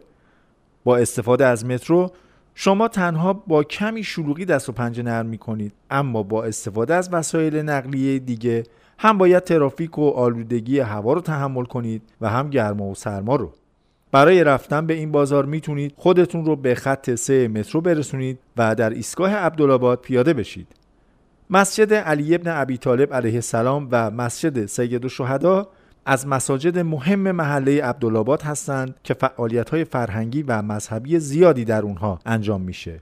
با 0.84 0.96
استفاده 0.96 1.46
از 1.46 1.66
مترو 1.66 2.10
شما 2.54 2.88
تنها 2.88 3.32
با 3.32 3.64
کمی 3.64 4.04
شلوغی 4.04 4.44
دست 4.44 4.68
و 4.68 4.72
پنجه 4.72 5.02
نرم 5.02 5.26
می 5.26 5.38
کنید 5.38 5.72
اما 5.90 6.22
با 6.22 6.44
استفاده 6.44 6.94
از 6.94 7.08
وسایل 7.12 7.56
نقلیه 7.56 8.18
دیگه 8.18 8.62
هم 8.98 9.18
باید 9.18 9.44
ترافیک 9.44 9.98
و 9.98 10.10
آلودگی 10.10 10.78
هوا 10.78 11.12
رو 11.12 11.20
تحمل 11.20 11.64
کنید 11.64 12.02
و 12.20 12.28
هم 12.28 12.50
گرما 12.50 12.84
و 12.84 12.94
سرما 12.94 13.36
رو. 13.36 13.52
برای 14.12 14.44
رفتن 14.44 14.86
به 14.86 14.94
این 14.94 15.12
بازار 15.12 15.44
می‌تونید 15.44 15.94
خودتون 15.96 16.44
رو 16.44 16.56
به 16.56 16.74
خط 16.74 17.14
سه 17.14 17.48
مترو 17.48 17.80
برسونید 17.80 18.38
و 18.56 18.74
در 18.74 18.90
ایستگاه 18.90 19.34
عبدالآباد 19.34 20.00
پیاده 20.00 20.32
بشید. 20.32 20.66
مسجد 21.50 21.94
علی 21.94 22.34
ابن 22.34 22.60
ابی 22.60 22.78
طالب 22.78 23.14
علیه 23.14 23.34
السلام 23.34 23.88
و 23.90 24.10
مسجد 24.10 24.66
سید 24.66 25.04
الشهدا 25.04 25.68
از 26.06 26.26
مساجد 26.26 26.78
مهم 26.78 27.32
محله 27.32 27.84
عبدالآباد 27.84 28.42
هستند 28.42 28.94
که 29.04 29.16
های 29.70 29.84
فرهنگی 29.84 30.42
و 30.42 30.62
مذهبی 30.62 31.18
زیادی 31.18 31.64
در 31.64 31.82
اونها 31.82 32.18
انجام 32.26 32.60
میشه. 32.60 33.00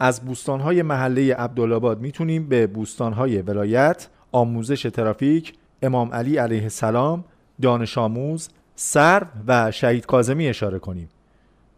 از 0.00 0.20
بوستانهای 0.20 0.82
محله 0.82 1.34
عبدالآباد 1.34 2.00
می‌تونیم 2.00 2.48
به 2.48 2.66
بوستانهای 2.66 3.42
ولایت، 3.42 4.08
آموزش 4.32 4.82
ترافیک، 4.82 5.54
امام 5.82 6.14
علی 6.14 6.36
علیه 6.36 6.62
السلام، 6.62 7.24
دانش 7.62 7.98
آموز، 7.98 8.48
سر 8.74 9.26
و 9.46 9.70
شهید 9.70 10.06
کازمی 10.06 10.48
اشاره 10.48 10.78
کنیم. 10.78 11.08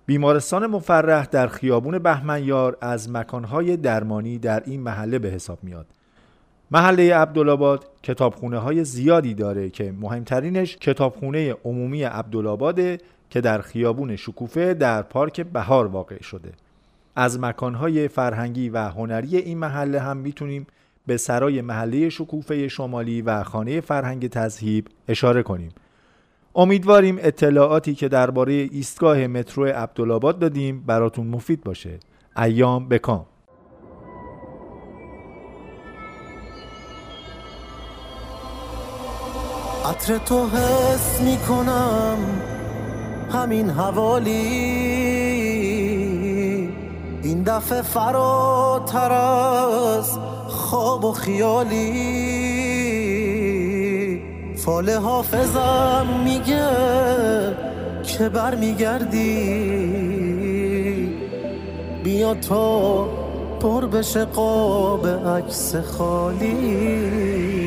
بیمارستان 0.06 0.66
مفرح 0.66 1.26
در 1.26 1.48
خیابون 1.48 1.98
بهمنیار 1.98 2.76
از 2.80 3.10
مکانهای 3.10 3.76
درمانی 3.76 4.38
در 4.38 4.62
این 4.66 4.80
محله 4.80 5.18
به 5.18 5.28
حساب 5.28 5.58
میاد. 5.62 5.86
محله 6.70 7.14
عبدالآباد 7.14 7.84
کتابخونه 8.02 8.58
های 8.58 8.84
زیادی 8.84 9.34
داره 9.34 9.70
که 9.70 9.92
مهمترینش 10.00 10.76
کتابخونه 10.76 11.52
عمومی 11.64 12.02
عبدالآباده 12.02 12.98
که 13.30 13.40
در 13.40 13.60
خیابون 13.60 14.16
شکوفه 14.16 14.74
در 14.74 15.02
پارک 15.02 15.40
بهار 15.40 15.86
واقع 15.86 16.22
شده. 16.22 16.52
از 17.16 17.40
مکانهای 17.40 18.08
فرهنگی 18.08 18.68
و 18.68 18.78
هنری 18.78 19.36
این 19.36 19.58
محله 19.58 20.00
هم 20.00 20.16
می‌تونیم 20.16 20.66
به 21.06 21.16
سرای 21.16 21.60
محله 21.60 22.08
شکوفه 22.08 22.68
شمالی 22.68 23.22
و 23.22 23.42
خانه 23.42 23.80
فرهنگ 23.80 24.28
تذهیب 24.28 24.88
اشاره 25.08 25.42
کنیم. 25.42 25.70
امیدواریم 26.54 27.18
اطلاعاتی 27.20 27.94
که 27.94 28.08
درباره 28.08 28.52
ایستگاه 28.52 29.26
مترو 29.26 29.64
عبدالآباد 29.64 30.38
دادیم 30.38 30.80
براتون 30.86 31.26
مفید 31.26 31.64
باشه. 31.64 31.98
ایام 32.36 32.88
بکام. 32.88 33.26
عطر 39.84 40.18
تو 40.18 40.46
حس 40.48 41.20
می‌کنم. 41.20 42.16
همین 43.32 43.70
حوالی. 43.70 44.32
این 47.22 47.42
دفعه 47.42 47.82
فراتر 47.82 49.12
از 49.12 50.18
خواب 50.48 51.04
و 51.04 51.12
خیالی. 51.12 52.18
فال 54.56 54.90
حافظم 54.90 56.06
میگه 56.24 56.68
که 58.02 58.28
بر 58.28 58.54
میگردی 58.54 59.58
بیا 62.04 62.34
تو 62.34 63.04
پر 63.60 63.86
بشه 63.86 64.24
قاب 64.24 65.06
عکس 65.06 65.76
خالی. 65.76 67.57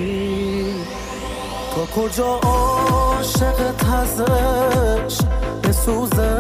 تا 1.76 1.86
کجا 1.86 2.40
عاشق 2.44 3.72
تزش 3.72 5.18
بسوزه؟ 5.64 6.38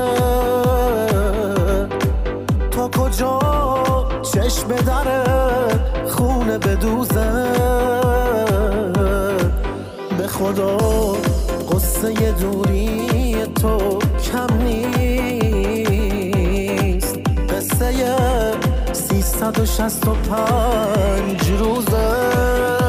تا 2.71 2.87
کجا 2.87 3.39
چشم 4.21 4.67
دره 4.67 5.23
خونه 6.07 6.57
بدوزه؟ 6.57 7.31
به 10.17 10.27
خدا 10.27 10.77
قصه 11.71 12.31
دوری 12.31 13.45
تو 13.45 13.99
کم 13.99 14.53
نیست. 14.63 15.99
قصه 17.49 17.93
سیصد 18.93 19.59
و 19.59 19.65
شست 19.65 20.07
و 20.07 20.13
پنج 20.13 21.51
روزه. 21.51 22.80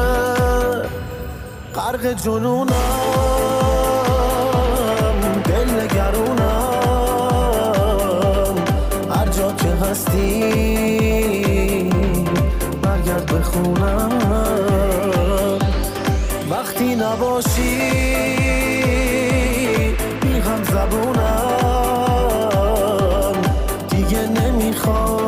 غرق 1.75 2.13
جنونم 2.13 2.73
دل 5.45 5.69
نگرونم 5.81 6.63
هر 9.09 9.27
جا 9.27 9.51
که 9.51 9.67
هستی 9.67 10.43
برگرد 12.81 13.25
بخونم 13.25 14.09
وقتی 16.49 16.95
نباشی 16.95 17.77
بی 20.21 20.39
هم 20.39 20.63
زبونم 20.63 21.33
دیگه 23.89 24.27
نمی‌خوام. 24.27 25.22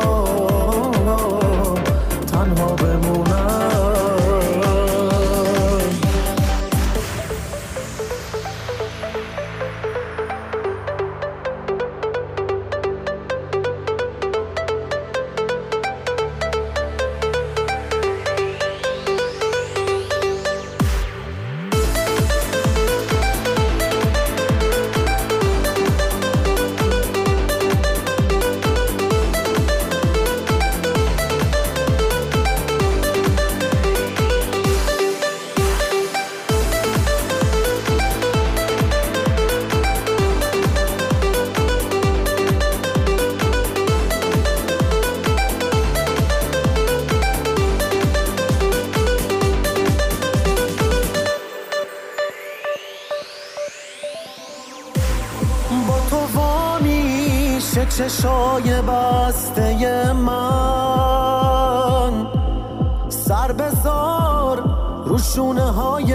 چشای 58.06 58.82
بسته 58.82 60.12
من. 60.12 61.46
سر 63.08 63.52
بزار 63.52 64.62
رو 65.04 65.18
شونه 65.18 65.62
های 65.62 66.14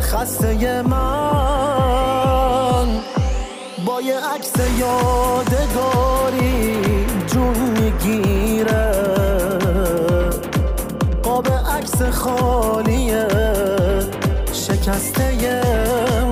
خسته 0.00 0.82
من. 0.82 0.98
با 3.86 4.00
یه 4.00 4.16
عکس 4.34 4.52
یادگاری 4.78 5.96
جون 7.26 7.56
می‌گیره. 7.58 8.92
قاب 11.22 11.48
عکس 11.48 12.02
خالیه 12.02 13.28
شکسته 14.52 15.62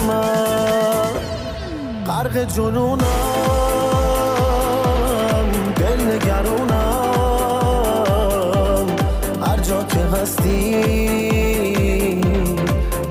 من. 0.09 1.11
غرق 2.07 2.45
جنونم. 2.45 3.72
هستی 10.23 10.71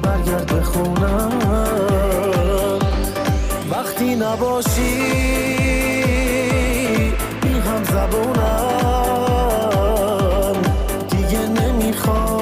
برگرد 0.01 0.45
به 0.45 0.62
خونم. 0.64 1.32
وقتی 3.72 4.16
نباشی 4.16 4.97
بی 7.41 7.49
هم 7.59 7.84
زبونم. 7.84 8.62
دیگه 11.09 11.47
نمی‌خوام. 11.47 12.41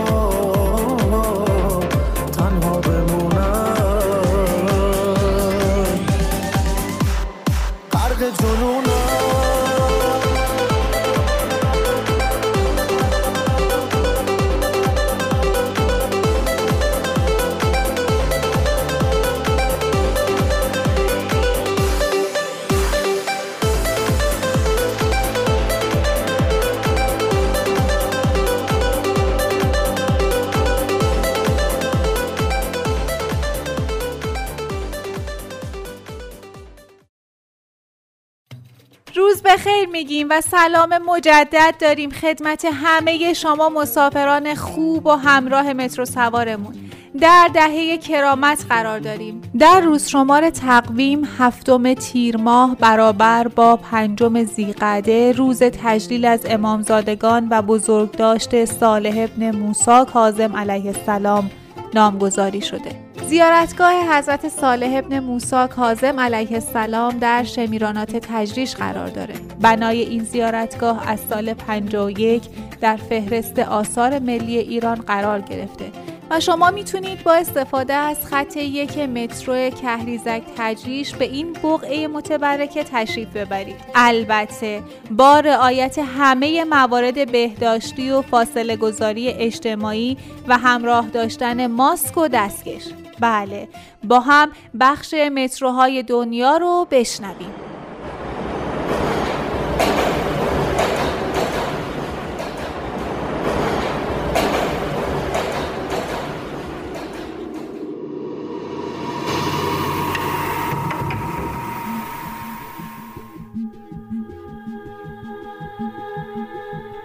بخیر 39.50 39.90
میگیم 39.90 40.28
و 40.30 40.42
سلام 40.42 40.98
مجدد 40.98 41.76
داریم 41.80 42.10
خدمت 42.10 42.66
همه 42.74 43.34
شما 43.34 43.70
مسافران 43.70 44.56
خوب 44.56 45.06
و 45.06 45.12
همراه 45.12 45.74
مترو 45.74 46.06
سوارمون. 46.06 46.76
در 47.22 47.50
دهه 47.54 47.98
کرامت 47.98 48.66
قرار 48.70 49.00
داریم. 49.00 49.42
در 49.60 49.82
روز 49.82 50.10
شمار 50.10 50.50
تقویم 50.50 51.28
هفتم 51.38 51.94
تیر 51.94 52.38
ماه 52.38 52.76
برابر 52.76 53.48
با 53.48 53.76
پنجم 53.76 54.44
زیقعده 54.44 55.32
روز 55.32 55.64
تجلیل 55.64 56.26
از 56.26 56.42
امامزادگان 56.46 57.48
و 57.52 57.62
بزرگداشت 57.62 58.66
صالح 58.66 59.28
ابن 59.30 59.52
موسی 59.56 60.06
کاظم 60.14 60.56
علیه 60.56 60.88
السلام 60.88 61.52
نامگذاری 61.94 62.62
شده. 62.62 63.09
زیارتگاه 63.30 64.18
حضرت 64.18 64.50
صالح 64.50 64.98
ابن 64.98 65.20
موسی 65.20 65.68
کاظم 65.70 66.20
علیه 66.20 66.54
السلام 66.54 67.18
در 67.20 67.44
شمیرانات 67.44 68.16
تجریش 68.16 68.76
قرار 68.76 69.08
داره. 69.08 69.34
بنای 69.62 70.02
این 70.02 70.24
زیارتگاه 70.24 71.10
از 71.10 71.20
سال 71.30 71.54
51 71.54 72.44
در 72.82 72.96
فهرست 72.96 73.60
آثار 73.60 74.20
ملی 74.20 74.58
ایران 74.58 74.96
قرار 74.96 75.42
گرفته 75.42 75.92
و 76.30 76.40
شما 76.40 76.72
می‌تونید 76.72 77.24
با 77.24 77.34
استفاده 77.34 77.94
از 77.94 78.26
خط 78.26 78.58
یک 78.58 78.98
مترو 78.98 79.70
کهریزک 79.70 80.42
تجریش 80.58 81.16
به 81.16 81.26
این 81.26 81.54
بقعه 81.54 82.08
متبرکه 82.08 82.84
تشریف 82.84 83.28
ببرید. 83.28 83.76
البته 83.96 84.84
با 85.12 85.40
رعایت 85.40 86.00
همه 86.00 86.64
موارد 86.64 87.32
بهداشتی 87.32 88.12
و 88.12 88.22
فاصله 88.22 88.76
گذاری 88.76 89.30
اجتماعی 89.30 90.18
و 90.48 90.58
همراه 90.58 91.08
داشتن 91.08 91.68
ماسک 91.68 92.18
و 92.18 92.28
دستکش. 92.28 92.84
بله. 93.20 93.68
با 94.04 94.20
هم 94.20 94.52
بخش 94.80 95.14
متروهای 95.14 96.04
دنیا 96.04 96.58
رو 96.58 96.88
بشنویم. 96.92 97.54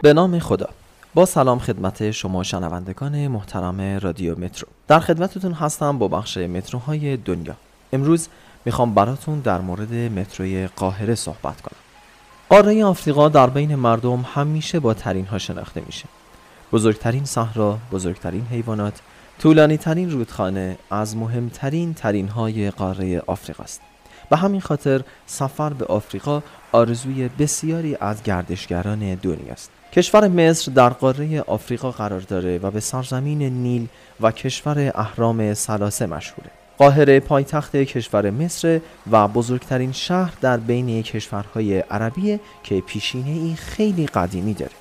به 0.02 0.12
نام 0.12 0.38
خدا. 0.38 0.68
با 1.14 1.26
سلام 1.26 1.58
خدمت 1.58 2.10
شما 2.10 2.42
شنوندگان 2.42 3.28
محترم 3.28 3.98
رادیو 4.00 4.38
مترو. 4.38 4.68
در 4.88 5.00
خدمتتون 5.00 5.52
هستم 5.52 5.98
با 5.98 6.08
بخش 6.08 6.36
متروهای 6.36 7.16
دنیا. 7.16 7.54
امروز 7.92 8.28
می‌خوام 8.64 8.94
براتون 8.94 9.40
در 9.40 9.60
مورد 9.60 9.94
متروی 9.94 10.66
قاهره 10.66 11.14
صحبت 11.14 11.60
کنم. 11.60 11.76
قاره 12.48 12.84
آفریقا 12.84 13.28
در 13.28 13.50
بین 13.50 13.74
مردم 13.74 14.24
همیشه 14.34 14.80
با 14.80 14.94
ترین 14.94 15.26
ها 15.26 15.38
شناخته 15.38 15.82
میشه. 15.86 16.04
بزرگترین 16.72 17.24
صحرا 17.24 17.78
بزرگترین 17.92 18.46
حیوانات 18.50 19.00
طولانی 19.38 19.76
ترین 19.76 20.10
رودخانه 20.10 20.78
از 20.90 21.16
مهمترین 21.16 21.94
ترین 21.94 22.28
های 22.28 22.70
قاره 22.70 23.22
آفریقا 23.26 23.64
است 23.64 23.80
به 24.30 24.36
همین 24.36 24.60
خاطر 24.60 25.00
سفر 25.26 25.72
به 25.72 25.84
آفریقا 25.84 26.42
آرزوی 26.72 27.28
بسیاری 27.28 27.96
از 28.00 28.22
گردشگران 28.22 29.14
دنیاست. 29.14 29.70
کشور 29.96 30.28
مصر 30.28 30.72
در 30.72 30.88
قاره 30.88 31.40
آفریقا 31.40 31.90
قرار 31.90 32.20
داره 32.20 32.58
و 32.58 32.70
به 32.70 32.80
سرزمین 32.80 33.42
نیل 33.42 33.86
و 34.20 34.30
کشور 34.30 34.92
اهرام 34.94 35.54
سلاسه 35.54 36.06
مشهوره. 36.06 36.50
قاهره 36.78 37.20
پایتخت 37.20 37.76
کشور 37.76 38.30
مصر 38.30 38.80
و 39.10 39.28
بزرگترین 39.28 39.92
شهر 39.92 40.32
در 40.40 40.56
بین 40.56 41.02
کشورهای 41.02 41.78
عربیه 41.78 42.40
که 42.62 42.80
پیشینه 42.80 43.30
ای 43.30 43.54
خیلی 43.54 44.06
قدیمی 44.06 44.54
داره. 44.54 44.72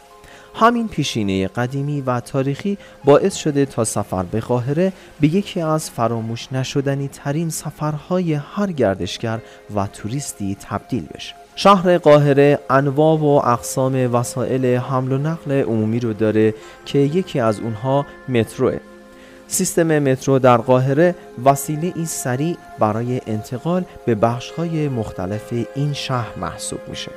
همین 0.56 0.88
پیشینه 0.88 1.48
قدیمی 1.48 2.02
و 2.02 2.20
تاریخی 2.20 2.78
باعث 3.04 3.36
شده 3.36 3.66
تا 3.66 3.84
سفر 3.84 4.24
به 4.24 4.40
قاهره 4.40 4.94
به 5.20 5.28
یکی 5.28 5.62
از 5.62 5.90
فراموش 5.90 6.48
نشدنی 6.52 7.08
ترین 7.08 7.50
سفرهای 7.50 8.34
هر 8.34 8.72
گردشگر 8.72 9.40
و 9.76 9.88
توریستی 9.88 10.58
تبدیل 10.70 11.06
بشه. 11.06 11.43
شهر 11.56 11.98
قاهره 11.98 12.60
انواع 12.70 13.20
و 13.20 13.26
اقسام 13.26 14.16
وسایل 14.16 14.66
حمل 14.66 15.12
و 15.12 15.18
نقل 15.18 15.52
عمومی 15.52 16.00
رو 16.00 16.14
داره 16.14 16.54
که 16.86 17.00
یکی 17.00 17.40
از 17.40 17.60
اونها 17.60 18.06
متروه. 18.30 18.78
سیستم 19.48 20.00
مترو 20.00 20.40
در 20.40 20.58
قاهره 20.58 21.16
وسیله 21.46 21.94
ای 21.96 22.06
سریع 22.06 22.58
برای 22.80 23.22
انتقال 23.28 23.84
به 24.06 24.16
بخش‌های 24.16 24.88
مختلف 24.88 25.54
این 25.76 25.94
شهر 25.94 26.36
محسوب 26.38 26.80
میشه. 26.88 27.12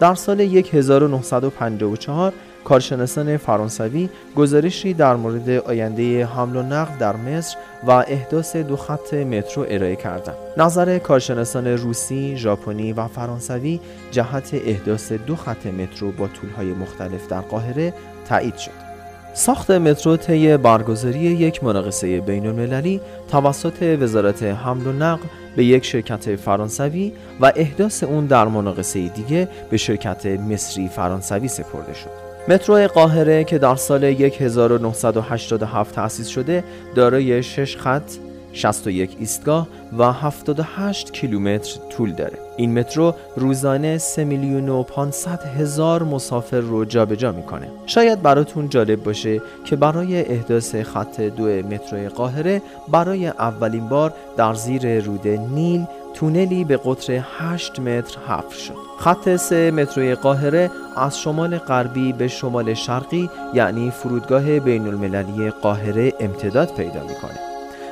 در 0.00 0.14
سال 0.14 0.40
1954 0.40 2.32
کارشناسان 2.64 3.36
فرانسوی 3.36 4.08
گزارشی 4.36 4.94
در 4.94 5.16
مورد 5.16 5.50
آینده 5.50 6.26
حمل 6.26 6.56
و 6.56 6.62
نقل 6.62 6.98
در 6.98 7.16
مصر 7.16 7.56
و 7.86 7.90
احداث 7.90 8.56
دو 8.56 8.76
خط 8.76 9.14
مترو 9.14 9.66
ارائه 9.68 9.96
کردند. 9.96 10.36
نظر 10.56 10.98
کارشناسان 10.98 11.66
روسی، 11.66 12.36
ژاپنی 12.36 12.92
و 12.92 13.08
فرانسوی 13.08 13.80
جهت 14.10 14.54
احداث 14.54 15.12
دو 15.12 15.36
خط 15.36 15.66
مترو 15.66 16.12
با 16.12 16.28
طولهای 16.28 16.72
مختلف 16.72 17.28
در 17.28 17.40
قاهره 17.40 17.94
تایید 18.28 18.56
شد. 18.56 18.90
ساخت 19.34 19.70
مترو 19.70 20.16
طی 20.16 20.56
برگزاری 20.56 21.18
یک 21.18 21.64
مناقصه 21.64 22.20
بین 22.20 22.46
المللی 22.46 23.00
توسط 23.30 23.96
وزارت 24.00 24.42
حمل 24.42 24.86
و 24.86 24.92
نقل 24.92 25.26
به 25.56 25.64
یک 25.64 25.84
شرکت 25.84 26.36
فرانسوی 26.36 27.12
و 27.40 27.52
احداث 27.56 28.02
اون 28.02 28.26
در 28.26 28.44
مناقصه 28.44 29.08
دیگه 29.08 29.48
به 29.70 29.76
شرکت 29.76 30.26
مصری 30.26 30.88
فرانسوی 30.88 31.48
سپرده 31.48 31.94
شد. 31.94 32.29
مترو 32.50 32.86
قاهره 32.86 33.44
که 33.44 33.58
در 33.58 33.76
سال 33.76 34.04
1987 34.04 35.94
تأسیس 35.94 36.28
شده 36.28 36.64
دارای 36.94 37.42
6 37.42 37.76
خط 37.76 38.12
61 38.52 39.16
ایستگاه 39.20 39.68
و 39.98 40.12
78 40.12 41.12
کیلومتر 41.12 41.80
طول 41.90 42.12
داره. 42.12 42.38
این 42.56 42.78
مترو 42.78 43.14
روزانه 43.36 43.98
3 43.98 44.24
میلیون 44.24 44.68
و 44.68 44.82
500 44.82 45.42
هزار 45.42 46.02
مسافر 46.02 46.60
رو 46.60 46.84
جابجا 46.84 47.32
می‌کنه. 47.32 47.68
شاید 47.86 48.22
براتون 48.22 48.68
جالب 48.68 49.02
باشه 49.02 49.40
که 49.64 49.76
برای 49.76 50.32
احداث 50.32 50.74
خط 50.74 51.20
دو 51.20 51.44
مترو 51.44 52.08
قاهره 52.08 52.62
برای 52.88 53.26
اولین 53.26 53.88
بار 53.88 54.14
در 54.36 54.54
زیر 54.54 55.00
رود 55.00 55.28
نیل 55.28 55.86
تونلی 56.14 56.64
به 56.64 56.76
قطر 56.76 57.24
8 57.38 57.80
متر 57.80 58.18
حفر 58.28 58.56
شد. 58.56 58.74
خط 58.98 59.36
سه 59.36 59.70
متروی 59.70 60.14
قاهره 60.14 60.70
از 60.96 61.20
شمال 61.20 61.58
غربی 61.58 62.12
به 62.12 62.28
شمال 62.28 62.74
شرقی 62.74 63.30
یعنی 63.54 63.90
فرودگاه 63.90 64.60
بین 64.60 64.86
المللی 64.86 65.50
قاهره 65.50 66.12
امتداد 66.20 66.74
پیدا 66.74 67.00
می‌کنه. 67.00 67.38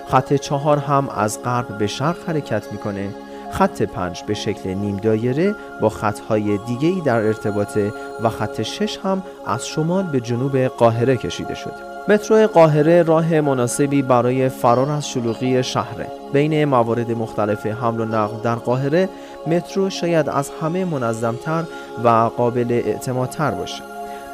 خط 0.08 0.34
چهار 0.34 0.78
هم 0.78 1.08
از 1.08 1.42
غرب 1.42 1.78
به 1.78 1.86
شرق 1.86 2.28
حرکت 2.28 2.72
می‌کنه. 2.72 3.14
خط 3.52 3.82
پنج 3.82 4.22
به 4.26 4.34
شکل 4.34 4.70
نیم 4.70 4.96
دایره 4.96 5.54
با 5.80 5.88
خطهای 5.88 6.58
دیگهی 6.58 7.00
در 7.00 7.16
ارتباطه 7.16 7.92
و 8.22 8.28
خط 8.28 8.62
شش 8.62 8.98
هم 8.98 9.22
از 9.46 9.66
شمال 9.66 10.02
به 10.02 10.20
جنوب 10.20 10.56
قاهره 10.56 11.16
کشیده 11.16 11.54
شده. 11.54 11.87
مترو 12.08 12.46
قاهره 12.46 13.02
راه 13.02 13.40
مناسبی 13.40 14.02
برای 14.02 14.48
فرار 14.48 14.90
از 14.90 15.08
شلوغی 15.08 15.62
شهره. 15.62 16.06
بین 16.32 16.64
موارد 16.64 17.10
مختلف 17.10 17.66
حمل 17.66 18.00
و 18.00 18.04
نقل 18.04 18.40
در 18.42 18.54
قاهره 18.54 19.08
مترو 19.46 19.90
شاید 19.90 20.28
از 20.28 20.50
همه 20.62 20.84
منظمتر 20.84 21.64
و 22.04 22.08
قابل 22.08 22.72
اعتمادتر 22.72 23.50
باشه. 23.50 23.82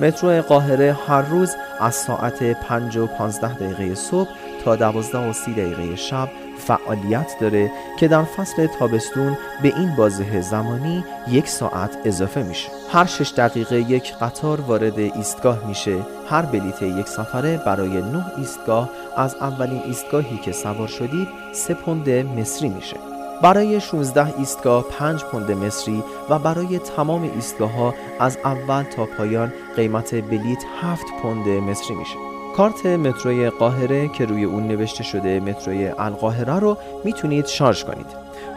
مترو 0.01 0.43
قاهره 0.43 0.97
هر 1.09 1.23
روز 1.23 1.51
از 1.81 1.95
ساعت 1.95 2.53
5 2.53 2.97
و 2.97 3.07
15 3.07 3.55
دقیقه 3.55 3.95
صبح 3.95 4.29
تا 4.65 4.77
12 4.77 5.29
و 5.29 5.33
30 5.33 5.53
دقیقه 5.53 5.97
شب 5.97 6.29
فعالیت 6.67 7.37
داره 7.41 7.71
که 7.99 8.09
در 8.09 8.25
فصل 8.25 8.67
تابستون 8.67 9.39
به 9.63 9.77
این 9.77 9.97
بازه 9.97 10.41
زمانی 10.41 11.05
یک 11.29 11.49
ساعت 11.49 11.99
اضافه 12.05 12.43
میشه. 12.43 12.69
هر 12.93 13.05
شش 13.05 13.33
دقیقه 13.37 13.81
یک 13.81 14.15
قطار 14.15 14.61
وارد 14.61 14.99
ایستگاه 14.99 15.67
میشه. 15.67 15.97
هر 16.29 16.43
بلیت 16.43 16.83
یک 16.83 17.09
سفره 17.09 17.61
برای 17.67 18.03
نه 18.03 18.25
ایستگاه 18.39 18.91
از 19.17 19.35
اولین 19.35 19.83
ایستگاهی 19.85 20.39
که 20.39 20.53
سوار 20.53 20.89
شدید 20.89 21.29
سه 21.53 21.75
پوند 21.75 22.11
مصری 22.11 22.69
میشه. 22.69 22.97
برای 23.43 23.81
16 23.81 24.39
ایستگاه 24.39 24.85
5 24.89 25.25
پوند 25.25 25.51
مصری 25.51 26.03
و 26.31 26.39
برای 26.39 26.79
تمام 26.79 27.23
ایستگاه 27.23 27.73
ها 27.73 27.95
از 28.21 28.39
اول 28.45 28.83
تا 28.83 29.07
پایان 29.07 29.53
قیمت 29.77 30.15
بلیت 30.15 30.65
7 30.83 31.05
پوند 31.23 31.49
مصری 31.49 31.97
میشه. 31.97 32.34
کارت 32.57 32.87
متروی 32.87 33.51
قاهره 33.51 34.09
که 34.09 34.27
روی 34.27 34.45
اون 34.45 34.69
نوشته 34.69 35.05
شده 35.05 35.41
متروی 35.41 35.89
القاهره 35.89 36.59
رو 36.59 36.77
می‌تونید 37.05 37.47
شارژ 37.47 37.85
کنید. 37.85 38.07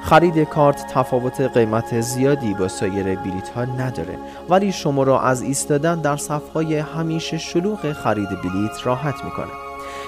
خرید 0.03 0.43
کارت 0.43 0.85
تفاوت 0.93 1.41
قیمت 1.41 2.01
زیادی 2.01 2.53
با 2.53 2.67
سایر 2.67 3.03
بلیت 3.03 3.49
ها 3.55 3.65
نداره 3.65 4.17
ولی 4.49 4.71
شما 4.71 5.03
را 5.03 5.21
از 5.21 5.41
ایستادن 5.41 6.01
در 6.01 6.17
صفهای 6.17 6.77
همیشه 6.77 7.37
شلوغ 7.37 7.91
خرید 7.91 8.29
بلیت 8.29 8.85
راحت 8.87 9.25
می‌کنه. 9.25 9.51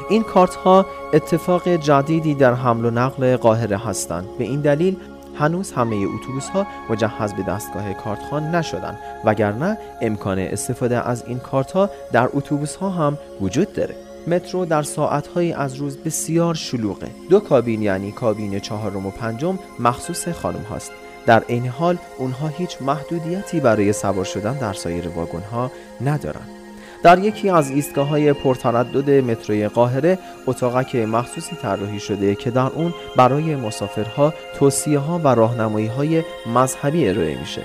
این 0.10 0.24
کارت 0.24 0.56
ها 0.56 0.86
اتفاق 1.14 1.68
جدیدی 1.68 2.36
در 2.36 2.53
حمل 2.53 2.86
و 2.86 2.91
نقل 2.91 3.38
قاهره 3.38 3.78
هستند. 3.78 4.28
به 4.38 4.44
این 4.44 4.61
دلیل 4.61 4.98
هنوز 5.40 5.72
همه 5.72 5.95
اتوبوس 5.95 6.49
ها 6.49 6.68
مجهز 6.90 7.34
به 7.34 7.44
دستگاه 7.44 7.94
کارتخان 7.94 8.56
نشدن 8.56 8.98
وگرنه 9.26 9.78
امکان 10.02 10.40
استفاده 10.40 11.07
از 11.07 11.24
این 11.28 11.40
کارت 11.40 11.72
ها 11.72 11.90
در 12.11 12.30
اتوبوس 12.34 12.76
ها 12.76 12.90
هم 12.90 13.18
وجود 13.41 13.74
داره. 13.74 13.95
مترو 14.28 14.66
در 14.66 14.84
ساعتهایی 14.84 15.53
از 15.53 15.76
روز 15.76 15.98
بسیار 15.98 16.56
شلوغه. 16.56 17.07
دو 17.30 17.40
کابین 17.40 17.82
یعنی 17.82 18.11
کابین 18.11 18.60
چهارم 18.60 19.06
و 19.06 19.11
پنجم 19.11 19.60
مخصوص 19.80 20.28
خانم 20.28 20.64
هاست. 20.70 20.91
در 21.26 21.44
این 21.48 21.68
حال 21.68 21.98
اونها 22.18 22.48
هیچ 22.48 22.82
محدودیتی 22.82 23.60
برای 23.60 23.94
سوار 23.94 24.26
شدن 24.26 24.53
در 24.53 24.74
سایر 24.74 25.07
واگن 25.07 25.41
ها 25.52 25.72
ندارند 26.02 26.59
در 27.04 27.20
یکی 27.20 27.50
از 27.50 27.70
ایستگاه 27.70 28.08
های 28.08 28.34
پرتردد 28.34 29.10
متروی 29.10 29.68
قاهره 29.68 30.20
اتاقک 30.48 30.96
مخصوصی 30.96 31.56
طراحی 31.56 32.00
شده 32.00 32.36
که 32.36 32.52
در 32.52 32.70
اون 32.76 32.94
برای 33.16 33.56
مسافرها 33.56 34.34
توصیه 34.56 35.00
ها 35.00 35.20
و 35.24 35.28
راهنمایی 35.28 35.88
های 35.88 36.24
مذهبی 36.56 37.10
ارائه 37.10 37.40
میشه. 37.40 37.62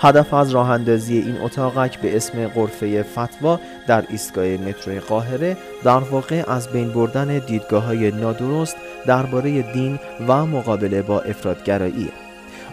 هدف 0.00 0.34
از 0.34 0.50
راه 0.50 0.70
اندازی 0.70 1.18
این 1.18 1.40
اتاقک 1.40 2.00
به 2.00 2.16
اسم 2.16 2.48
قرفه 2.48 3.02
فتوا 3.02 3.60
در 3.86 4.04
ایستگاه 4.08 4.46
متروی 4.46 5.00
قاهره 5.00 5.56
در 5.84 5.98
واقع 5.98 6.44
از 6.48 6.68
بین 6.68 6.92
بردن 6.92 7.38
دیدگاه 7.38 7.84
های 7.84 8.10
نادرست 8.10 8.76
درباره 9.06 9.62
دین 9.62 9.98
و 10.28 10.46
مقابله 10.46 11.02
با 11.02 11.20
افرادگراییه 11.20 12.12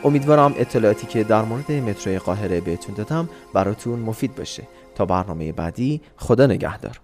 امیدوارم 0.04 0.56
اطلاعاتی 0.58 1.08
که 1.08 1.24
در 1.24 1.42
مورد 1.42 1.72
متروی 1.72 2.20
قاهره 2.20 2.62
بهتون 2.62 2.96
دادم 2.96 3.30
براتون 3.54 4.00
مفید 4.00 4.36
باشه. 4.36 4.64
تا 4.96 5.06
برنامه 5.06 5.52
بعدی 5.52 6.02
خدا 6.18 6.46
نگهدار. 6.46 7.00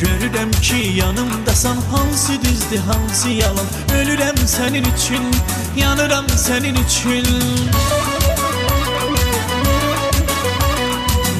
Görürəm 0.00 0.50
ki 0.50 0.98
yanımdasan 0.98 1.76
Hansı 1.76 2.32
düzdür, 2.42 2.78
hansı 2.78 3.28
yalan. 3.28 3.66
Ölürəm 3.98 4.38
sənin 4.46 4.84
üçün, 4.94 5.24
yanıram 5.76 6.26
sənin 6.26 6.76
üçün 6.84 7.26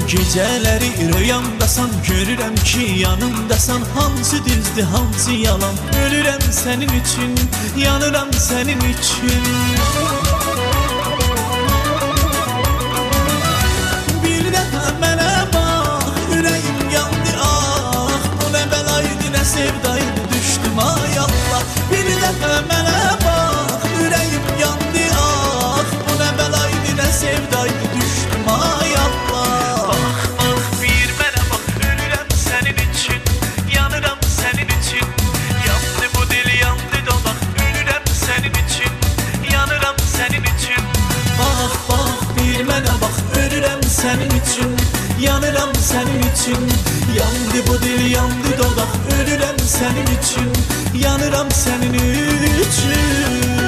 Gecələri 0.08 0.90
rüyamdasan 1.12 1.90
görürəm 2.08 2.56
ki 2.64 3.00
yanımdasan 3.00 3.82
Hansı 3.94 4.36
düzdür, 4.44 4.82
hansı 4.82 5.32
yalan. 5.32 5.74
Ölürəm 6.04 6.44
sənin 6.52 6.92
üçün, 7.00 7.34
yanıram 7.76 8.30
sənin 8.30 8.80
üçün 8.80 10.37
sevdaydı, 19.58 20.20
düşdüm 20.32 20.78
ay 20.78 21.18
Allah. 21.18 21.62
Bir 21.90 22.08
dəfə 22.22 22.52
mənə 22.70 22.98
bax, 23.24 23.86
ürəyim 24.02 24.44
yandı 24.62 25.04
ah. 25.22 25.88
Bu 26.06 26.14
nə 26.20 26.28
bəlaydı, 26.38 26.92
nə 27.00 27.08
sevdaydı, 27.20 27.86
düşdüm 27.94 28.46
ay 28.54 28.92
Allah. 29.04 29.88
Bax, 29.88 30.20
bax, 30.38 30.68
bir 30.82 31.10
mənə 31.20 31.42
bax, 31.50 31.64
ölürəm 31.88 32.30
sənin 32.44 32.78
üçün 32.86 33.22
Yanıram 33.74 34.20
sənin 34.36 34.70
üçün 34.76 35.08
Yandı 35.66 36.06
bu 36.14 36.22
dil, 36.30 36.48
yandı 36.62 37.02
dodaq 37.08 37.42
Ölürəm 37.64 38.06
sənin 38.22 38.62
üçün 38.62 38.92
Yanıram 39.54 39.98
sənin 40.14 40.46
üçün 40.54 40.86
Bax, 41.40 41.74
bax, 41.90 42.14
bir 42.38 42.62
mənə 42.70 42.94
bax 43.02 43.20
Ölürəm 43.42 43.82
sənin 43.98 44.40
üçün 44.42 44.97
Yanıram 45.20 45.74
senin 45.74 46.18
için. 46.18 46.68
Yandı 47.18 47.66
bu 47.68 47.82
dil 47.82 48.10
yandı 48.10 48.58
dodaq 48.58 48.92
Ölürəm 49.18 49.58
senin 49.66 50.18
için. 50.18 50.52
Yanıram 51.04 51.50
senin 51.50 51.94
için. 51.94 53.67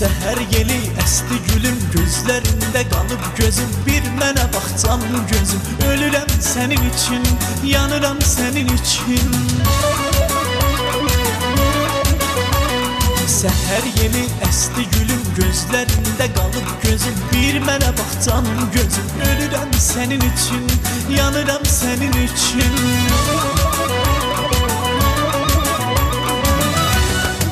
Səhər 0.00 0.38
yeli 0.48 0.78
əsdi 1.02 1.36
gülüm 1.50 1.74
Gözlərində 1.92 2.80
qalıb 2.88 3.24
gözüm. 3.36 3.72
Bir 3.84 4.06
mənə 4.16 4.46
bax 4.54 4.70
canım 4.80 5.26
gözüm 5.28 5.60
Ölürəm 5.90 6.30
sənin 6.40 6.80
üçün 6.88 7.26
Yanıram 7.68 8.16
sənin 8.24 8.70
üçün 8.78 9.34
Səhər 13.34 13.90
yeni 13.98 14.24
əsti 14.48 14.86
gülüm 14.94 15.20
gözlərində 15.36 16.30
qalıb 16.38 16.72
gözüm. 16.86 17.20
Bir 17.34 17.60
mənə 17.68 17.92
bax 18.00 18.16
canım 18.24 18.64
gözüm 18.78 19.12
Ölürəm 19.28 19.76
sənin 19.90 20.24
üçün, 20.30 20.64
yanıram 21.12 21.68
sənin 21.68 22.16
üçün 22.24 22.80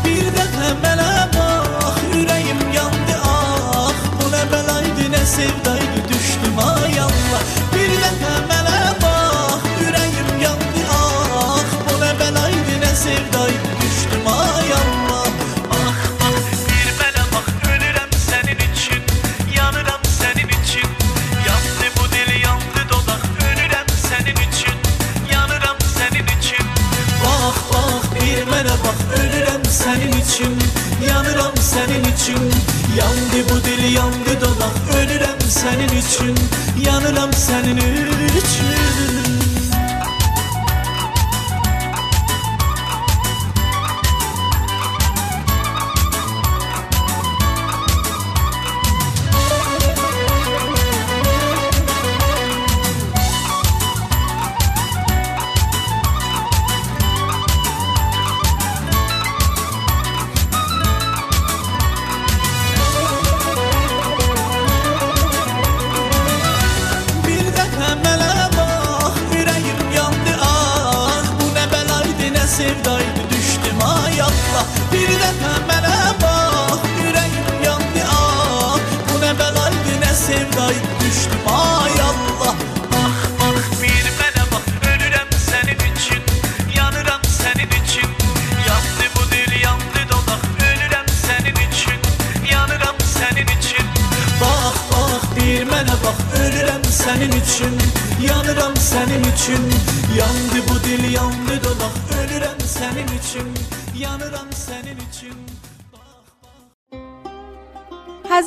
Bir 0.08 0.32
dəfə 0.40 0.72
mənə 0.80 1.07
sevdaydı, 5.28 6.00
düşdüm 6.08 6.58
ay 6.58 7.00
Allah. 7.00 7.42
Bir 7.74 7.90
dəfə 8.02 8.32
mənə 8.48 8.78
bax, 9.02 9.66
ürəyim 9.84 10.30
yandı 10.42 10.84
ah. 10.92 11.64
Bu 11.88 11.98
nə 12.00 12.10
bəlaydı, 12.20 12.76
nə 12.84 12.92
sevdaydı, 13.02 13.68
düşdüm 13.82 14.26
ay 14.32 14.72
Allah. 14.80 15.28
Ah 15.76 16.00
ah, 16.28 16.40
bir 16.70 16.88
mənə 17.00 17.24
bax, 17.34 17.52
ölürəm 17.74 18.16
sənin 18.24 18.64
üçün 18.70 19.04
Yanıram 19.58 20.02
sənin 20.16 20.48
üçün 20.58 20.88
Yandı 21.48 21.92
bu 21.98 22.08
dil, 22.14 22.32
yandı 22.46 22.82
dodaq 22.90 23.22
Ölürəm 23.50 23.88
sənin 24.08 24.42
üçün 24.48 24.76
Yanıram 25.32 25.78
sənin 25.98 26.36
üçün 26.38 26.66
Bax 27.24 27.64
bax, 27.72 28.12
bir 28.16 28.44
mənə 28.52 28.76
bax 28.84 29.08
Ölürəm 29.20 29.72
sənin 29.80 30.22
üçün 30.24 30.87
yanıram 31.06 31.56
senin 31.56 32.04
için. 32.14 32.52
Yandı 32.98 33.50
bu 33.50 33.64
dil 33.64 33.94
yandı 33.94 34.40
dodak 34.40 34.96
ölürem 34.96 35.40
senin 35.48 35.98
için. 35.98 36.34
Yanıram 36.86 37.32
senin 37.32 37.76
için. 37.76 39.27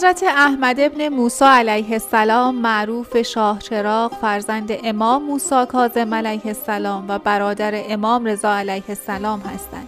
حضرت 0.02 0.24
احمد 0.24 0.80
ابن 0.80 1.10
موسی 1.10 1.46
علیه 1.46 1.92
السلام 1.92 2.56
معروف 2.56 3.22
شاه 3.22 3.60
چراغ 3.60 4.12
فرزند 4.22 4.72
امام 4.84 5.24
موسی 5.24 5.66
کاظم 5.70 6.14
علیه 6.14 6.42
السلام 6.46 7.06
و 7.08 7.20
برادر 7.20 7.74
امام 7.90 8.26
رضا 8.26 8.56
علیه 8.56 8.84
السلام 8.90 9.40
هستند. 9.40 9.88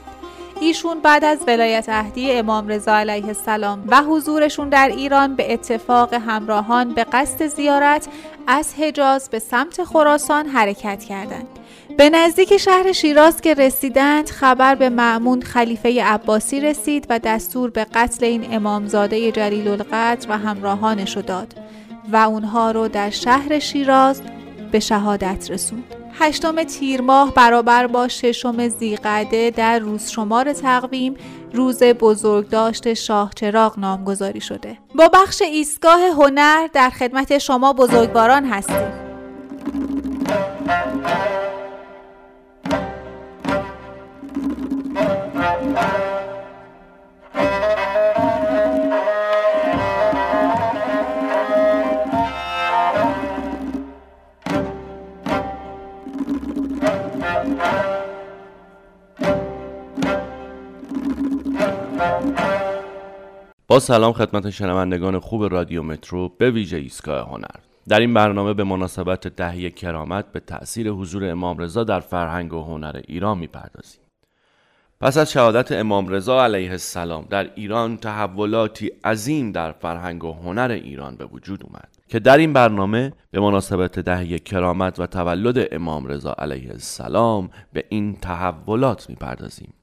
ایشون 0.61 0.99
بعد 0.99 1.25
از 1.25 1.39
ولایت 1.47 1.89
عهدی 1.89 2.31
امام 2.31 2.67
رضا 2.67 2.97
علیه 2.97 3.27
السلام 3.27 3.83
و 3.87 4.01
حضورشون 4.03 4.69
در 4.69 4.87
ایران 4.87 5.35
به 5.35 5.53
اتفاق 5.53 6.13
همراهان 6.13 6.93
به 6.93 7.03
قصد 7.03 7.47
زیارت 7.47 8.07
از 8.47 8.73
حجاز 8.73 9.29
به 9.29 9.39
سمت 9.39 9.83
خراسان 9.83 10.47
حرکت 10.47 11.03
کردند. 11.03 11.47
به 11.97 12.09
نزدیک 12.09 12.57
شهر 12.57 12.91
شیراز 12.91 13.41
که 13.41 13.53
رسیدند 13.53 14.29
خبر 14.29 14.75
به 14.75 14.89
معمون 14.89 15.41
خلیفه 15.41 16.03
عباسی 16.03 16.59
رسید 16.59 17.07
و 17.09 17.19
دستور 17.19 17.69
به 17.69 17.85
قتل 17.93 18.25
این 18.25 18.53
امامزاده 18.53 19.31
جلیل 19.31 19.67
القدر 19.67 20.29
و 20.29 20.37
همراهانش 20.37 21.17
داد 21.17 21.53
و 22.11 22.15
اونها 22.17 22.71
رو 22.71 22.87
در 22.87 23.09
شهر 23.09 23.59
شیراز 23.59 24.21
به 24.71 24.79
شهادت 24.79 25.51
رسوند. 25.51 25.83
هشتم 26.19 26.63
تیر 26.63 27.01
ماه 27.01 27.33
برابر 27.33 27.87
با 27.87 28.07
ششم 28.07 28.67
زیقعده 28.67 29.51
در 29.51 29.79
روز 29.79 30.09
شمار 30.09 30.53
تقویم 30.53 31.15
روز 31.53 31.83
بزرگداشت 31.83 32.93
شاه 32.93 33.31
چراغ 33.35 33.79
نامگذاری 33.79 34.41
شده. 34.41 34.77
با 34.95 35.07
بخش 35.13 35.41
ایستگاه 35.41 35.99
هنر 36.01 36.67
در 36.73 36.89
خدمت 36.89 37.37
شما 37.37 37.73
بزرگواران 37.73 38.45
هستیم. 38.45 39.13
سلام 63.79 64.13
خدمت 64.13 64.49
شنوندگان 64.49 65.19
خوب 65.19 65.43
رادیو 65.43 65.83
مترو 65.83 66.29
به 66.37 66.51
ویژه 66.51 66.77
ایستگاه 66.77 67.29
هنر. 67.29 67.55
در 67.87 67.99
این 67.99 68.13
برنامه 68.13 68.53
به 68.53 68.63
مناسبت 68.63 69.27
دهی 69.27 69.71
کرامت 69.71 70.31
به 70.31 70.39
تأثیر 70.39 70.89
حضور 70.89 71.31
امام 71.31 71.57
رضا 71.57 71.83
در 71.83 71.99
فرهنگ 71.99 72.53
و 72.53 72.61
هنر 72.61 73.01
ایران 73.07 73.37
می‌پردازیم. 73.37 74.01
پس 75.01 75.17
از 75.17 75.31
شهادت 75.31 75.71
امام 75.71 76.07
رضا 76.07 76.43
علیه 76.43 76.71
السلام 76.71 77.25
در 77.29 77.49
ایران 77.55 77.97
تحولاتی 77.97 78.91
عظیم 79.03 79.51
در 79.51 79.71
فرهنگ 79.71 80.23
و 80.23 80.33
هنر 80.33 80.79
ایران 80.83 81.15
به 81.15 81.25
وجود 81.25 81.63
اومد 81.63 81.87
که 82.07 82.19
در 82.19 82.37
این 82.37 82.53
برنامه 82.53 83.13
به 83.31 83.39
مناسبت 83.39 83.99
دهی 83.99 84.39
کرامت 84.39 84.99
و 84.99 85.07
تولد 85.07 85.67
امام 85.71 86.07
رضا 86.07 86.35
علیه 86.37 86.71
السلام 86.71 87.49
به 87.73 87.85
این 87.89 88.15
تحولات 88.15 89.09
می‌پردازیم. 89.09 89.73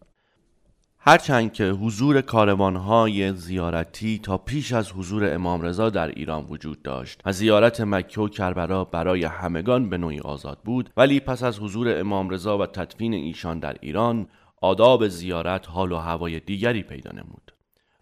هرچند 1.02 1.52
که 1.52 1.64
حضور 1.64 2.20
کاروانهای 2.20 3.32
زیارتی 3.32 4.18
تا 4.18 4.38
پیش 4.38 4.72
از 4.72 4.92
حضور 4.92 5.34
امام 5.34 5.62
رضا 5.62 5.90
در 5.90 6.08
ایران 6.08 6.46
وجود 6.48 6.82
داشت 6.82 7.20
و 7.26 7.32
زیارت 7.32 7.80
مکه 7.80 8.20
و 8.20 8.28
کربلا 8.28 8.84
برای 8.84 9.24
همگان 9.24 9.90
به 9.90 9.98
نوعی 9.98 10.20
آزاد 10.20 10.58
بود 10.64 10.90
ولی 10.96 11.20
پس 11.20 11.42
از 11.42 11.58
حضور 11.58 12.00
امام 12.00 12.30
رضا 12.30 12.58
و 12.58 12.66
تدفین 12.66 13.14
ایشان 13.14 13.58
در 13.58 13.76
ایران 13.80 14.26
آداب 14.60 15.08
زیارت 15.08 15.68
حال 15.68 15.92
و 15.92 15.96
هوای 15.96 16.40
دیگری 16.40 16.82
پیدا 16.82 17.10
نمود. 17.12 17.52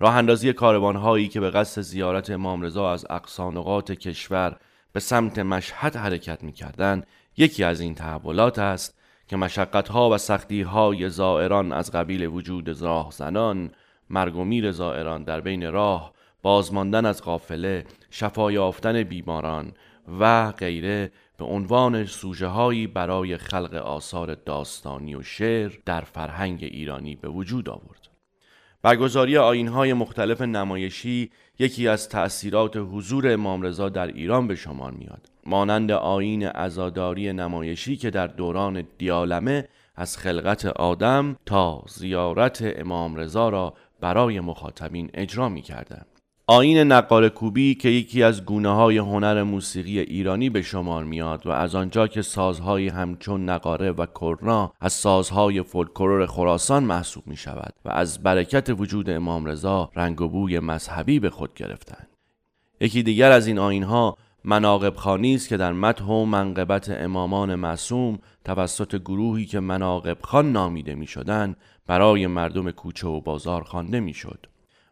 راه 0.00 0.16
اندازی 0.16 0.52
کاروانهایی 0.52 1.28
که 1.28 1.40
به 1.40 1.50
قصد 1.50 1.82
زیارت 1.82 2.30
امام 2.30 2.62
رضا 2.62 2.92
از 2.92 3.06
اقصانقات 3.10 3.92
کشور 3.92 4.56
به 4.92 5.00
سمت 5.00 5.38
مشهد 5.38 5.96
حرکت 5.96 6.44
می‌کردند 6.44 7.06
یکی 7.36 7.64
از 7.64 7.80
این 7.80 7.94
تحولات 7.94 8.58
است 8.58 8.97
که 9.28 9.36
مشقتها 9.36 10.10
و 10.10 10.18
سختیهای 10.18 11.08
زائران 11.08 11.72
از 11.72 11.92
قبیل 11.92 12.26
وجود 12.26 12.82
راهزنان 12.82 13.70
مرگ 14.10 14.36
و 14.36 14.44
میر 14.44 14.72
زائران 14.72 15.24
در 15.24 15.40
بین 15.40 15.72
راه 15.72 16.12
بازماندن 16.42 17.06
از 17.06 17.22
قافله 17.22 17.84
شفا 18.10 18.52
یافتن 18.52 19.02
بیماران 19.02 19.72
و 20.20 20.52
غیره 20.52 21.12
به 21.38 21.44
عنوان 21.44 22.04
سوژه 22.04 22.46
هایی 22.46 22.86
برای 22.86 23.36
خلق 23.36 23.74
آثار 23.74 24.34
داستانی 24.34 25.14
و 25.14 25.22
شعر 25.22 25.72
در 25.84 26.00
فرهنگ 26.00 26.64
ایرانی 26.64 27.16
به 27.16 27.28
وجود 27.28 27.68
آورد. 27.68 28.08
برگزاری 28.82 29.36
آینهای 29.36 29.92
مختلف 29.92 30.40
نمایشی 30.40 31.30
یکی 31.58 31.88
از 31.88 32.08
تأثیرات 32.08 32.76
حضور 32.76 33.32
امام 33.32 33.62
رضا 33.62 33.88
در 33.88 34.06
ایران 34.06 34.46
به 34.46 34.54
شمار 34.54 34.90
میاد 34.92 35.28
مانند 35.48 35.90
آین 35.90 36.42
عزاداری 36.42 37.32
نمایشی 37.32 37.96
که 37.96 38.10
در 38.10 38.26
دوران 38.26 38.84
دیالمه 38.98 39.68
از 39.96 40.16
خلقت 40.16 40.66
آدم 40.66 41.36
تا 41.46 41.82
زیارت 41.88 42.58
امام 42.62 43.16
رضا 43.16 43.48
را 43.48 43.74
برای 44.00 44.40
مخاطبین 44.40 45.10
اجرا 45.14 45.48
می 45.48 45.62
کردن. 45.62 46.02
آین 46.46 46.78
نقال 46.78 47.28
کوبی 47.28 47.74
که 47.74 47.88
یکی 47.88 48.22
از 48.22 48.44
گونه 48.44 48.74
های 48.74 48.98
هنر 48.98 49.42
موسیقی 49.42 49.98
ایرانی 49.98 50.50
به 50.50 50.62
شمار 50.62 51.04
میاد 51.04 51.46
و 51.46 51.50
از 51.50 51.74
آنجا 51.74 52.06
که 52.06 52.22
سازهایی 52.22 52.88
همچون 52.88 53.48
نقاره 53.48 53.90
و 53.90 54.06
کرنا 54.06 54.72
از 54.80 54.92
سازهای 54.92 55.62
فولکلور 55.62 56.26
خراسان 56.26 56.84
محسوب 56.84 57.26
می 57.26 57.36
شود 57.36 57.74
و 57.84 57.90
از 57.90 58.22
برکت 58.22 58.70
وجود 58.70 59.10
امام 59.10 59.44
رضا 59.44 59.90
رنگ 59.96 60.20
و 60.20 60.28
بوی 60.28 60.58
مذهبی 60.58 61.20
به 61.20 61.30
خود 61.30 61.54
گرفتند 61.54 62.08
یکی 62.80 63.02
دیگر 63.02 63.32
از 63.32 63.46
این 63.46 63.58
آینها 63.58 64.16
مناقب 64.48 64.96
خانی 64.96 65.34
است 65.34 65.48
که 65.48 65.56
در 65.56 65.72
مدح 65.72 66.04
و 66.04 66.24
منقبت 66.24 66.90
امامان 66.90 67.54
معصوم 67.54 68.18
توسط 68.44 68.96
گروهی 68.96 69.46
که 69.46 69.60
مناقب 69.60 70.16
خان 70.22 70.52
نامیده 70.52 70.94
می 70.94 71.06
شدن 71.06 71.56
برای 71.86 72.26
مردم 72.26 72.70
کوچه 72.70 73.08
و 73.08 73.20
بازار 73.20 73.62
خوانده 73.62 74.00
می 74.00 74.14
شد. 74.14 74.46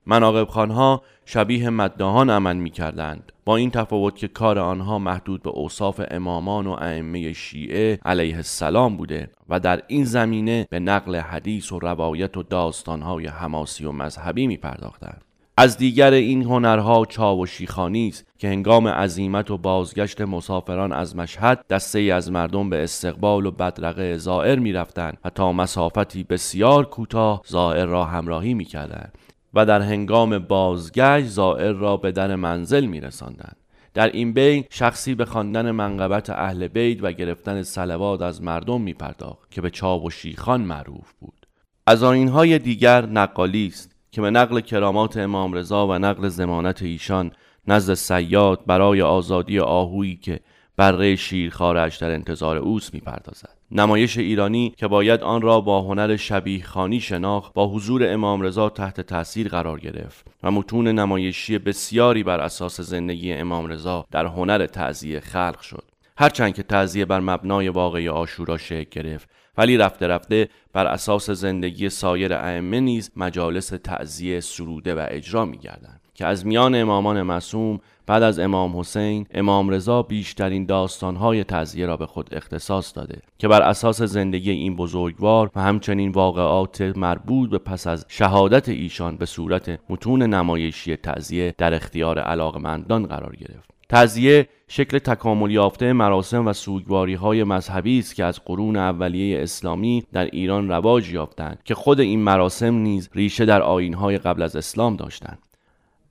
مناقب 0.07 0.49
خانها 0.49 1.03
شبیه 1.25 1.71
مدداهان 1.71 2.31
عمل 2.31 2.57
می 2.57 2.71
کردند 2.71 3.33
با 3.45 3.57
این 3.57 3.71
تفاوت 3.71 4.17
که 4.17 4.29
کار 4.29 4.59
آنها 4.59 4.99
محدود 4.99 5.43
به 5.43 5.51
اوصاف 5.51 6.01
امامان 6.11 6.67
و 6.67 6.71
ائمه 6.71 7.33
شیعه 7.33 7.99
علیه 8.05 8.37
السلام 8.37 8.97
بوده 8.97 9.31
و 9.49 9.61
در 9.61 9.83
این 9.87 10.05
زمینه 10.05 10.67
به 10.71 10.79
نقل 10.79 11.17
حدیث 11.17 11.73
و 11.73 11.79
روایت 11.79 12.37
و 12.37 12.43
داستانهای 12.43 13.27
حماسی 13.27 13.85
و 13.85 13.93
مذهبی 13.93 14.47
می 14.47 14.57
پرداختند. 14.57 15.26
از 15.59 15.77
دیگر 15.77 16.11
این 16.11 16.43
هنرها 16.43 17.05
چاو 17.05 17.43
و 17.43 17.47
شیخانی 17.47 18.09
است 18.09 18.27
که 18.39 18.49
هنگام 18.49 18.89
عزیمت 18.89 19.51
و 19.51 19.59
بازگشت 19.59 20.21
مسافران 20.21 20.93
از 20.93 21.17
مشهد 21.17 21.65
دسته 21.71 21.99
ای 21.99 22.11
از 22.11 22.33
مردم 22.33 22.71
به 22.71 22.85
استقبال 22.85 23.47
و 23.47 23.51
بدرقه 23.51 24.19
زائر 24.19 24.59
می 24.59 24.73
رفتند 24.73 25.19
و 25.25 25.31
تا 25.31 25.53
مسافتی 25.53 26.25
بسیار 26.25 26.85
کوتاه 26.85 27.43
زائر 27.47 27.85
را 27.85 28.05
همراهی 28.05 28.55
می 28.55 28.65
کردند 28.65 29.13
و 29.55 29.67
در 29.67 29.81
هنگام 29.81 30.39
بازگشت 30.39 31.27
زائر 31.27 31.73
را 31.73 31.97
به 31.97 32.13
در 32.13 32.35
منزل 32.35 32.85
می 32.85 33.01
رساندند. 33.01 33.57
در 33.95 34.09
این 34.09 34.33
بین 34.33 34.65
شخصی 34.71 35.15
به 35.15 35.25
خواندن 35.25 35.71
منقبت 35.71 36.31
اهل 36.31 36.69
بیت 36.69 36.99
و 37.03 37.13
گرفتن 37.13 37.63
سلوات 37.63 38.23
از 38.23 38.43
مردم 38.43 38.81
می 38.81 38.93
پرداخت 38.93 39.51
که 39.51 39.61
به 39.61 39.71
چاو 39.71 40.09
و 40.09 40.59
معروف 40.59 41.13
بود 41.21 41.47
از 41.87 42.03
آینهای 42.03 42.59
دیگر 42.59 43.07
نقالی 43.07 43.67
است 43.67 43.96
که 44.17 44.23
به 44.23 44.31
نقل 44.31 44.61
کرامات 44.61 45.17
امام 45.17 45.53
رضا 45.53 45.87
و 45.87 45.93
نقل 45.93 46.29
زمانت 46.29 46.83
ایشان 46.83 47.33
نزد 47.69 47.95
سیاد 47.95 48.61
برای 48.67 49.03
آزادی 49.03 49.59
آهویی 49.59 50.17
که 50.17 50.41
بره 50.77 51.17
شیرخوارش 51.17 51.97
در 51.97 52.11
انتظار 52.11 52.57
اوست 52.57 52.95
می‌پردازد. 52.95 53.49
نمایش 53.71 54.19
ایرانی 54.19 54.75
که 54.77 54.87
باید 54.87 55.21
آن 55.21 55.43
را 55.43 55.61
با 55.61 55.83
هنر 55.83 56.17
شبیه 56.17 56.65
خانی 56.65 57.01
شناخت 57.01 57.55
با 57.55 57.69
حضور 57.69 58.13
امام 58.13 58.43
رضا 58.43 58.69
تحت 58.69 59.01
تاثیر 59.01 59.49
قرار 59.49 59.81
گرفت 59.81 60.27
و 60.43 60.51
متون 60.51 60.89
نمایشی 60.89 61.59
بسیاری 61.59 62.23
بر 62.23 62.41
اساس 62.41 62.81
زندگی 62.81 63.33
امام 63.33 63.67
رضا 63.67 64.07
در 64.11 64.27
هنر 64.27 64.67
تعذیه 64.67 65.21
خلق 65.21 65.61
شد. 65.61 65.85
هرچند 66.19 66.55
که 66.55 66.63
تعذیه 66.63 67.05
بر 67.05 67.21
مبنای 67.21 67.69
واقعی 67.69 68.09
آشورا 68.09 68.59
شکل 68.59 69.03
گرفت 69.03 69.29
ولی 69.59 69.77
رفته 69.77 70.07
رفته 70.07 70.49
بر 70.73 70.87
اساس 70.87 71.31
زندگی 71.31 71.89
سایر 71.89 72.35
ائمه 72.35 72.81
نیز 72.81 73.11
مجالس 73.17 73.69
تعذیه 73.69 74.41
سروده 74.41 74.95
و 74.95 75.07
اجرا 75.11 75.45
میگردند 75.45 76.01
که 76.15 76.27
از 76.27 76.47
میان 76.47 76.75
امامان 76.75 77.23
معصوم 77.23 77.81
بعد 78.07 78.23
از 78.23 78.39
امام 78.39 78.79
حسین 78.79 79.27
امام 79.35 79.69
رضا 79.69 80.03
بیشترین 80.03 80.67
داستانهای 80.67 81.45
تعذیه 81.45 81.87
را 81.87 81.97
به 81.97 82.07
خود 82.07 82.35
اختصاص 82.35 82.97
داده 82.97 83.23
که 83.39 83.49
بر 83.49 83.63
اساس 83.63 84.03
زندگی 84.03 84.51
این 84.51 84.77
بزرگوار 84.77 85.51
و 85.57 85.61
همچنین 85.61 86.11
واقعات 86.11 86.81
مربوط 86.81 87.51
به 87.51 87.59
پس 87.59 87.87
از 87.87 88.05
شهادت 88.09 88.69
ایشان 88.69 89.17
به 89.17 89.27
صورت 89.27 89.81
متون 89.89 90.23
نمایشی 90.23 90.97
تعذیه 90.97 91.55
در 91.59 91.75
اختیار 91.75 92.19
علاقمندان 92.19 93.07
قرار 93.07 93.37
گرفت. 93.37 93.76
تعذیه 93.89 94.49
شکل 94.69 94.99
تکامل 94.99 95.51
یافته 95.51 95.93
مراسم 95.93 96.47
و 96.47 96.53
سوگواری 96.53 97.15
های 97.15 97.45
مذهبی 97.45 97.99
است 97.99 98.15
که 98.15 98.25
از 98.25 98.45
قرون 98.45 98.77
اولیه 98.77 99.43
اسلامی 99.43 100.05
در 100.13 100.25
ایران 100.25 100.69
رواج 100.69 101.11
یافتند 101.11 101.59
که 101.65 101.75
خود 101.75 102.01
این 102.01 102.21
مراسم 102.21 102.75
نیز 102.75 103.09
ریشه 103.15 103.45
در 103.45 103.63
های 103.95 104.19
قبل 104.19 104.43
از 104.43 104.57
اسلام 104.57 104.97
داشتند. 104.97 105.39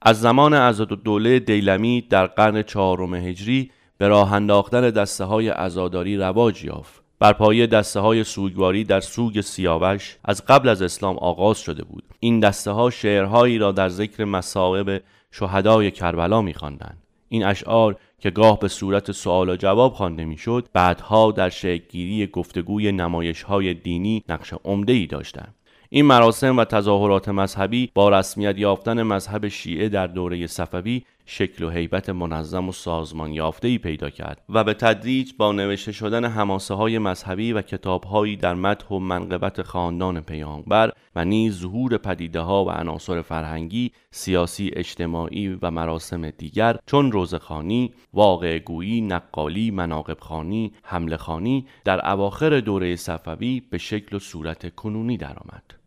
از 0.02 0.22
زمان 0.22 0.54
عزاد 0.54 0.88
دوله 0.88 1.40
دیلمی 1.40 2.02
در 2.10 2.26
قرن 2.26 2.62
چهارم 2.62 3.14
هجری 3.14 3.72
به 3.98 4.08
راه 4.08 4.34
انداختن 4.34 4.90
دسته 4.90 5.24
های 5.24 5.50
عزاداری 5.50 6.18
رواج 6.18 6.64
یافت. 6.64 7.02
بر 7.20 7.34
پایه 7.34 7.68
دسته 7.68 8.00
های 8.00 8.24
سوگواری 8.24 8.84
در 8.84 9.00
سوگ 9.00 9.42
سیاوش 9.42 10.18
از 10.26 10.46
قبل 10.46 10.70
از 10.70 10.82
اسلام 10.82 11.18
آغاز 11.18 11.58
شده 11.58 11.84
بود. 11.84 12.04
این 12.20 12.40
دسته 12.40 12.72
ها 12.72 12.90
شعرهایی 12.90 13.58
را 13.58 13.72
در 13.72 13.90
ذکر 13.90 14.26
مصائب 14.26 15.02
شهدای 15.32 15.92
کربلا 15.92 16.42
می‌خواندند. 16.42 17.05
این 17.36 17.44
اشعار 17.44 17.96
که 18.20 18.30
گاه 18.30 18.60
به 18.60 18.68
صورت 18.68 19.12
سوال 19.12 19.50
و 19.50 19.56
جواب 19.56 19.94
خوانده 19.94 20.26
می‌شد 20.26 20.68
بعدها 20.74 21.32
در 21.32 21.50
شکلگیری 21.50 22.28
گفتگوی 22.28 22.92
نمایش 22.92 23.44
های 23.44 23.74
دینی 23.74 24.24
نقش 24.30 24.54
عمده 24.66 24.94
ای 24.94 25.08
داشتند. 25.08 25.56
این 25.96 26.06
مراسم 26.06 26.58
و 26.58 26.66
تظاهرات 26.66 27.30
مذهبی 27.30 27.92
با 27.94 28.10
رسمیت 28.10 28.58
یافتن 28.58 29.04
مذهب 29.04 29.48
شیعه 29.48 29.90
در 29.90 30.08
دوره 30.08 30.48
صفوی 30.48 31.04
شکل 31.26 31.64
و 31.64 31.70
حیبت 31.70 32.10
منظم 32.10 32.70
و 32.70 32.72
سازمان 32.72 33.34
یافته 33.34 33.68
ای 33.68 33.78
پیدا 33.78 34.10
کرد 34.10 34.42
و 34.50 34.64
به 34.64 34.74
تدریج 34.74 35.32
با 35.38 35.52
نوشته 35.52 35.92
شدن 35.92 36.26
حماسه 36.26 36.74
های 36.74 37.00
مذهبی 37.00 37.54
و 37.54 37.62
کتاب 37.62 38.04
هایی 38.04 38.36
در 38.36 38.54
مدح 38.54 38.88
و 38.88 39.00
منقبت 39.00 39.62
خاندان 39.62 40.22
پیامبر 40.22 40.92
و 41.16 41.26
نیز 41.26 41.60
ظهور 41.60 41.98
پدیده 41.98 42.40
ها 42.40 42.66
و 42.66 42.70
عناصر 42.70 43.22
فرهنگی، 43.22 43.92
سیاسی، 44.12 44.72
اجتماعی 44.74 45.60
و 45.62 45.72
مراسم 45.72 46.30
دیگر 46.30 46.78
چون 46.86 47.12
روزخانی، 47.12 47.94
واقع 48.14 48.60
گویی، 48.60 49.02
نقالی، 49.02 49.72
مناقب 49.72 50.20
خانی، 50.20 50.72
حمله 50.84 51.18
خانی 51.18 51.66
در 51.86 52.10
اواخر 52.12 52.60
دوره 52.60 52.96
صفوی 52.96 53.62
به 53.70 53.78
شکل 53.78 54.16
و 54.16 54.20
صورت 54.20 54.76
کنونی 54.76 55.18
درآمد. 55.18 55.85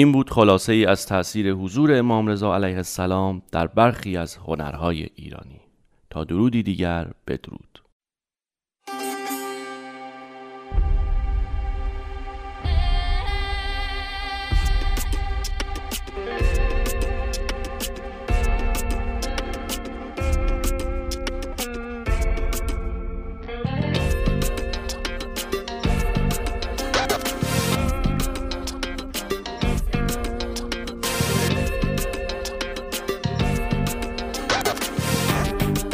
این 0.00 0.12
بود 0.12 0.30
خلاصه 0.30 0.72
ای 0.72 0.86
از 0.86 1.06
تاثیر 1.06 1.52
حضور 1.52 1.98
امام 1.98 2.26
رضا 2.26 2.54
علیه 2.54 2.76
السلام 2.76 3.42
در 3.52 3.66
برخی 3.66 4.16
از 4.16 4.36
هنرهای 4.36 5.08
ایرانی. 5.14 5.60
تا 6.10 6.24
درودی 6.24 6.62
دیگر 6.62 7.10
بدرود. 7.26 7.69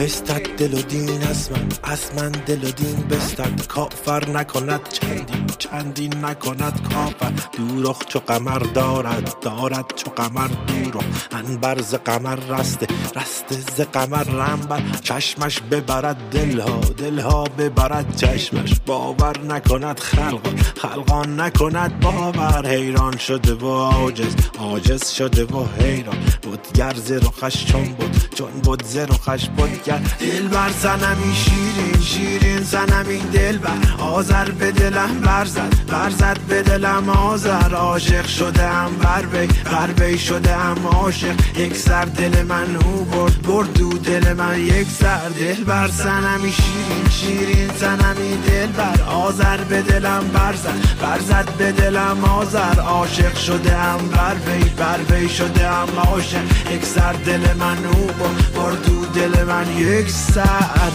بستد 0.06 0.56
دل 0.56 0.74
و 0.74 0.82
دین 0.82 1.22
از 1.22 1.50
من 1.52 1.68
از 1.82 2.10
من 2.16 2.30
دل 2.30 2.64
و 2.64 2.70
دین 2.70 2.96
بستد. 3.10 3.66
کافر 3.66 4.28
نکند 4.28 4.88
چندین 4.88 5.46
چندین 5.58 6.24
نکند 6.24 6.88
کافر. 6.92 7.32
دوروخ 7.56 7.98
چو 8.06 8.18
قمر 8.18 8.58
دارد 8.58 9.40
دارد 9.40 9.92
چو 9.96 10.10
قمر 10.10 10.48
دوروخ 10.66 11.04
انبر 11.32 11.80
ز 11.80 11.94
قمر 11.94 12.36
رسته 12.36 12.86
رسته 13.16 13.54
ز 13.76 13.80
قمر 13.80 14.24
رنبر 14.24 14.82
چشمش 15.02 15.60
ببرد 15.60 16.16
دلها 16.30 16.80
دلها 16.80 17.44
ببرد 17.44 18.16
چشمش. 18.16 18.72
باور 18.86 19.38
نکند 19.38 20.00
خلقان 20.00 20.56
خلقان 20.82 21.40
نکند 21.40 22.00
باور. 22.00 22.66
حیران 22.68 23.16
شده 23.16 23.54
و 23.54 23.66
عاجز 23.66 24.34
عاجز 24.58 25.10
شده 25.10 25.44
و 25.44 25.66
حیران. 25.78 26.16
بودگر 26.42 26.94
ز 26.94 27.12
رخش 27.12 27.66
چون 27.66 27.84
بود 27.84 28.34
چون 28.34 28.50
بود 28.50 28.82
ز 28.84 28.96
رخش 28.96 29.48
بودگر 29.96 30.16
دل 30.18 30.48
بر 30.48 30.70
زنمی 30.80 31.34
شیرین 31.34 32.00
شیرین 32.00 32.62
زنمی 32.62 33.18
دل 33.18 33.58
بر. 33.58 34.02
آزر 34.02 34.50
به 34.50 34.72
دلم 34.72 35.20
برزد 35.20 35.74
برزد 35.88 36.38
به 36.48 36.62
دلم 36.62 37.08
آزر 37.08 37.74
عاشق 37.74 38.26
شده 38.26 38.68
بر 39.02 39.22
بی 39.22 39.46
بر 39.46 39.86
بی 39.86 40.18
شده 40.18 40.56
ام 40.56 40.86
عاشق. 40.86 41.58
یک 41.58 41.76
سر 41.76 42.04
دل 42.04 42.42
من 42.42 42.76
او 42.76 43.04
برد 43.04 43.42
برد 43.42 43.72
دو 43.72 43.98
دل 43.98 44.32
من 44.32 44.60
یک 44.60 44.86
سر. 45.00 45.28
دل 45.28 45.64
بر 45.64 45.88
زنمی 45.88 46.52
شیرین 46.52 47.08
شیرین 47.10 47.70
زنمی 47.80 48.36
دل 48.46 48.66
بر. 48.66 49.02
آزر 49.02 49.56
به 49.56 49.82
دلم 49.82 50.30
برزد 50.34 50.98
برزد 51.02 51.48
به 51.58 51.72
دلم 51.72 52.24
آزر 52.24 52.80
عاشق 52.80 53.36
شده 53.36 53.76
بر 54.12 54.34
بی 54.34 54.68
بر 54.68 54.98
بی 54.98 55.28
شده 55.28 55.66
ام 55.66 55.88
عاشق. 55.98 56.72
یک 56.74 56.84
سر 56.84 57.12
دل 57.12 57.54
من 57.58 57.86
او 57.86 58.06
برد 58.06 58.52
برد 58.54 58.86
دو 58.86 59.06
دل 59.20 59.44
من 59.44 59.78
یک 59.86 60.10
سر 60.10 60.90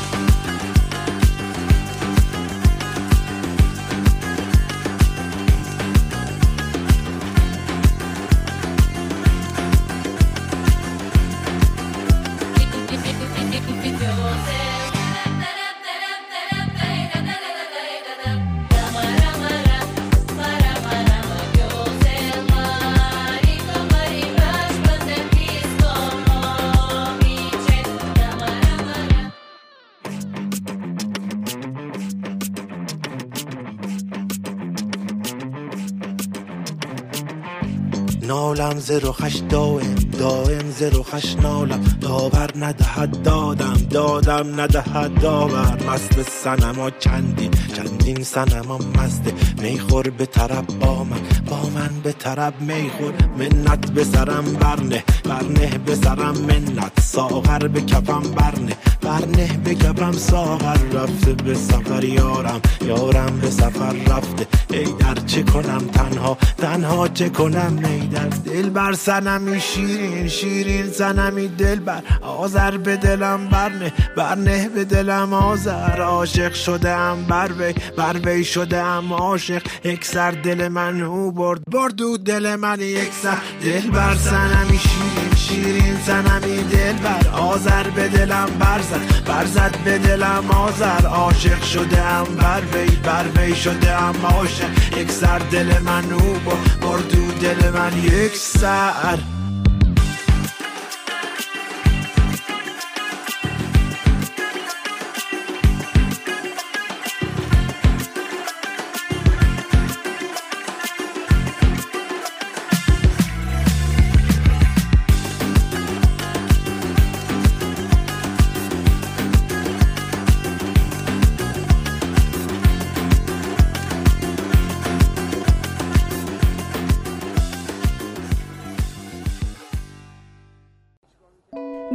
نالم 38.71 38.79
ز 38.79 38.91
رخش 38.91 39.35
دائم 39.49 39.95
دائم 39.95 40.71
ز 40.71 40.83
رخش 40.83 41.35
نالم. 41.35 41.83
داور 42.01 42.49
ندهد 42.55 43.23
دادم 43.23 43.73
دادم 43.89 44.61
ندهد 44.61 45.21
داور. 45.21 45.77
مست 45.89 46.21
سنما 46.43 46.89
چندین 46.89 47.51
چندین 47.75 48.23
سنما 48.23 48.77
مسته 48.77 49.33
میخور 49.61 50.09
به 50.09 50.25
طرب 50.25 50.67
با 50.67 51.03
من 51.03 51.19
با 51.49 51.60
من 51.75 52.01
به 52.03 52.11
طرب 52.11 52.53
میخور. 52.61 53.13
منت 53.37 53.91
به 53.91 54.03
سرم 54.03 54.45
برنه. 54.59 55.03
برنه 55.23 55.77
به 55.85 55.95
سرم 55.95 56.37
منت. 56.37 56.99
ساغر 57.01 57.67
به 57.67 57.81
کفم 57.81 58.21
برنه. 58.21 58.75
برنه 59.01 59.59
به 59.63 59.75
کفم 59.75 60.11
ساغر 60.11 60.77
رفته 60.93 61.33
به 61.33 61.53
سفر 61.53 62.03
یارم. 62.03 62.61
یارم 62.85 63.39
به 63.41 63.49
سفر 63.49 63.93
رفته. 63.93 64.47
ای 64.69 64.83
در 64.83 65.15
چه 65.25 65.43
کنم 65.43 65.87
تنها؟ 65.93 66.37
تنها 66.57 67.07
چه 67.07 67.29
کنم 67.29 67.79
ای 67.85 67.99
در 67.99 68.27
دل 68.27 68.69
بر 68.69 68.93
سنمی 68.93 69.59
شیرین 69.59 70.27
شیرین 70.27 70.91
سنمی 70.91 71.47
دل 71.47 71.79
بر 71.79 72.03
آذر 72.21 72.77
به 72.77 72.97
دلم 72.97 73.47
برنه. 73.47 73.93
برنه 74.17 74.69
به 74.69 74.85
دلم 74.85 75.33
آذر. 75.33 76.01
عاشق 76.01 76.53
شدم 76.53 77.17
بر 77.29 77.51
وی. 77.59 77.73
بر 77.97 78.19
وی 78.25 78.43
شدم 78.43 79.13
عاشق. 79.13 79.61
یک 79.83 80.05
سر 80.05 80.31
دل 80.31 80.67
من 80.67 81.01
او 81.01 81.31
برد. 81.31 81.60
برد 81.67 82.23
دل 82.25 82.55
من 82.55 82.79
یک 82.79 83.13
سر. 83.21 83.37
دل 83.63 83.91
بر 83.91 84.15
سنمی 84.15 84.79
شیرین 84.79 85.35
شیرین 85.35 85.97
سنمی 86.05 86.63
دل 86.63 86.93
بر 86.93 87.27
آذر. 87.27 87.89
به 87.89 88.07
دلم 88.07 88.45
برزد 88.59 89.25
برزد 89.25 89.77
به 89.85 89.97
دلم 89.97 90.51
آذر. 90.51 91.05
عاشق 91.05 91.63
شدم 91.63 92.23
بر 92.37 92.61
وی 92.73 92.95
بر 92.95 93.25
وی 93.35 93.55
شدم 93.55 94.15
عاشق. 94.23 94.97
یک 94.97 95.11
سر 95.11 95.39
دل 95.39 95.79
من 95.79 96.13
او 96.13 96.35
برد 96.81 97.39
دل 97.41 97.69
من 97.69 98.03
یک 98.03 98.35
سر. 98.35 99.17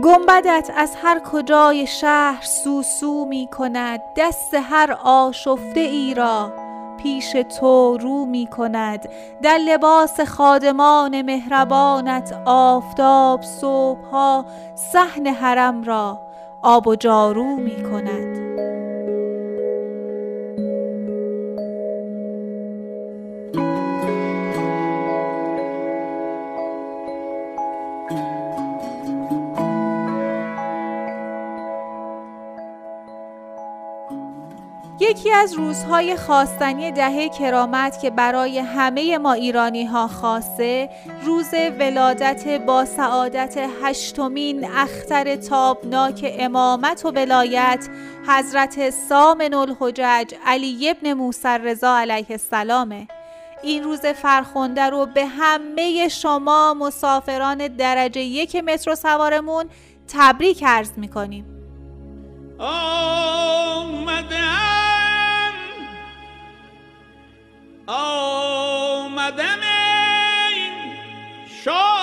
گنبدت 0.02 0.70
از 0.76 0.96
هر 1.02 1.18
کجای 1.18 1.86
شهر 1.86 2.42
سوسو 2.42 3.24
می 3.24 3.48
کند 3.58 4.00
دست 4.16 4.54
هر 4.54 4.98
آشفته 5.04 5.80
ای 5.80 6.14
را 6.14 6.52
پیش 7.02 7.32
تو 7.32 7.98
رو 8.00 8.24
می 8.24 8.46
کند. 8.46 9.08
در 9.42 9.58
لباس 9.58 10.20
خادمان 10.20 11.22
مهربانت 11.22 12.40
آفتاب 12.44 13.42
صبحها 13.42 14.44
صحن 14.74 15.26
حرم 15.26 15.82
را 15.82 16.20
آب 16.62 16.86
و 16.86 16.96
جارو 16.96 17.56
می 17.56 17.82
کند. 17.82 18.45
یکی 35.16 35.32
از 35.32 35.54
روزهای 35.54 36.16
خواستنی 36.16 36.92
دهه 36.92 37.28
کرامت 37.28 38.00
که 38.00 38.10
برای 38.10 38.58
همه 38.58 39.18
ما 39.18 39.32
ایرانی 39.32 39.84
ها 39.84 40.08
خاصه 40.08 40.90
روز 41.22 41.54
ولادت 41.78 42.48
با 42.66 42.84
سعادت 42.84 43.68
هشتمین 43.82 44.70
اختر 44.70 45.36
تابناک 45.36 46.34
امامت 46.38 47.04
و 47.04 47.10
ولایت 47.10 47.88
حضرت 48.28 48.90
سامن 48.90 49.54
الحجج 49.54 50.34
علی 50.46 50.90
ابن 50.90 51.12
موسی 51.12 51.48
رضا 51.48 51.98
علیه 51.98 52.26
السلامه 52.30 53.08
این 53.62 53.84
روز 53.84 54.06
فرخنده 54.06 54.82
رو 54.82 55.06
به 55.06 55.26
همه 55.26 56.08
شما 56.08 56.74
مسافران 56.74 57.68
درجه 57.68 58.20
یک 58.20 58.56
مترو 58.56 58.94
سوارمون 58.94 59.64
تبریک 60.08 60.64
عرض 60.64 60.90
می‌کنیم. 60.96 61.44
آمدم 63.68 64.46
آمدم 67.88 69.60
ای 69.62 70.70
شاه. 71.64 71.95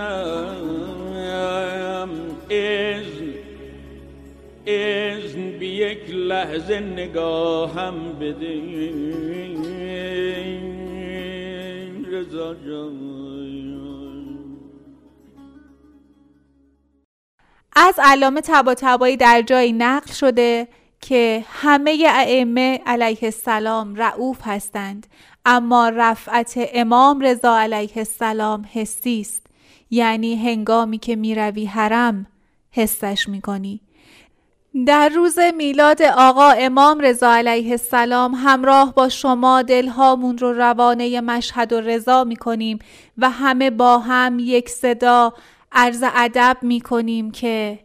اذن 2.51 3.35
اذن 4.67 5.59
بی 5.59 5.67
یک 5.67 6.11
لحظه 6.11 6.81
نگاهم 6.81 7.95
بده 8.21 8.61
رضا 12.13 12.55
جان. 12.55 13.24
از 17.77 17.95
علامه 17.99 18.41
تبا 18.41 18.75
تبایی 18.75 19.17
در 19.17 19.43
جایی 19.43 19.73
نقل 19.73 20.13
شده 20.13 20.69
که 21.01 21.45
همه 21.49 22.07
ائمه 22.09 22.81
علیه 22.87 23.19
السلام 23.23 23.95
رعوف 23.95 24.39
هستند 24.43 25.07
اما 25.45 25.89
رفعت 25.89 26.55
امام 26.75 27.21
رضا 27.21 27.59
علیه 27.59 27.93
السلام 27.97 28.65
حسی 28.73 29.21
است. 29.21 29.47
یعنی 29.91 30.37
هنگامی 30.37 30.99
که 30.99 31.17
می‌روی 31.17 31.65
حرم 31.65 32.27
حسش 32.73 33.29
می‌کنی. 33.29 33.81
در 34.87 35.09
روز 35.09 35.39
میلاد 35.57 36.03
آقا 36.03 36.51
امام 36.51 37.01
رضا 37.01 37.33
علیه 37.33 37.71
السلام 37.71 38.35
همراه 38.35 38.95
با 38.95 39.09
شما 39.09 39.63
دلهامون 39.63 40.39
رو 40.39 40.53
روانه 40.53 41.21
مشهد 41.21 41.73
و 41.73 41.81
رضا 41.81 42.25
می‌کنیم 42.25 42.79
و 43.19 43.31
همه 43.31 43.71
با 43.71 43.99
هم 43.99 44.39
یک 44.39 44.69
صدا 44.69 45.33
عرض 45.75 46.05
ادب 46.15 46.57
می 46.63 46.81
کنیم 46.81 47.31
که 47.31 47.79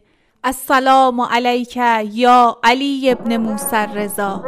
السلام 0.44 1.20
علیک 1.20 1.76
یا 2.12 2.58
علی 2.62 3.10
ابن 3.10 3.36
موسی 3.36 3.76
رضا 3.94 4.44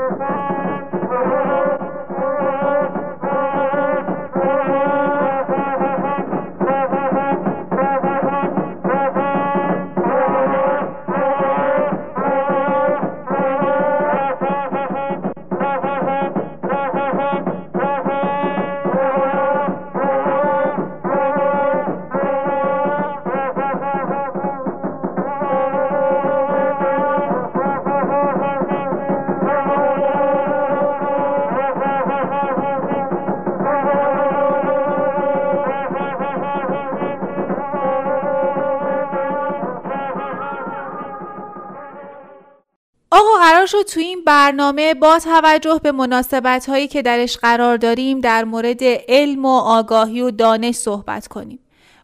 قرار 43.62 43.82
شد 43.82 43.82
تو 43.82 44.00
این 44.00 44.24
برنامه 44.24 44.94
با 44.94 45.18
توجه 45.18 45.80
به 45.82 45.92
مناسبت 45.92 46.68
هایی 46.68 46.88
که 46.88 47.02
درش 47.02 47.36
قرار 47.36 47.76
داریم 47.76 48.20
در 48.20 48.44
مورد 48.44 48.80
علم 49.08 49.44
و 49.44 49.56
آگاهی 49.56 50.20
و 50.20 50.30
دانش 50.30 50.74
صحبت 50.74 51.28
کنیم. 51.28 51.58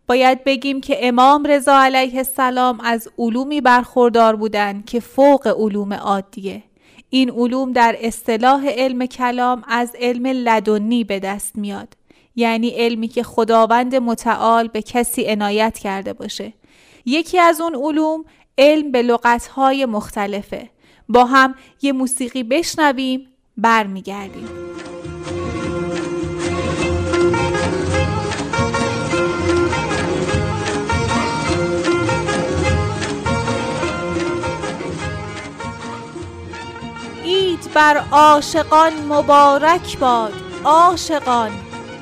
باید 0.06 0.44
بگیم 0.44 0.80
که 0.80 1.08
امام 1.08 1.44
رضا 1.44 1.82
علیه 1.82 2.16
السلام 2.16 2.80
از 2.80 3.08
علومی 3.18 3.60
برخوردار 3.60 4.36
بودند 4.36 4.84
که 4.86 5.00
فوق 5.00 5.46
علوم 5.46 5.92
عادیه. 5.92 6.62
این 7.10 7.30
علوم 7.30 7.72
در 7.72 7.96
اصطلاح 8.00 8.68
علم 8.68 9.06
کلام 9.06 9.64
از 9.68 9.96
علم 10.00 10.26
لدنی 10.26 11.04
به 11.04 11.20
دست 11.20 11.56
میاد. 11.56 11.88
یعنی 12.36 12.68
علمی 12.68 13.08
که 13.08 13.22
خداوند 13.22 13.94
متعال 13.94 14.68
به 14.68 14.82
کسی 14.82 15.24
عنایت 15.24 15.78
کرده 15.78 16.12
باشه. 16.12 16.52
یکی 17.06 17.38
از 17.38 17.60
اون 17.60 17.74
علوم 17.74 18.24
علم 18.58 18.92
به 18.92 19.02
لغتهای 19.02 19.86
مختلفه. 19.86 20.77
با 21.08 21.24
هم 21.24 21.54
یه 21.82 21.92
موسیقی 21.92 22.42
بشنویم 22.42 23.26
برمیگردیم. 23.56 24.48
عید 37.24 37.72
بر 37.74 38.04
عاشقان 38.12 38.92
مبارک 39.08 39.98
باد 39.98 40.32
عاشقان 40.64 41.50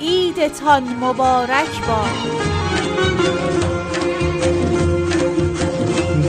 عیدتان 0.00 0.82
مبارک 0.82 1.86
باد. 1.86 3.55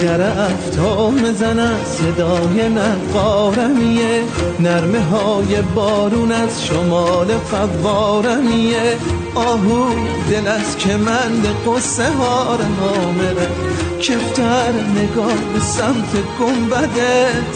در 0.01 0.21
افتام 0.21 1.33
زن 1.33 1.83
صدای 1.83 2.69
نقارمیه 2.69 4.23
نرمه 4.59 5.01
های 5.01 5.61
بارون 5.75 6.31
از 6.31 6.65
شمال 6.65 7.27
فوارمیه 7.27 8.97
آهو 9.35 9.89
دل 10.31 10.47
از 10.47 10.77
کمند 10.77 11.47
قصه 11.67 12.11
ها 12.11 12.55
رهامره 12.55 13.47
کفتر 14.01 14.71
نگاه 14.95 15.53
به 15.53 15.59
سمت 15.59 16.11
گنبد 16.39 16.95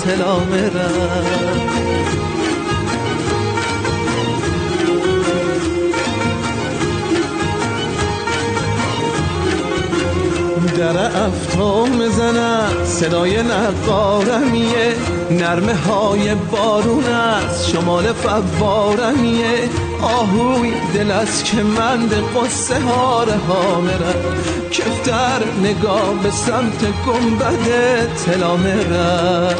تلامره 0.03 0.89
در 10.65 11.25
افتام 11.25 11.89
می‌زنم 11.89 12.69
صدای 12.85 13.43
نقارمیه. 13.43 14.95
نرمه 15.31 15.75
های 15.75 16.35
بارون 16.35 17.03
از 17.05 17.69
شمال 17.69 18.13
فوارمیه. 18.13 19.69
آهوی 20.01 20.73
دل 20.93 21.11
از 21.11 21.43
که 21.43 21.63
من 21.63 22.07
به 22.07 22.15
قصه 22.15 22.79
ها 22.79 23.23
رها 23.23 23.81
کفتر 24.71 25.43
نگاه 25.63 26.13
به 26.23 26.31
سمت 26.31 26.81
گنبد 27.05 27.65
تلا 28.25 28.55
میرم 28.57 29.55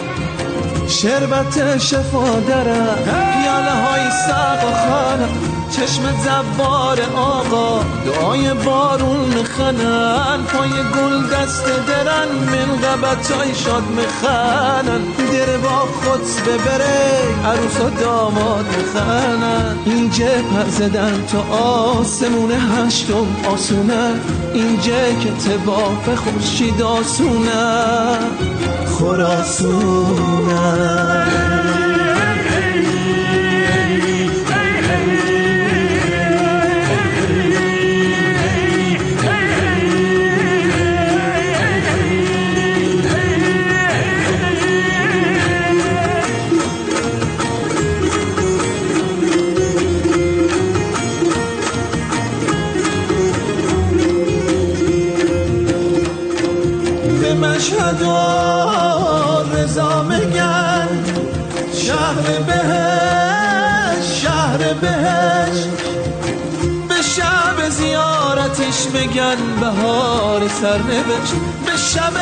شربت 0.88 1.78
شفا 1.78 2.40
دارم 2.40 2.98
پیاله 3.06 3.72
های 3.72 4.12
ساق 4.28 4.64
و 4.66 4.72
خانم 4.72 5.31
چشم 5.72 6.04
زوار 6.24 7.02
آقا 7.16 7.84
دعای 8.06 8.54
بارون 8.54 9.20
میخنن 9.20 10.44
پای 10.44 10.70
گل 10.70 11.28
دست 11.28 11.66
درن 11.66 12.28
من 12.52 12.70
غبتای 12.82 13.56
شاد 13.56 13.84
میخنن 13.84 15.02
در 15.32 15.58
با 15.58 15.70
خود 15.70 16.22
ببره 16.48 17.22
عروس 17.46 17.80
و 17.80 17.90
داماد 18.02 18.66
میخنن 18.78 19.76
اینجا 19.86 20.26
پر 20.26 20.70
زدن 20.70 21.26
تو 21.26 21.54
آسمون 21.54 22.52
هشتم 22.52 23.28
آسونه 23.54 24.14
اینجا 24.54 25.12
که 25.24 25.32
تباف 25.32 26.10
خوشی 26.10 26.74
آسونه 26.84 28.18
خراسونه 29.00 30.42
و 58.02 59.54
رضا 59.56 60.04
میگن. 60.04 60.88
شهر 61.74 62.40
بهش 62.48 64.22
شهر 64.22 64.74
بهش 64.74 65.66
به 66.90 67.02
شب 67.02 67.70
زیارتی 67.70 68.72
بهش 68.72 68.88
میگن 68.94 69.38
بهار 69.62 70.48
سرنوشت. 70.48 71.34
به 71.66 71.78
شب 71.78 72.14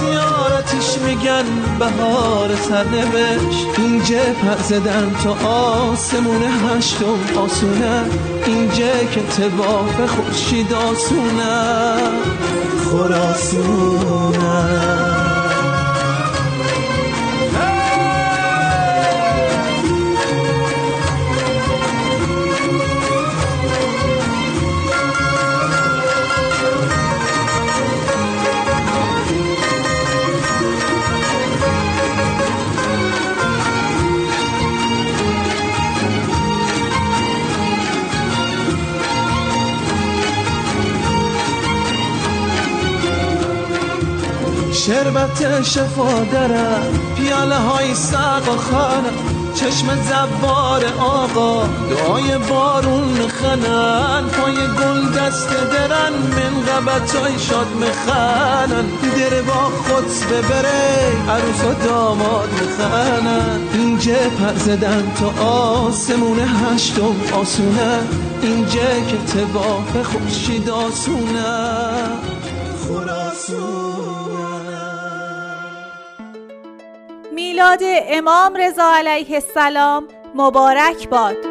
زیارتش 0.00 0.98
میگن 1.06 1.44
بهار 1.78 2.56
سرنوشت. 2.68 3.78
اینجا 3.78 4.18
پر 4.18 4.62
زدن 4.62 5.16
تو 5.22 5.46
آسمون 5.48 6.42
هشتم 6.42 7.38
آسونه. 7.38 8.04
اینجا 8.46 8.98
که 9.14 9.20
تباف 9.20 10.10
خورشید 10.10 10.72
آسونه. 10.72 11.94
خراسونه. 12.84 14.28
شربت 44.88 45.62
شفا 45.62 46.24
دارم 46.32 47.00
پیاله 47.16 47.56
های 47.56 47.94
ساق 47.94 48.48
و 48.48 48.56
خانم 48.56 49.38
چشم 49.54 49.86
زبار 50.02 50.84
آقا 50.98 51.66
دعای 51.66 52.38
بارون 52.50 53.08
میخنن 53.08 54.22
پای 54.28 54.54
گل 54.54 55.18
دست 55.18 55.48
درن 55.48 56.12
من 56.12 56.62
غبت 56.66 57.14
های 57.14 57.38
شاد 57.38 57.66
میخنن 57.80 58.86
در 59.16 59.42
با 59.42 59.52
خود 59.52 60.04
ببره 60.30 61.12
عروس 61.28 61.64
و 61.64 61.86
داماد 61.86 62.48
میخنن 62.60 63.60
اینجا 63.72 64.12
پر 64.12 64.58
زدن 64.58 65.12
تو 65.18 65.44
آسمون 65.44 66.38
هشتم 66.38 67.14
آسونه 67.40 68.00
اینجا 68.42 68.90
که 69.08 69.16
تباف 69.16 70.06
خورشید 70.06 70.70
آسونه. 70.70 71.87
میلاد 77.58 77.82
امام 78.08 78.54
رضا 78.56 78.92
علیه 78.94 79.34
السلام 79.34 80.08
مبارک 80.34 81.08
باد. 81.08 81.47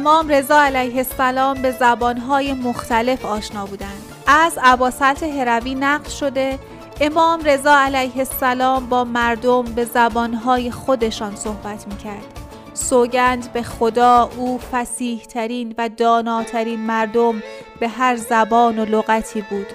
امام 0.00 0.28
رضا 0.28 0.60
علیه 0.62 0.96
السلام 0.96 1.62
به 1.62 1.70
زبانهای 1.70 2.52
مختلف 2.52 3.24
آشنا 3.24 3.66
بودند. 3.66 4.02
از 4.26 4.58
عباسلط 4.62 5.22
هروی 5.22 5.74
نقل 5.74 6.08
شده 6.08 6.58
امام 7.00 7.40
رضا 7.44 7.78
علیه 7.78 8.18
السلام 8.18 8.86
با 8.86 9.04
مردم 9.04 9.62
به 9.62 9.84
زبانهای 9.84 10.70
خودشان 10.70 11.36
صحبت 11.36 11.86
می‌کرد. 11.88 12.26
سوگند 12.74 13.52
به 13.52 13.62
خدا 13.62 14.30
او 14.36 14.58
فسیح 14.72 15.22
ترین 15.22 15.74
و 15.78 15.88
داناترین 15.88 16.80
مردم 16.80 17.42
به 17.80 17.88
هر 17.88 18.16
زبان 18.16 18.78
و 18.78 18.84
لغتی 18.84 19.44
بود. 19.50 19.66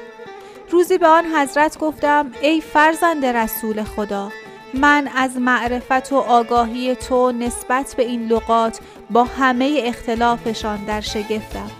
روزی 0.71 0.97
به 0.97 1.07
آن 1.07 1.25
حضرت 1.25 1.77
گفتم 1.77 2.31
ای 2.41 2.61
فرزند 2.61 3.25
رسول 3.25 3.83
خدا 3.83 4.31
من 4.73 5.09
از 5.15 5.37
معرفت 5.37 6.13
و 6.13 6.15
آگاهی 6.15 6.95
تو 6.95 7.31
نسبت 7.31 7.93
به 7.97 8.03
این 8.03 8.27
لغات 8.27 8.79
با 9.09 9.23
همه 9.23 9.81
اختلافشان 9.83 10.85
در 10.85 11.01
شگفتم. 11.01 11.71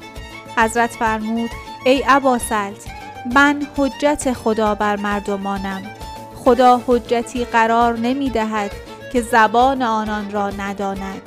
حضرت 0.57 0.89
فرمود 0.89 1.49
ای 1.85 2.02
عباسلت 2.02 2.85
من 3.34 3.68
حجت 3.77 4.34
خدا 4.34 4.76
بر 4.76 4.95
مردمانم. 4.95 5.81
خدا 6.35 6.81
حجتی 6.88 7.45
قرار 7.45 7.97
نمی 7.97 8.30
دهد 8.30 8.72
که 9.14 9.22
زبان 9.22 9.81
آنان 9.81 10.31
را 10.31 10.49
نداند. 10.49 11.22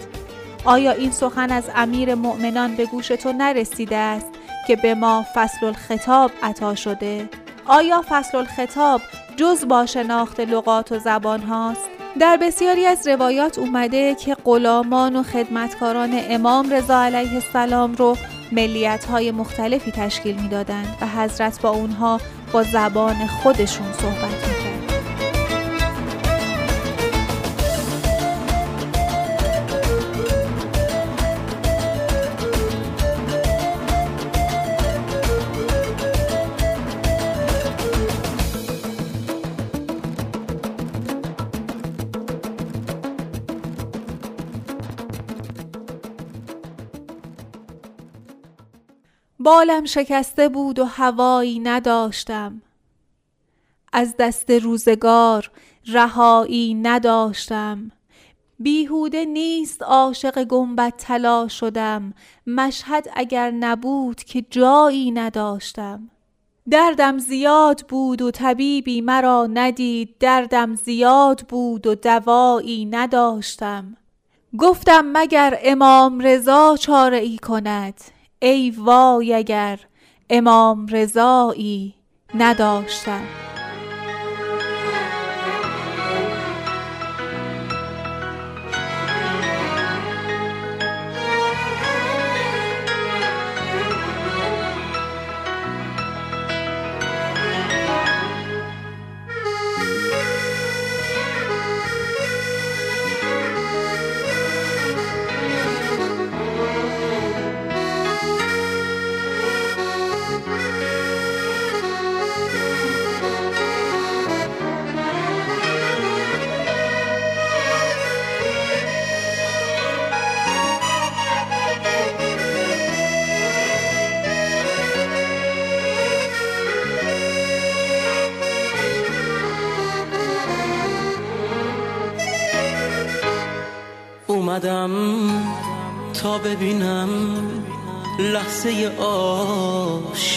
آیا 0.65 0.93
این 0.93 1.11
سخن 1.11 1.51
از 1.51 1.65
امیر 1.75 2.15
مؤمنان 2.15 2.75
به 2.77 2.87
گوش 2.87 3.09
تو 3.09 3.33
نرسیده 3.33 3.97
است 3.97 4.27
که 4.67 4.77
به 4.77 4.95
ما 4.95 5.25
فصل 5.35 5.67
الخطاب 5.67 6.31
عطا 6.43 6.75
شده؟ 6.75 7.29
آیا 7.67 8.05
فصل 8.09 8.39
الخطاب 8.39 9.01
جز 9.37 9.65
با 9.69 9.87
شناخت 9.87 10.41
لغات 10.41 10.93
و 10.93 10.99
زبان 10.99 11.43
هاست؟ 11.43 11.98
در 12.19 12.37
بسیاری 12.37 12.87
از 12.87 13.09
روایات 13.09 13.59
اومده 13.59 14.15
که 14.15 14.35
غلامان 14.45 15.17
و 15.17 15.23
خدمتکاران 15.23 16.11
امام 16.13 16.73
رضا 16.73 17.03
علیه 17.03 17.35
السلام 17.35 17.95
رو 17.95 18.17
ملیت 18.53 19.05
های 19.05 19.31
مختلفی 19.31 19.91
تشکیل 19.91 20.37
می‌دادند 20.37 20.97
و 21.01 21.07
حضرت 21.07 21.61
با 21.61 21.71
اونها 21.71 22.21
با 22.53 22.63
زبان 22.63 23.27
خودشون 23.27 23.93
صحبت 23.93 24.48
بالم 49.49 49.85
شکسته 49.85 50.49
بود 50.49 50.79
و 50.79 50.85
هوایی 50.85 51.59
نداشتم. 51.59 52.63
از 53.93 54.15
دست 54.19 54.51
روزگار 54.51 55.51
رهایی 55.87 56.75
نداشتم. 56.75 57.91
بیهوده 58.59 59.25
نیست 59.25 59.83
عاشق 59.83 60.45
گنبد 60.45 60.93
طلا 60.97 61.49
شدم. 61.49 62.15
مشهد 62.47 63.09
اگر 63.15 63.51
نبود 63.51 64.25
که 64.25 64.45
جایی 64.51 65.11
نداشتم. 65.11 66.11
دردم 66.71 67.19
زیاد 67.19 67.85
بود 67.89 68.23
و 68.23 68.31
طبیبی 68.31 69.01
مرا 69.01 69.47
ندید. 69.47 70.19
دردم 70.21 70.75
زیاد 70.75 71.41
بود 71.49 71.87
و 71.87 71.95
دوایی 71.95 72.85
نداشتم. 72.85 73.97
گفتم 74.59 75.11
مگر 75.13 75.59
امام 75.63 76.21
رضا 76.21 76.77
چاره 76.81 77.19
ای 77.19 77.39
کند؟ 77.39 78.18
ای 78.41 78.71
وای 78.71 79.35
اگر 79.35 79.79
امام 80.31 80.87
رضایی 80.87 81.95
نداشتم. 82.35 83.23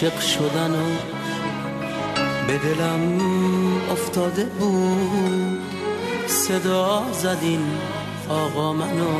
عاشق 0.01 0.19
شدن 0.19 0.71
و 0.71 0.85
به 2.47 2.57
دلم 2.57 3.19
افتاده 3.91 4.43
بود. 4.43 5.59
صدا 6.27 7.03
زدین 7.11 7.61
آقا 8.29 8.73
منو 8.73 9.19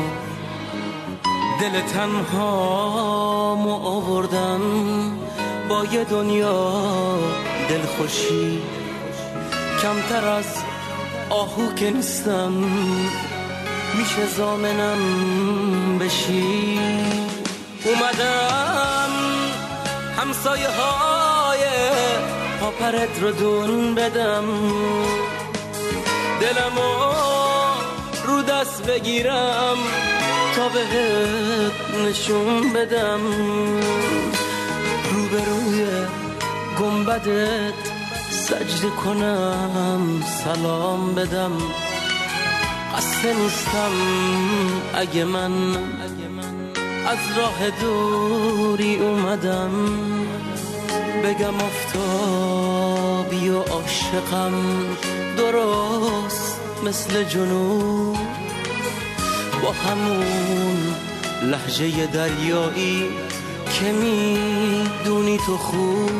دل 1.60 1.80
تنها 1.80 3.54
مو 3.54 3.72
آوردم. 3.72 4.60
با 5.68 5.84
یه 5.84 6.04
دنیا 6.04 6.72
دلخوشی 7.68 8.62
کمتر 9.82 10.28
از 10.28 10.56
آهو 11.30 11.74
که 11.74 11.90
نیستم. 11.90 12.52
میشه 13.98 14.26
زامنم 14.36 14.98
بشی. 15.98 16.78
اومدم 17.84 19.01
همسایه 20.22 20.68
های 20.68 21.60
پاپرت 22.60 23.22
رو 23.22 23.30
دون 23.30 23.94
بدم. 23.94 24.44
دلمو 26.40 27.12
رو 28.26 28.42
دست 28.42 28.86
بگیرم 28.86 29.76
تا 30.56 30.68
بهت 30.68 31.72
نشون 32.06 32.72
بدم. 32.72 33.20
روبروی 35.12 35.86
گنبدت 36.80 37.74
سجده 38.30 38.90
کنم 39.04 40.22
سلام 40.44 41.14
بدم. 41.14 41.52
قصه 42.96 43.34
نیستم 43.34 43.92
اگه 44.94 45.24
من 45.24 45.52
از 47.12 47.38
راه 47.38 47.70
دوری 47.70 48.96
اومدم. 48.96 49.70
بگم 51.24 51.54
افتابی 51.54 53.48
و 53.48 53.58
عاشقم. 53.58 54.52
درست 55.36 56.60
مثل 56.86 57.24
جنوب 57.24 58.16
با 59.62 59.72
همون 59.72 60.94
لحجه 61.42 62.06
دریایی 62.06 63.08
که 63.72 63.92
می‌دونی 63.92 65.38
تو 65.38 65.56
خوب 65.56 66.10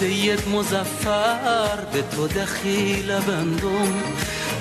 سید 0.00 0.48
مزفر 0.48 1.76
به 1.92 2.02
تو 2.02 2.28
دخیل 2.28 3.06
بندم. 3.06 3.94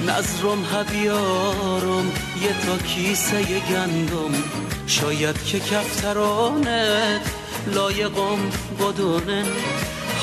نظرم 0.07 0.65
هبیارم 0.73 2.07
یه 2.41 2.53
تا 2.65 2.77
کیسه 2.77 3.41
گندم. 3.43 4.43
شاید 4.87 5.43
که 5.43 5.59
کفترانت 5.59 7.21
لایقم 7.67 8.39
بدونه. 8.79 9.45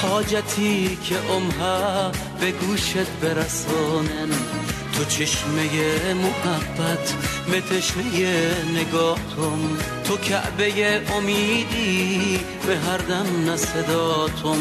حاجتی 0.02 0.98
که 1.04 1.16
امها 1.32 2.12
به 2.40 2.50
گوشت 2.50 3.10
برسانن 3.22 4.30
تو 4.96 5.04
چشمه 5.04 5.64
محبت 6.14 7.14
به 7.50 7.60
تشنه 7.60 8.54
نگاهتم. 8.80 9.78
تو 10.04 10.16
کعبه 10.16 11.02
امیدی 11.16 12.40
به 12.66 12.78
هر 12.78 12.98
دم 12.98 13.50
نصداتم 13.50 14.58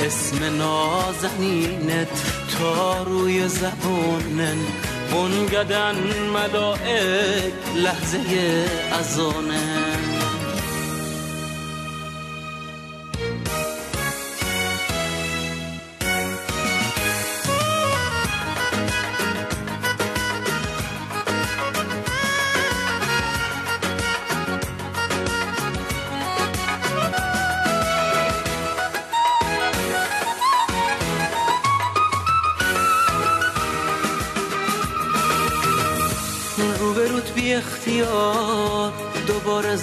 اسم 0.00 0.56
نازنینت 0.58 2.08
تا 2.58 3.02
روی 3.02 3.48
زبونن. 3.48 4.58
بنگدن 5.12 5.96
ملائک 6.32 7.52
لحظه 7.76 8.18
روبروت 8.90 9.67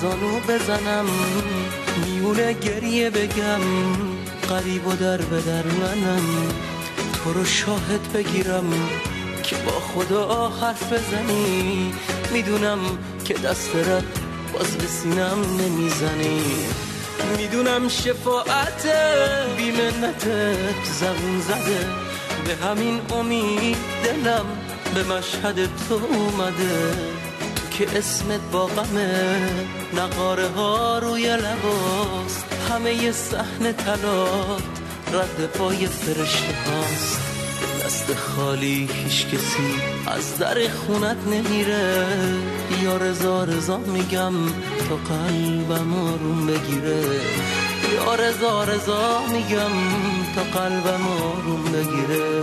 زانو 0.05 0.39
بزنم. 0.39 1.05
میونه 2.05 2.53
گریه 2.53 3.09
بگم. 3.09 3.61
قریب 4.49 4.87
و 4.87 4.95
در 4.95 5.17
به 5.17 5.41
در 5.41 5.63
منم. 5.63 6.25
تو 7.13 7.33
رو 7.33 7.45
شاهد 7.45 8.13
بگیرم 8.13 8.73
که 9.43 9.55
با 9.55 9.71
خدا 9.71 10.49
حرف 10.49 10.93
بزنی. 10.93 11.93
می‌دونم 12.33 12.79
که 13.25 13.33
دست 13.33 13.75
رد 13.75 14.19
باز 14.53 14.77
به 14.77 14.87
سینم 14.87 15.39
نمی‌زنی. 15.59 16.41
می‌دونم 17.37 17.89
شفاعت 17.89 18.87
بیمنتت 19.57 20.83
زبون 20.99 21.41
زده. 21.41 21.85
به 22.45 22.67
همین 22.67 23.01
امید 23.13 23.77
دلم 24.03 24.45
به 24.95 25.03
مشهد 25.03 25.55
تو 25.55 25.99
اومده. 26.15 27.14
که 27.77 27.97
اسمت 27.97 28.39
با 28.51 28.65
غمه 28.65 29.49
نقاره 29.93 30.47
ها 30.47 30.99
روی 30.99 31.37
لباست 31.37 32.45
همه 32.69 32.93
ی 32.93 33.11
صحن 33.11 33.71
تلات 33.71 34.63
رد 35.13 35.45
پای 35.45 35.87
فرشته 35.87 36.53
هاست. 36.67 37.19
دست 37.85 38.13
خالی 38.13 38.89
هیچ 38.93 39.27
کسی 39.27 39.81
از 40.07 40.37
در 40.37 40.55
خونت 40.69 41.17
نمیره. 41.27 42.07
یا 42.83 42.97
رضا 42.97 43.43
رضا 43.43 43.77
میگم 43.77 44.33
تا 44.89 44.95
قلبم 44.95 45.93
آروم 45.93 46.47
بگیره. 46.47 47.03
یا 47.95 48.15
رضا 48.15 48.63
رضا 48.63 49.21
میگم 49.31 49.71
تا 50.35 50.59
قلبم 50.59 51.07
آروم 51.07 51.63
بگیره. 51.63 52.41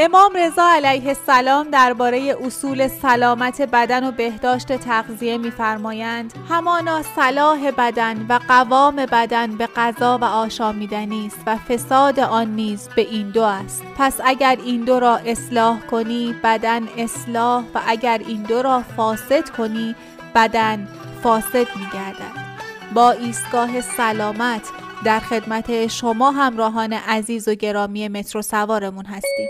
امام 0.00 0.32
رضا 0.36 0.68
علیه 0.68 1.08
السلام 1.08 1.70
درباره 1.70 2.36
اصول 2.44 2.88
سلامت 2.88 3.62
بدن 3.62 4.08
و 4.08 4.12
بهداشت 4.12 4.72
تغذیه 4.72 5.38
می‌فرمایند 5.38 6.34
همانا 6.48 7.02
صلاح 7.02 7.70
بدن 7.70 8.26
و 8.28 8.38
قوام 8.48 8.96
بدن 8.96 9.56
به 9.56 9.66
غذا 9.66 10.18
و 10.18 10.24
آشامیدنی 10.24 11.26
است 11.26 11.38
و 11.46 11.56
فساد 11.56 12.20
آن 12.20 12.46
نیز 12.46 12.88
به 12.96 13.02
این 13.02 13.30
دو 13.30 13.42
است. 13.42 13.82
پس 13.96 14.20
اگر 14.24 14.58
این 14.64 14.84
دو 14.84 15.00
را 15.00 15.16
اصلاح 15.16 15.80
کنی 15.80 16.34
بدن 16.44 16.88
اصلاح 16.98 17.64
و 17.74 17.80
اگر 17.86 18.20
این 18.26 18.42
دو 18.42 18.62
را 18.62 18.84
فاسد 18.96 19.48
کنی 19.48 19.94
بدن 20.34 20.88
فاسد 21.22 21.66
می‌گردد. 21.76 22.48
با 22.94 23.10
ایستگاه 23.10 23.80
سلامت 23.80 24.62
در 25.04 25.20
خدمت 25.20 25.86
شما 25.86 26.30
همراهان 26.30 26.92
عزیز 26.92 27.48
و 27.48 27.54
گرامی 27.54 28.08
مترو 28.08 28.42
سوارمون 28.42 29.04
هستیم. 29.04 29.48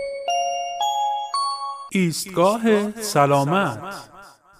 ایستگاه 1.91 2.91
سلامت 3.01 3.79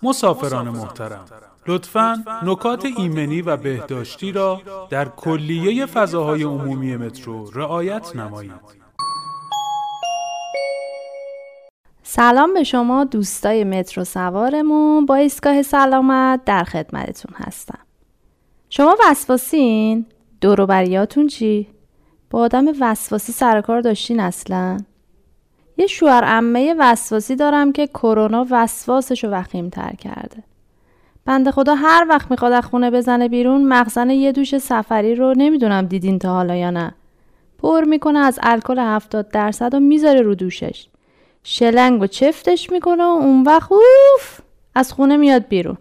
مسافران 0.03 0.69
محترم 0.69 1.26
لطفا 1.68 2.23
نکات 2.43 2.85
ایمنی 2.85 3.41
و 3.41 3.57
بهداشتی 3.57 4.31
را 4.31 4.61
در 4.89 5.06
کلیه 5.06 5.85
فضاهای 5.85 6.43
عمومی 6.43 6.97
مترو 6.97 7.49
رعایت 7.51 8.15
نمایید 8.15 8.80
سلام 12.03 12.53
به 12.53 12.64
شما 12.64 13.03
دوستای 13.03 13.64
مترو 13.64 14.03
سوارمون 14.03 15.06
با 15.06 15.15
ایستگاه 15.15 15.61
سلامت 15.61 16.45
در 16.45 16.64
خدمتتون 16.64 17.35
هستم 17.35 17.80
شما 18.69 18.97
وسواسین؟ 19.06 20.06
دوروبریاتون 20.41 21.27
چی؟ 21.27 21.68
با 22.30 22.39
آدم 22.39 22.65
وسواسی 22.80 23.31
سر 23.31 23.61
کار 23.61 23.81
داشتین 23.81 24.19
اصلا؟ 24.19 24.77
یه 25.80 25.88
شوهر 25.88 26.23
عمه 26.23 26.76
وسواسی 26.80 27.35
دارم 27.35 27.72
که 27.72 27.88
کرونا 27.88 28.47
وسواسش 28.49 29.23
رو 29.23 29.30
وخیم 29.30 29.69
تر 29.69 29.91
کرده. 29.95 30.43
بنده 31.26 31.51
خدا 31.51 31.76
هر 31.76 32.06
وقت 32.10 32.31
می‌خواد 32.31 32.51
از 32.51 32.65
خونه 32.65 32.91
بزنه 32.91 33.27
بیرون 33.27 33.64
مخزن 33.68 34.10
یه 34.10 34.31
دوش 34.31 34.57
سفری 34.57 35.15
رو 35.15 35.34
نمی‌دونم 35.38 35.85
دیدین 35.85 36.19
تا 36.19 36.34
حالا 36.34 36.56
یا 36.56 36.69
نه. 36.69 36.95
پر 37.57 37.84
می‌کنه 37.84 38.19
از 38.19 38.39
الکل 38.43 38.80
70 38.80 39.31
درصد 39.31 39.73
و 39.73 39.80
می‌ذاره 39.80 40.22
رو 40.22 40.35
دوشش. 40.35 40.88
شلنگ 41.43 42.01
و 42.01 42.07
چفتش 42.07 42.69
می‌کنه 42.72 43.03
و 43.03 43.07
اون 43.07 43.43
وقت 43.43 43.72
اوف 43.72 44.39
از 44.76 44.93
خونه 44.93 45.18
میاد 45.18 45.47
بیرون. 45.47 45.77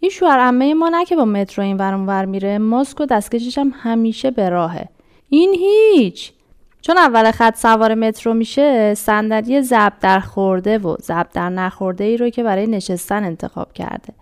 این 0.00 0.10
شوهر 0.10 0.38
عمه 0.38 0.74
ما 0.74 0.88
نه 0.88 1.04
که 1.04 1.16
با 1.16 1.24
مترو 1.24 1.64
این 1.64 1.76
ور 1.76 2.24
میره 2.24 2.58
ماسک 2.58 3.00
و 3.00 3.06
دستکشش 3.06 3.58
هم 3.58 3.72
همیشه 3.82 4.30
به 4.30 4.48
راهه. 4.48 4.88
این 5.28 5.54
هیچ! 5.54 6.32
چون 6.86 6.98
اول 6.98 7.30
خط 7.30 7.56
سوار 7.56 7.94
مترو 7.94 8.34
میشه 8.34 8.94
صندلی 8.94 9.62
زب 9.62 9.92
در 10.00 10.20
خورده 10.20 10.78
و 10.78 10.96
زب 11.00 11.26
در 11.32 11.48
نخورده 11.48 12.04
ای 12.04 12.16
رو 12.16 12.30
که 12.30 12.42
برای 12.42 12.66
نشستن 12.66 13.24
انتخاب 13.24 13.72
کرده. 13.72 14.12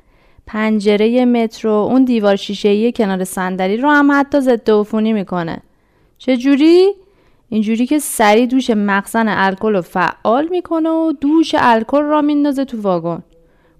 پنجره 0.46 1.24
مترو 1.24 1.70
اون 1.70 2.04
دیوار 2.04 2.36
شیشه 2.36 2.92
کنار 2.92 3.24
صندلی 3.24 3.76
رو 3.76 3.90
هم 3.90 4.10
حتی 4.12 4.40
ضد 4.40 4.70
عفونی 4.70 5.12
می‌کنه. 5.12 5.62
چه 6.18 6.36
جوری 6.36 6.92
اینجوری 7.48 7.86
که 7.86 7.98
سری 7.98 8.46
دوش 8.46 8.70
مخزن 8.70 9.28
الکل 9.28 9.72
رو 9.72 9.82
فعال 9.82 10.48
می‌کنه 10.48 10.88
و 10.88 11.12
دوش 11.20 11.54
الکل 11.58 12.02
را 12.02 12.22
میندازه 12.22 12.64
تو 12.64 12.80
واگن. 12.80 13.22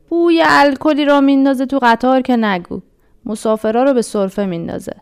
بوی 0.09 0.43
الکلی 0.47 1.05
را 1.05 1.21
میندازه 1.21 1.67
تو 1.67 1.79
قطار 1.83 2.21
که 2.21 2.37
نگو. 2.37 2.81
مسافرا 3.25 3.85
رو 3.85 3.95
به 3.95 4.03
سرفه 4.03 4.47
میندازه. 4.47 4.93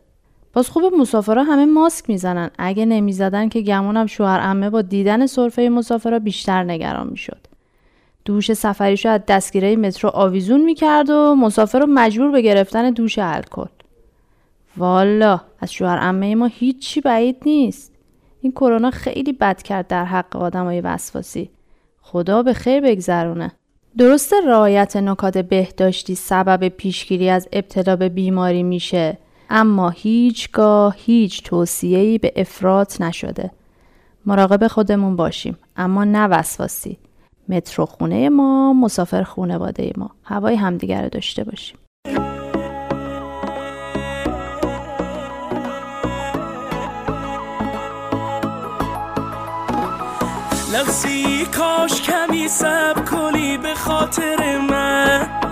باز 0.53 0.69
خوب 0.69 0.95
مسافرا 0.95 1.43
همه 1.43 1.67
ماسک 1.67 2.11
می‌زنن. 2.11 2.51
اگه 2.59 2.85
نمی‌زدن 2.85 3.49
که 3.49 3.61
گمونم 3.61 4.07
شوهر 4.07 4.41
امه 4.43 4.71
با 4.71 4.83
دیدن 4.83 5.27
سرفه 5.27 5.69
مسافرا 5.69 6.19
بیشتر 6.19 6.65
نگران 6.65 7.07
می‌شد. 7.07 7.47
دوش 8.25 8.53
سفریشو 8.53 9.09
از 9.09 9.21
دستگیره 9.29 9.77
مترو 9.77 10.11
آویزون 10.11 10.61
می‌کرد 10.61 11.11
و 11.11 11.35
مسافر 11.35 11.79
رو 11.79 11.87
مجبور 11.87 12.31
به 12.31 12.43
گرفتن 12.43 12.91
دوش 12.91 13.19
الکل. 13.19 13.67
والا 14.77 15.41
از 15.61 15.73
شوهر 15.73 15.99
امه 16.03 16.35
ما 16.35 16.47
هیچی 16.47 17.01
بعید 17.01 17.37
نیست. 17.47 17.93
این 18.41 18.53
کرونا 18.53 18.91
خیلی 18.91 19.33
بد 19.33 19.63
کرد 19.63 19.87
در 19.87 20.05
حق 20.05 20.37
آدمای 20.37 20.81
وسواسی. 20.81 21.51
خدا 22.03 22.43
به 22.43 22.53
خیر 22.53 22.81
بگذرونه. 22.81 23.53
درسته 23.99 24.37
رعایت 24.47 24.97
نکات 24.97 25.39
بهداشتی 25.39 26.15
سبب 26.15 26.69
پیشگیری 26.69 27.31
از 27.31 27.49
ابتلا 27.53 27.97
به 27.97 28.09
بیماری 28.09 28.63
میشه. 28.63 29.19
اما 29.53 29.91
هیچگاه 29.91 30.95
هیچ 30.99 31.43
توصیه‌ای 31.43 32.19
به 32.19 32.33
افراط 32.37 33.01
نشده. 33.01 33.51
مراقب 34.27 34.67
خودمون 34.67 35.17
باشیم 35.17 35.59
اما 35.77 36.05
نه 36.05 36.27
وسواسی. 36.27 36.99
مترو 37.49 37.87
خونه 37.87 38.29
ما 38.29 38.73
مسافر 38.73 39.23
خونه 39.23 39.59
باده 39.59 39.93
ما. 39.97 40.11
هوای 40.25 40.55
همدیگر 40.55 41.03
رو 41.03 41.09
داشته 41.09 41.45
باشیم. 41.45 41.79
لحظی 50.73 51.45
کاش 51.45 52.03
کمی 52.03 52.49
سب 52.49 53.05
کنی 53.11 53.59
به 53.59 53.75
خاطر 53.75 54.59
من. 54.71 55.50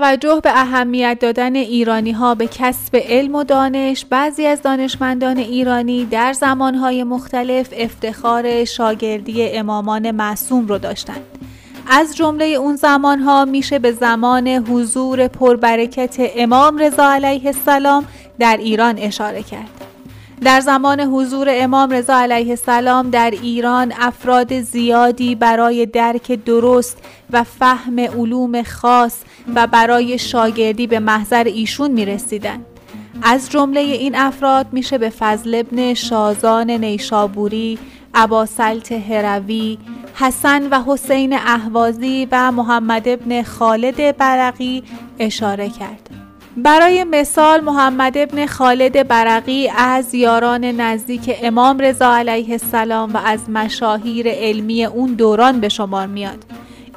توجه 0.00 0.40
به 0.44 0.50
اهمیت 0.60 1.18
دادن 1.20 1.56
ایرانی 1.56 2.12
ها 2.12 2.34
به 2.34 2.46
کسب 2.46 2.96
علم 2.96 3.34
و 3.34 3.44
دانش 3.44 4.04
بعضی 4.04 4.46
از 4.46 4.62
دانشمندان 4.62 5.38
ایرانی 5.38 6.04
در 6.04 6.32
زمانهای 6.32 7.04
مختلف 7.04 7.68
افتخار 7.76 8.64
شاگردی 8.64 9.48
امامان 9.48 10.10
معصوم 10.10 10.66
رو 10.66 10.78
داشتند. 10.78 11.20
از 11.90 12.16
جمله 12.16 12.44
اون 12.44 12.76
زمانها 12.76 13.44
میشه 13.44 13.78
به 13.78 13.92
زمان 13.92 14.48
حضور 14.48 15.28
پربرکت 15.28 16.16
امام 16.36 16.78
رضا 16.78 17.12
علیه 17.12 17.46
السلام 17.46 18.06
در 18.38 18.56
ایران 18.56 18.98
اشاره 18.98 19.42
کرد. 19.42 19.70
در 20.42 20.60
زمان 20.60 21.00
حضور 21.00 21.48
امام 21.50 21.90
رضا 21.90 22.16
علیه 22.16 22.50
السلام 22.50 23.10
در 23.10 23.30
ایران 23.30 23.92
افراد 23.98 24.60
زیادی 24.60 25.34
برای 25.34 25.86
درک 25.86 26.32
درست 26.44 26.98
و 27.32 27.44
فهم 27.44 27.98
علوم 27.98 28.62
خاص 28.62 29.16
و 29.54 29.66
برای 29.66 30.18
شاگردی 30.18 30.86
به 30.86 30.98
محضر 30.98 31.44
ایشون 31.44 31.90
می 31.90 32.04
رسیدن. 32.04 32.64
از 33.22 33.50
جمله 33.50 33.80
این 33.80 34.14
افراد 34.14 34.66
میشه 34.72 34.98
به 34.98 35.10
فضل 35.10 35.54
ابن 35.54 35.94
شازان 35.94 36.70
نیشابوری، 36.70 37.78
عباسلت 38.14 38.92
هروی، 38.92 39.78
حسن 40.14 40.68
و 40.68 40.82
حسین 40.86 41.32
اهوازی 41.32 42.28
و 42.32 42.52
محمد 42.52 43.08
ابن 43.08 43.42
خالد 43.42 44.16
برقی 44.16 44.82
اشاره 45.18 45.68
کرد. 45.68 46.10
برای 46.56 47.04
مثال 47.04 47.60
محمد 47.60 48.18
ابن 48.18 48.46
خالد 48.46 49.08
برقی 49.08 49.68
از 49.76 50.14
یاران 50.14 50.64
نزدیک 50.64 51.36
امام 51.42 51.78
رضا 51.78 52.14
علیه 52.16 52.50
السلام 52.50 53.14
و 53.14 53.16
از 53.24 53.50
مشاهیر 53.50 54.28
علمی 54.28 54.84
اون 54.84 55.14
دوران 55.14 55.60
به 55.60 55.68
شمار 55.68 56.06
میاد 56.06 56.44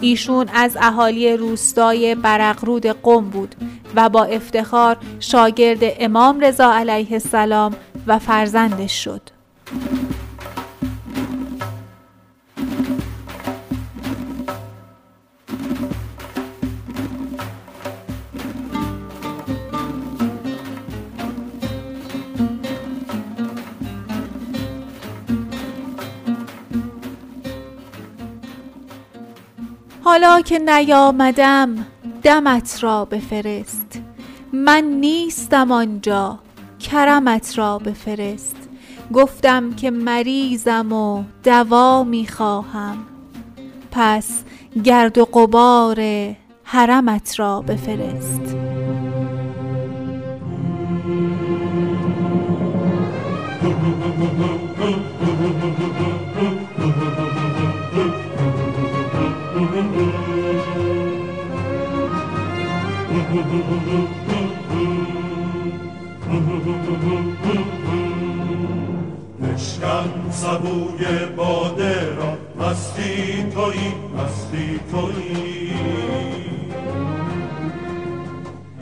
ایشون 0.01 0.49
از 0.53 0.77
اهالی 0.81 1.37
روستای 1.37 2.15
برقرود 2.15 2.85
قم 2.85 3.29
بود 3.29 3.55
و 3.95 4.09
با 4.09 4.23
افتخار 4.23 4.97
شاگرد 5.19 5.79
امام 5.81 6.39
رضا 6.39 6.73
علیه 6.73 7.13
السلام 7.13 7.75
و 8.07 8.19
فرزندش 8.19 9.03
شد. 9.03 9.21
حالا 30.11 30.41
که 30.41 30.59
نیامدم 30.59 31.85
دمت 32.23 32.83
را 32.83 33.05
بفرست. 33.05 34.01
من 34.53 34.83
نیستم 34.83 35.71
آنجا 35.71 36.39
کرمت 36.79 37.57
را 37.57 37.77
بفرست. 37.77 38.55
گفتم 39.13 39.73
که 39.73 39.91
مریضم 39.91 40.91
و 40.91 41.23
دوا 41.43 42.03
می 42.03 42.27
خواهم 42.27 42.97
پس 43.91 44.43
گرد 44.83 45.17
و 45.17 45.25
غبار 45.25 46.01
حرمت 46.63 47.39
را 47.39 47.61
بفرست. 47.61 48.55
بشکن 69.41 70.31
سبوی 70.31 71.25
باده 71.37 72.15
را 72.15 72.37
مستی 72.59 73.43
تویی 73.43 73.93
مستی 74.17 74.79
تویی 74.91 75.73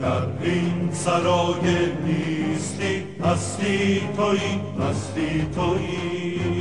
در 0.00 0.22
این 0.42 0.88
سرای 0.92 1.92
نیستی 2.04 3.02
هستی 3.24 4.00
تویی 4.16 4.60
هستی 4.80 5.46
تویی 5.54 6.59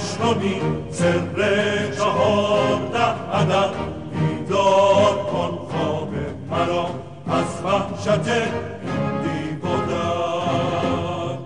هشتمی 0.00 0.60
سر 0.90 1.90
چهارده 1.96 3.04
عدد. 3.32 3.70
بیدار 4.12 5.14
کن 5.32 5.58
خواب 5.70 6.12
مرا 6.50 6.86
از 7.28 7.62
وحشت 7.64 8.28
بی 9.22 9.54
بودن. 9.62 11.38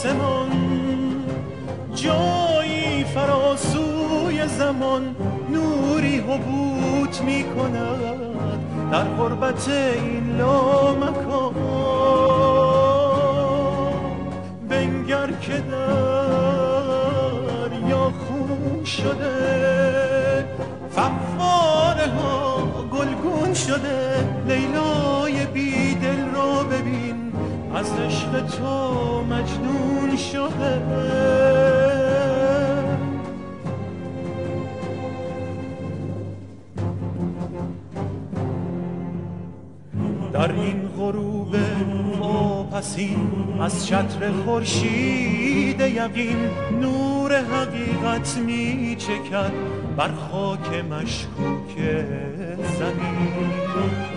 آسمان 0.00 0.50
جایی 1.94 3.04
فراسوی 3.04 4.46
زمان 4.48 5.16
نوری 5.50 6.18
حبوط 6.18 7.20
می 7.20 7.44
کند 7.44 8.60
در 8.92 9.04
غربت 9.04 9.68
این 9.68 10.36
لامکان. 10.36 11.54
بنگر 14.68 15.30
که 15.40 15.62
دریا 17.70 18.10
خون 18.10 18.84
شده 18.84 20.44
فواره 20.90 22.08
ها 22.08 22.68
گلگون 22.92 23.54
شده 23.54 24.28
لیلای 24.48 25.46
ببین 25.46 25.89
از 27.74 27.92
عشق 27.92 28.46
تو 28.46 29.24
مجنون 29.24 30.16
شده. 30.16 30.82
در 40.32 40.52
این 40.52 40.88
غروب 40.88 41.56
واپسین 42.20 43.30
از 43.60 43.86
چتر 43.86 44.32
خورشید 44.44 45.80
یقین 45.80 46.50
نور 46.80 47.44
حقیقت 47.44 48.38
می 48.46 48.96
چکد 48.98 49.52
بر 49.96 50.10
خاک 50.30 50.84
مشکوک 50.84 51.76
زمین. 52.78 54.09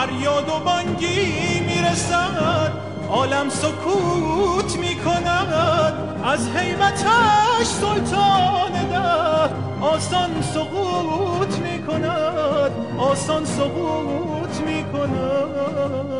فریاد 0.00 0.48
و 0.48 0.58
بانگی 0.64 1.60
می‌رسد 1.60 2.72
عالم 3.10 3.48
سکوت 3.48 4.76
می‌کند. 4.76 5.94
از 6.24 6.48
حیبتش 6.48 7.66
سلطان 7.66 8.72
ده 8.72 9.54
آسان 9.80 10.42
سقوط 10.42 11.58
می‌کند 11.58 12.70
آسان 12.98 13.44
سقوط 13.44 14.60
می‌کند. 14.66 16.10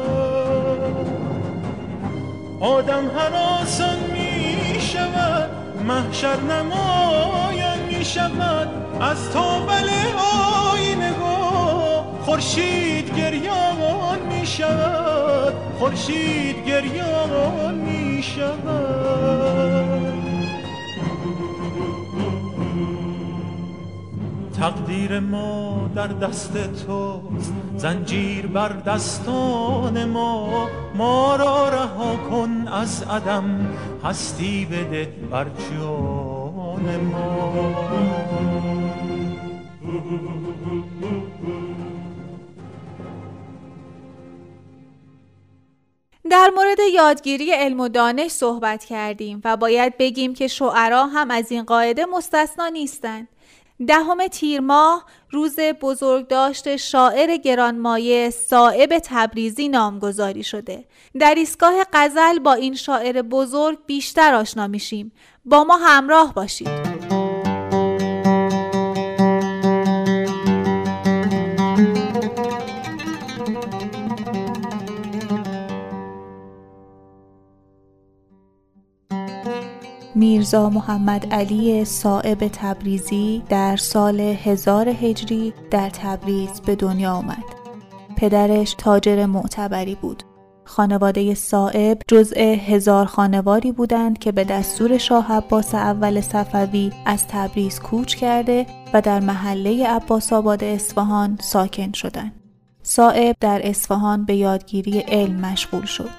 آدم 2.61 3.11
هر 3.19 3.63
آسان 3.63 3.99
می‌شود 4.13 5.51
محشر 5.89 6.37
نمایان 6.41 7.79
می‌شود. 7.89 8.69
از 9.01 9.31
تابل 9.31 9.89
آینه 10.73 11.13
خورشید 12.21 13.17
گریان 13.17 14.19
می 14.29 14.47
شود 14.47 15.55
خورشید 15.79 16.65
گریان 16.67 17.75
می 17.75 18.23
شود 18.23 20.11
تقدیر 24.61 25.21
ما 25.21 25.91
در 25.95 26.07
دست 26.07 26.53
توست. 26.87 27.53
زنجیر 27.77 28.47
بر 28.47 28.69
دستان 28.69 30.05
ما. 30.05 30.69
ما 30.95 31.37
را 31.37 31.69
رها 31.69 32.17
کن 32.31 32.69
از 32.69 33.03
عدم. 33.03 33.45
هستی 34.05 34.65
بده 34.65 35.13
بر 35.31 35.45
جان 35.45 36.97
ما. 37.13 37.53
در 46.31 46.51
مورد 46.57 46.79
یادگیری 46.95 47.51
علم 47.51 47.81
و 47.81 47.89
دانش 47.89 48.31
صحبت 48.31 48.85
کردیم 48.85 49.41
و 49.45 49.57
باید 49.57 49.99
بگیم 49.99 50.35
که 50.35 50.49
شعرا 50.49 51.07
هم 51.07 51.31
از 51.31 51.53
این 51.53 51.63
قاعده 51.63 52.07
مستثنا 52.07 52.69
نیستند. 52.69 53.29
دهم 53.87 54.27
تیر 54.27 54.61
ماه 54.61 55.07
روز 55.31 55.57
بزرگداشت 55.81 56.77
شاعر 56.77 57.37
گرانمایه 57.37 58.31
صائب 58.31 58.99
تبریزی 59.05 59.69
نامگذاری 59.69 60.43
شده. 60.43 60.85
در 61.19 61.35
ایستگاه 61.35 61.75
غزل 61.93 62.39
با 62.39 62.53
این 62.53 62.75
شاعر 62.75 63.23
بزرگ 63.23 63.79
بیشتر 63.87 64.35
آشنا 64.35 64.67
میشیم. 64.67 65.13
با 65.45 65.65
ما 65.65 65.77
همراه 65.77 66.35
باشید. 66.35 67.20
میرزا 80.21 80.71
محمد 80.71 81.35
علی 81.35 81.85
صائب 81.85 82.49
تبریزی 82.53 83.43
در 83.49 83.77
سال 83.77 84.21
هزار 84.21 84.89
هجری 84.89 85.53
در 85.71 85.91
تبریز 85.91 86.61
به 86.61 86.77
دنیا 86.77 87.13
آمد. 87.13 87.45
پدرش 88.17 88.75
تاجر 88.79 89.27
معتبری 89.27 89.95
بود. 89.95 90.23
خانواده 90.65 91.35
صائب 91.35 91.99
جزء 92.09 92.41
هزار 92.41 93.07
خانواری 93.07 93.73
بودند 93.73 94.19
که 94.19 94.33
به 94.33 94.45
دستور 94.45 94.99
شاه 94.99 95.33
عباس 95.33 95.75
اول 95.75 96.21
صفوی 96.21 96.93
از 97.07 97.27
تبریز 97.27 97.81
کوچ 97.81 98.15
کرده 98.15 98.67
و 98.93 99.01
در 99.01 99.21
محله 99.21 99.87
عباس 99.87 100.33
آباد 100.33 100.65
اصفهان 100.65 101.39
ساکن 101.41 101.93
شدند. 101.93 102.33
صائب 102.83 103.37
در 103.41 103.61
اصفهان 103.65 104.25
به 104.25 104.35
یادگیری 104.35 104.99
علم 104.99 105.41
مشغول 105.41 105.85
شد. 105.85 106.11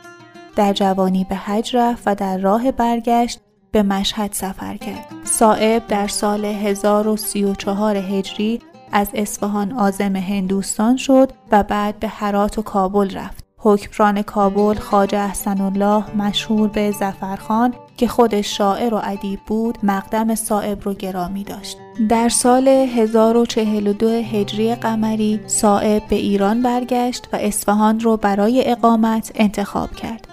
در 0.56 0.74
جوانی 0.74 1.26
به 1.30 1.36
حج 1.36 1.76
رفت 1.76 2.04
و 2.06 2.16
در 2.16 2.38
راه 2.38 2.72
برگشت 2.72 3.40
به 3.72 3.84
مشهد 3.84 4.34
سفر 4.34 4.78
کرد. 4.78 5.06
صائب 5.24 5.88
در 5.88 6.08
سال 6.08 6.46
1034 6.46 7.98
هجری 7.98 8.60
از 8.92 9.08
اصفهان 9.14 9.72
آزم 9.72 10.16
هندوستان 10.16 10.98
شد 10.98 11.32
و 11.52 11.64
بعد 11.64 12.00
به 12.00 12.08
هرات 12.08 12.58
و 12.58 12.62
کابل 12.62 13.10
رفت. 13.10 13.44
حکمران 13.58 14.22
کابل 14.22 14.74
خاجه 14.74 15.20
احسن 15.20 15.62
الله 15.62 16.16
مشهور 16.16 16.70
به 16.70 16.92
زفرخان 16.92 17.74
که 17.98 18.08
خودش 18.08 18.58
شاعر 18.58 18.94
و 18.94 19.02
ادیب 19.04 19.40
بود 19.48 19.78
مقدم 19.84 20.36
صائب 20.36 20.84
رو 20.84 20.94
گرامی 20.94 21.44
داشت. 21.44 21.78
در 22.10 22.30
سال 22.30 22.68
1042 22.68 24.08
هجری 24.08 24.76
قمری 24.76 25.40
صائب 25.48 26.04
به 26.10 26.16
ایران 26.16 26.62
برگشت 26.62 27.28
و 27.34 27.36
اصفهان 27.36 28.00
رو 28.00 28.18
برای 28.18 28.72
اقامت 28.72 29.32
انتخاب 29.36 29.92
کرد. 29.92 30.31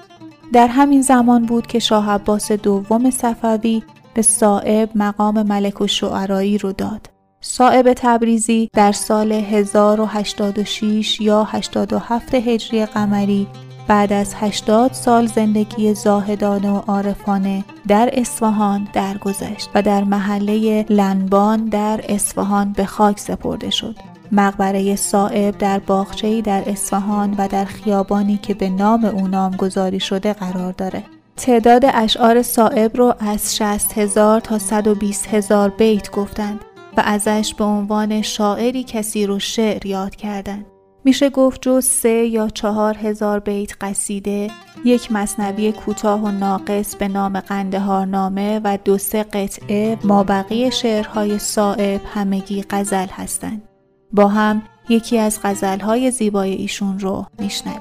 در 0.52 0.66
همین 0.66 1.02
زمان 1.02 1.46
بود 1.46 1.66
که 1.66 1.78
شاه 1.78 2.10
عباس 2.10 2.52
دوم 2.52 3.10
صفوی 3.10 3.82
به 4.14 4.22
صائب 4.22 4.90
مقام 4.94 5.42
ملک 5.42 5.80
و 5.80 5.86
شعرایی 5.86 6.58
رو 6.58 6.72
داد. 6.72 7.10
صائب 7.40 7.92
تبریزی 7.96 8.70
در 8.72 8.92
سال 8.92 9.32
1086 9.32 11.20
یا 11.20 11.44
87 11.44 12.34
هجری 12.34 12.86
قمری 12.86 13.46
بعد 13.88 14.12
از 14.12 14.34
80 14.36 14.92
سال 14.92 15.26
زندگی 15.26 15.94
زاهدانه 15.94 16.70
و 16.70 16.76
عارفانه 16.76 17.64
در 17.88 18.10
اصفهان 18.12 18.88
درگذشت 18.92 19.70
و 19.74 19.82
در 19.82 20.04
محله 20.04 20.86
لنبان 20.88 21.64
در 21.64 22.00
اصفهان 22.08 22.72
به 22.72 22.84
خاک 22.84 23.18
سپرده 23.18 23.70
شد. 23.70 23.96
مقبره 24.32 24.96
صائب 24.96 25.58
در 25.58 25.78
باغچه‌ای 25.78 26.42
در 26.42 26.62
اصفهان 26.66 27.34
و 27.38 27.48
در 27.48 27.64
خیابانی 27.64 28.36
که 28.36 28.54
به 28.54 28.68
نام 28.68 29.04
او 29.04 29.28
نامگذاری 29.28 30.00
شده 30.00 30.32
قرار 30.32 30.72
داره. 30.72 31.02
تعداد 31.36 31.82
اشعار 31.94 32.42
صائب 32.42 32.96
رو 32.96 33.14
از 33.18 33.56
60 33.56 33.98
هزار 33.98 34.40
تا 34.40 34.58
120 34.58 35.26
هزار 35.26 35.68
بیت 35.68 36.10
گفتند 36.10 36.60
و 36.96 37.02
ازش 37.04 37.54
به 37.58 37.64
عنوان 37.64 38.22
شاعری 38.22 38.84
کسی 38.84 39.26
رو 39.26 39.38
شعر 39.38 39.86
یاد 39.86 40.16
کردند. 40.16 40.66
میشه 41.04 41.30
گفت 41.30 41.62
جز 41.62 41.84
سه 41.84 42.08
یا 42.08 42.48
چهار 42.48 42.96
هزار 42.96 43.38
بیت 43.38 43.72
قصیده 43.80 44.50
یک 44.84 45.12
مصنبی 45.12 45.72
کوتاه 45.72 46.24
و 46.24 46.30
ناقص 46.30 46.96
به 46.96 47.08
نام 47.08 47.40
قندهار 47.40 48.06
نامه 48.06 48.60
و 48.64 48.78
دو 48.84 48.98
سه 48.98 49.22
قطعه 49.22 49.98
مابقی 50.04 50.70
شعرهای 50.70 51.38
صائب 51.38 52.00
همگی 52.14 52.64
غزل 52.70 53.06
هستند. 53.06 53.67
با 54.12 54.28
هم 54.28 54.62
یکی 54.88 55.18
از 55.18 55.40
غزلهای 55.42 56.10
زیبای 56.10 56.52
ایشون 56.52 56.98
رو 56.98 57.26
میشنویم. 57.38 57.80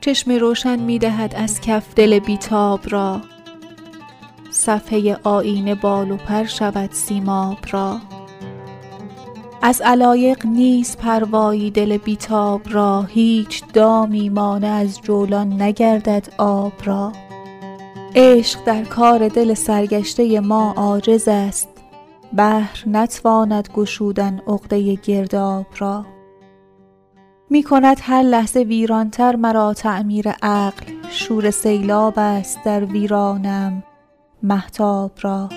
چشم 0.00 0.30
روشن 0.30 0.78
می‌دهد 0.78 1.34
از 1.34 1.60
کف 1.60 1.94
دل 1.94 2.18
بیتاب 2.18 2.80
را. 2.88 3.20
صفحه 4.50 5.18
آینه 5.24 5.74
بال 5.74 6.10
و 6.10 6.16
پر 6.16 6.44
شود 6.44 6.92
سیماب 6.92 7.58
را. 7.70 8.00
از 9.62 9.80
علایق 9.80 10.46
نیست 10.46 10.98
پروایی 10.98 11.70
دل 11.70 11.96
بیتاب 11.96 12.60
را. 12.70 13.02
هیچ 13.02 13.62
دامی 13.72 14.28
مانه 14.28 14.66
از 14.66 15.00
جولان 15.00 15.62
نگردد 15.62 16.28
آب 16.38 16.72
را. 16.84 17.12
عشق 18.14 18.64
در 18.64 18.84
کار 18.84 19.28
دل 19.28 19.54
سرگشته 19.54 20.40
ما 20.40 20.72
عاجز 20.76 21.28
است. 21.28 21.68
بحر 22.36 22.82
نتواند 22.86 23.68
گشودن 23.74 24.40
عقده 24.46 24.94
گرداب 24.94 25.66
را. 25.78 26.06
می 27.50 27.62
کند 27.62 27.96
هر 28.02 28.22
لحظه 28.22 28.60
ویرانتر 28.60 29.36
مرا 29.36 29.74
تعمیر 29.74 30.28
عقل 30.28 30.86
شور 31.10 31.50
سیلاب 31.50 32.14
است 32.16 32.58
در 32.64 32.84
ویرانم 32.84 33.82
محتاب 34.42 35.10
را. 35.20 35.48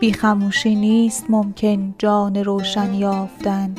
بی 0.00 0.12
خموشی 0.12 0.74
نیست 0.74 1.26
ممکن 1.28 1.94
جان 1.98 2.36
روشن 2.36 2.94
یافتن 2.94 3.74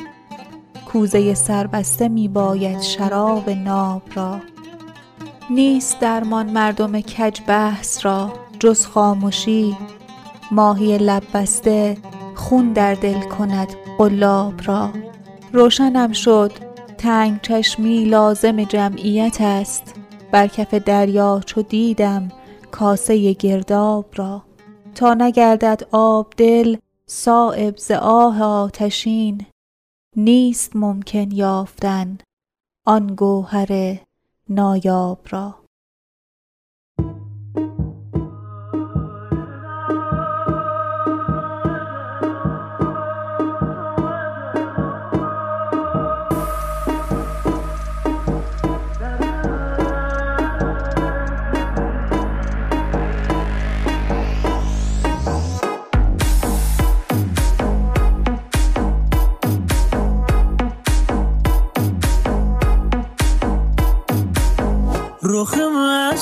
کوزه 0.92 1.34
سربسته 1.34 2.08
می 2.08 2.28
باید 2.28 2.80
شراب 2.80 3.50
ناب 3.50 4.02
را. 4.14 4.38
نیست 5.50 6.00
درمان 6.00 6.50
مردم 6.50 7.00
کج 7.00 7.40
بحث 7.46 8.06
را 8.06 8.32
جز 8.58 8.86
خاموشی 8.86 9.76
ماهی 10.52 10.98
لب 10.98 11.22
بسته 11.34 11.96
خون 12.34 12.72
در 12.72 12.94
دل 12.94 13.20
کند 13.20 13.68
قلاب 13.98 14.54
را. 14.64 14.90
روشنم 15.52 16.12
شد 16.12 16.52
تنگ 16.98 17.40
چشمی 17.40 18.04
لازم 18.04 18.64
جمعیت 18.64 19.40
است. 19.40 19.94
بر 20.32 20.46
کف 20.46 20.74
دریا 20.74 21.40
چو 21.46 21.62
دیدم 21.62 22.28
کاسه 22.70 23.32
گرداب 23.32 24.06
را. 24.16 24.42
تا 24.94 25.14
نگردد 25.14 25.88
آب 25.92 26.32
دل 26.36 26.76
صائب 27.06 27.76
ز 27.76 27.90
آه 27.90 28.42
آتشین. 28.42 29.46
نیست 30.16 30.76
ممکن 30.76 31.30
یافتن 31.30 32.18
آن 32.86 33.06
گوهر 33.06 33.98
نایاب 34.48 35.18
را. 35.30 35.61
رخ 65.34 65.54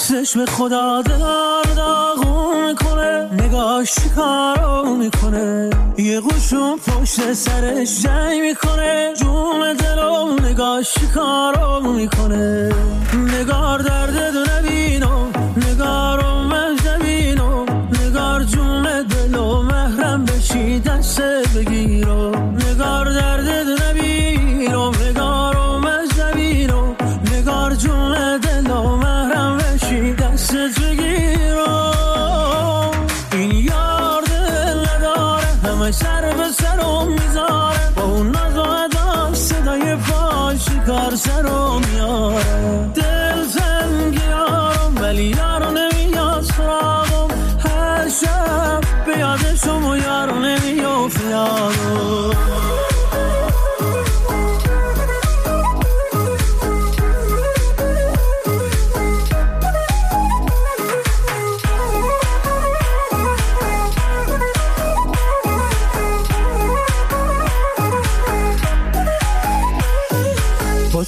چشم 0.08 0.44
خدا 0.44 1.02
دار 1.02 1.64
داغو 1.76 2.54
می‌کنه. 2.66 3.28
نگاش 3.32 3.94
کارو 4.16 4.96
می‌کنه. 4.96 5.70
یه 5.98 6.20
قشون 6.20 6.78
پشت 6.78 7.32
سرش 7.32 8.02
جنگ 8.02 8.40
می‌کنه. 8.40 9.12
جون 9.20 9.72
دلو 9.74 10.36
نگاش 10.48 10.94
کارو 11.14 11.92
می‌کنه. 11.92 12.70
نگار 13.14 13.78
درد 13.78 14.32
دو 14.32 14.44
نبینم 14.52 15.32
نگارو 15.56 16.42
من 16.42 16.76
نبینم 16.86 17.66
نگار 18.02 18.44
جون 18.44 19.02
دلو 19.02 19.62
محرم 19.62 20.24
بشی 20.24 20.80
دست 20.80 21.20
بگیرم 21.56 22.56
نگار 22.70 23.04
درد 23.04 23.66
دو 23.66 23.79
I 41.30 41.42
don't 41.42 41.44
know. 41.44 41.69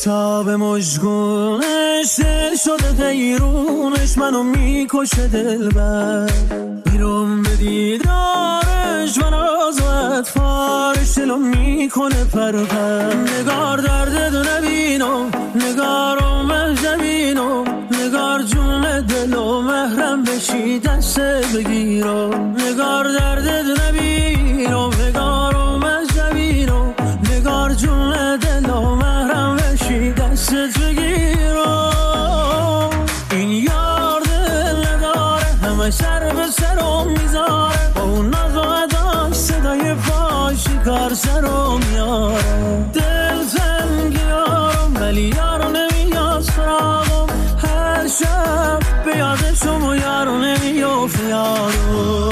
کتاب 0.02 0.50
مجگونش 0.50 2.18
دل 2.18 2.56
شده 2.64 2.92
غیرونش 2.98 4.18
منو 4.18 4.42
می‌کشه 4.42 5.28
دل 5.28 5.68
بر 5.68 6.30
بیرون 6.84 7.42
به 7.42 7.56
دیدارش 7.56 9.18
من 9.18 9.34
از 9.34 9.80
فارش 10.28 11.18
دلو 11.18 11.36
می‌کنه 11.36 12.24
پر 12.24 12.52
پر 12.52 13.14
نگار 13.40 13.78
درد 13.78 14.32
دو 14.32 14.42
نبینم 14.42 15.30
نگارم 15.54 16.46
مهجبینم 16.46 17.64
نگار 17.90 18.42
جون 18.42 19.00
دل 19.00 19.34
و 19.34 19.60
محرم 19.60 20.24
بشی 20.24 20.78
دست 20.78 21.20
بگیرم. 21.20 22.56
نگار 22.58 23.04
درد 23.18 23.64
دو 23.66 23.74
نبینم 23.88 24.91
کار 41.12 41.20
سرم 41.20 41.80
میاره. 41.90 42.84
دل 42.92 43.44
تنگ 43.44 44.14
یارم 44.14 44.94
ولی 45.00 45.22
یارو 45.36 45.68
نمیاد 45.68 46.42
سراغم. 46.42 47.26
هر 47.58 48.08
شب 48.08 48.78
به 49.04 49.16
یادشم 49.16 49.84
و 49.84 49.94
یارو 49.94 50.38
نمیافت 50.38 51.20
یارو. 51.20 52.31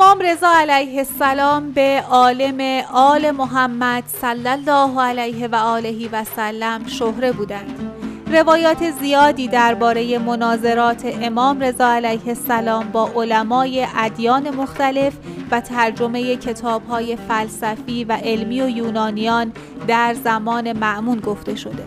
امام 0.00 0.18
رضا 0.20 0.48
علیه 0.48 0.98
السلام 0.98 1.72
به 1.72 2.04
عالم 2.10 2.84
آل 2.92 3.30
محمد 3.30 4.04
صلی 4.06 4.48
الله 4.48 5.00
علیه 5.00 5.48
و 5.48 5.54
آله 5.54 6.08
و 6.12 6.24
سلم 6.24 6.86
شهره 6.86 7.32
بودند. 7.32 7.92
روایات 8.32 8.90
زیادی 8.90 9.48
درباره 9.48 10.18
مناظرات 10.18 11.02
امام 11.22 11.60
رضا 11.60 11.88
علیه 11.88 12.28
السلام 12.28 12.88
با 12.88 13.10
علمای 13.16 13.86
ادیان 13.96 14.50
مختلف 14.50 15.12
و 15.50 15.60
ترجمه 15.60 16.36
کتاب‌های 16.36 17.16
فلسفی 17.16 18.04
و 18.04 18.12
علمی 18.12 18.62
و 18.62 18.68
یونانیان 18.68 19.52
در 19.88 20.14
زمان 20.14 20.72
معمون 20.72 21.20
گفته 21.20 21.54
شده. 21.54 21.86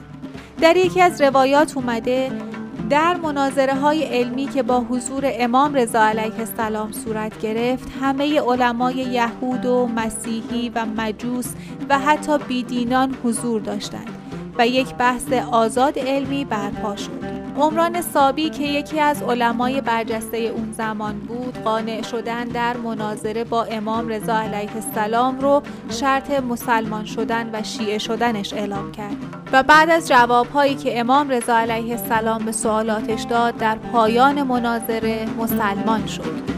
در 0.62 0.78
یکی 0.78 1.02
از 1.02 1.22
روایات 1.22 1.78
اومده 1.78 2.32
در 2.92 3.18
مناظره 3.18 3.76
های 3.76 4.04
علمی 4.04 4.46
که 4.46 4.64
با 4.64 4.80
حضور 4.80 5.24
امام 5.26 5.74
رضا 5.74 6.02
علیه 6.04 6.40
السلام 6.40 6.92
صورت 6.92 7.42
گرفت 7.42 7.88
همه 8.02 8.42
علمای 8.42 8.96
یهود 8.96 9.66
و 9.66 9.88
مسیحی 9.88 10.72
و 10.76 10.86
مجوس 10.86 11.54
و 11.90 12.00
حتی 12.00 12.38
بیدینان 12.38 13.16
حضور 13.24 13.62
داشتند 13.62 14.10
و 14.58 14.68
یک 14.68 14.96
بحث 14.96 15.34
آزاد 15.52 16.00
علمی 16.00 16.46
برپا 16.46 16.96
شد. 16.96 17.51
عمران 17.58 18.02
صابی 18.02 18.50
که 18.50 18.64
یکی 18.64 19.00
از 19.00 19.22
علمای 19.22 19.82
برجسته 19.82 20.38
اون 20.38 20.72
زمان 20.72 21.20
بود 21.20 21.58
قانع 21.64 22.02
شدن 22.02 22.44
در 22.44 22.78
مناظره 22.78 23.44
با 23.44 23.64
امام 23.64 24.08
رضا 24.08 24.40
علیه 24.40 24.76
السلام 24.76 25.40
رو 25.40 25.62
شرط 25.90 26.32
مسلمان 26.32 27.06
شدن 27.06 27.50
و 27.54 27.64
شیعه 27.64 27.98
شدنش 27.98 28.54
اعلام 28.54 28.92
کرد. 28.92 29.16
و 29.54 29.64
بعد 29.64 29.90
از 29.90 30.08
جوابهایی 30.08 30.76
که 30.76 31.00
امام 31.00 31.30
رضا 31.30 31.58
علیه 31.58 32.00
السلام 32.00 32.46
به 32.46 32.52
سوالاتش 32.52 33.24
داد 33.24 33.58
در 33.58 33.76
پایان 33.76 34.44
مناظره 34.44 35.26
مسلمان 35.38 36.08
شد. 36.08 36.52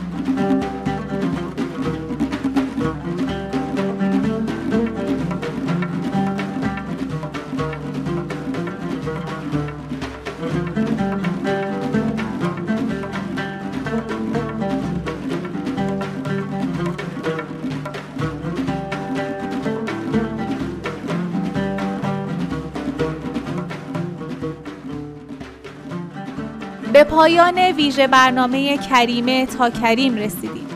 پایان 27.04 27.58
ویژه 27.58 28.08
برنامه 28.08 28.78
کریمه 28.78 29.46
تا 29.46 29.70
کریم 29.70 30.16
رسیدیم. 30.16 30.68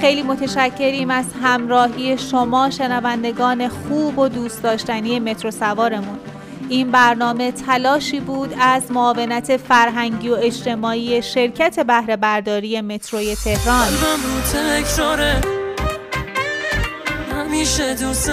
خیلی 0.00 0.22
متشکریم 0.22 1.10
از 1.10 1.24
همراهی 1.42 2.18
شما 2.18 2.70
شنوندگان 2.70 3.68
خوب 3.68 4.18
و 4.18 4.28
دوست 4.28 4.62
داشتنی 4.62 5.20
مترو 5.20 5.50
سوارمون. 5.50 6.18
این 6.68 6.90
برنامه 6.90 7.52
تلاشی 7.52 8.20
بود 8.20 8.54
از 8.60 8.92
معاونت 8.92 9.56
فرهنگی 9.56 10.28
و 10.28 10.34
اجتماعی 10.34 11.22
شرکت 11.22 11.80
بهره 11.80 12.16
برداری 12.16 12.80
متروی 12.80 13.36
تهران. 13.36 13.88
همیشه 17.32 17.94
دوست 17.94 18.30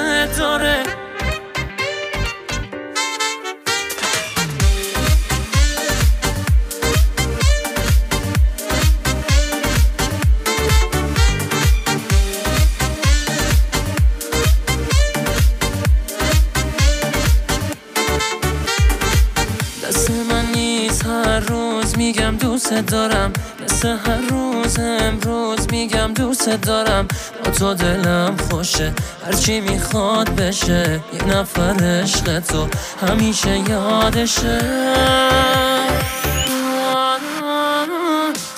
دوست 22.39 22.73
دارم. 22.73 23.33
مثل 23.63 23.87
هر 23.87 24.17
روز 24.29 24.79
امروز 24.79 25.67
میگم 25.71 26.13
دوست 26.13 26.49
دارم. 26.49 27.07
با 27.45 27.51
تو 27.51 27.73
دلم 27.73 28.35
خوشه. 28.49 28.93
هرچی 29.25 29.59
می‌خواد 29.59 30.35
بشه. 30.35 30.99
یه 31.13 31.23
نفر 31.23 31.83
عشق 31.83 32.39
تو 32.39 32.67
همیشه 33.07 33.69
یادشه. 33.69 34.59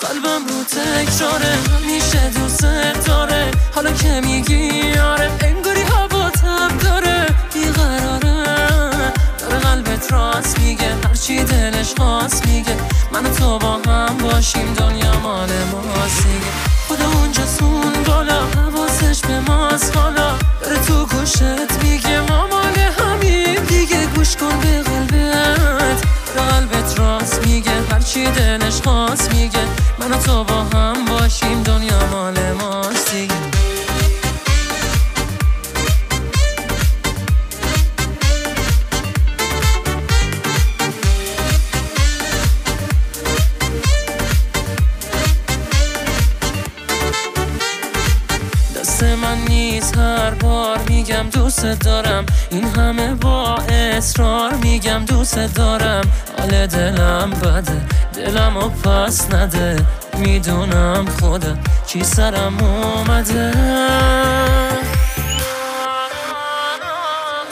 قلبم 0.00 0.42
رو 0.48 0.64
تکراره. 0.64 1.54
همیشه 1.74 2.30
دوست 2.40 2.66
داره. 3.06 3.50
حالا 3.74 3.92
که 3.92 4.20
میگی 4.20 4.61
باشیم 14.42 14.74
دنیا 14.74 15.20
مال 15.20 15.48
ماست. 15.72 16.26
خدا 16.88 17.08
اونجا 17.20 17.46
سون 17.46 17.92
بالا 18.06 18.40
حواسش 18.56 19.20
به 19.20 19.40
ماست. 19.40 19.96
حالا 19.96 20.31
دوست 55.34 55.54
دارم 55.54 56.02
حال 56.38 56.66
دلم 56.66 57.30
بده. 57.30 57.80
دلم 58.14 58.56
و 58.56 58.68
پس 58.68 59.34
نده. 59.34 59.76
می‌دونم 60.18 61.06
خدا 61.20 61.56
چی 61.86 62.04
سرم 62.04 62.58
اومده. 62.60 63.50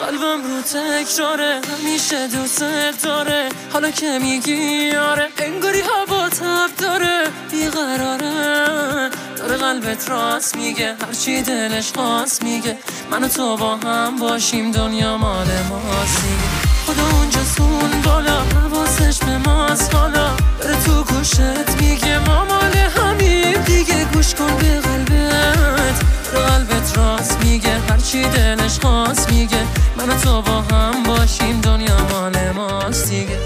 قلبم 0.01 0.43
رو 0.45 0.63
تکراره 0.63 1.61
همیشه 1.81 2.29
دوست 2.29 2.65
داره. 3.03 3.49
حالا 3.73 3.91
که 3.91 4.19
میگی 4.19 4.91
آره 4.97 5.29
انگاری 5.39 5.81
هوا 5.81 6.29
تب 6.29 6.77
داره. 6.79 7.23
بیقراره. 7.51 9.11
داره 9.37 9.57
قلبت 9.57 10.11
راست 10.11 10.57
میگه 10.57 10.97
هرچی 11.07 11.43
دلش 11.43 11.93
خواست 11.93 12.43
میگه. 12.43 12.79
من 13.11 13.29
تو 13.29 13.57
با 13.57 13.77
هم 13.77 14.17
باشیم 14.17 14.73
دنیا 14.73 15.17
مال 15.17 15.47
ماست 15.71 16.60
خدا 16.91 17.19
اونجا 17.19 17.45
سون 17.45 17.91
بالا 18.05 18.41
حواسش 18.43 19.19
به 19.19 19.39
ماست 19.39 19.95
حالا 19.95 20.31
بره 20.61 20.77
تو 20.85 21.05
گوشت 21.05 21.41
میگه 21.81 22.19
مامان 22.19 22.73
همین 22.97 23.63
دیگه 23.63 24.05
گوش 24.05 24.35
کن 24.35 24.57
به 24.57 24.81
قلبت. 24.81 26.03
رو 26.33 26.41
قلبت 26.41 26.99
راست 26.99 27.45
میگه 27.45 27.79
هرچی 27.89 28.23
دلش 28.23 28.79
خواست 28.79 29.33
میگه. 29.33 29.67
من 29.97 30.09
و 30.09 30.15
تو 30.21 30.43
با 30.43 30.61
هم 30.61 31.03
باشیم 31.03 31.61
دنیا 31.61 31.97
مال 32.13 32.51
ماست 32.51 33.11
دیگه. 33.11 33.39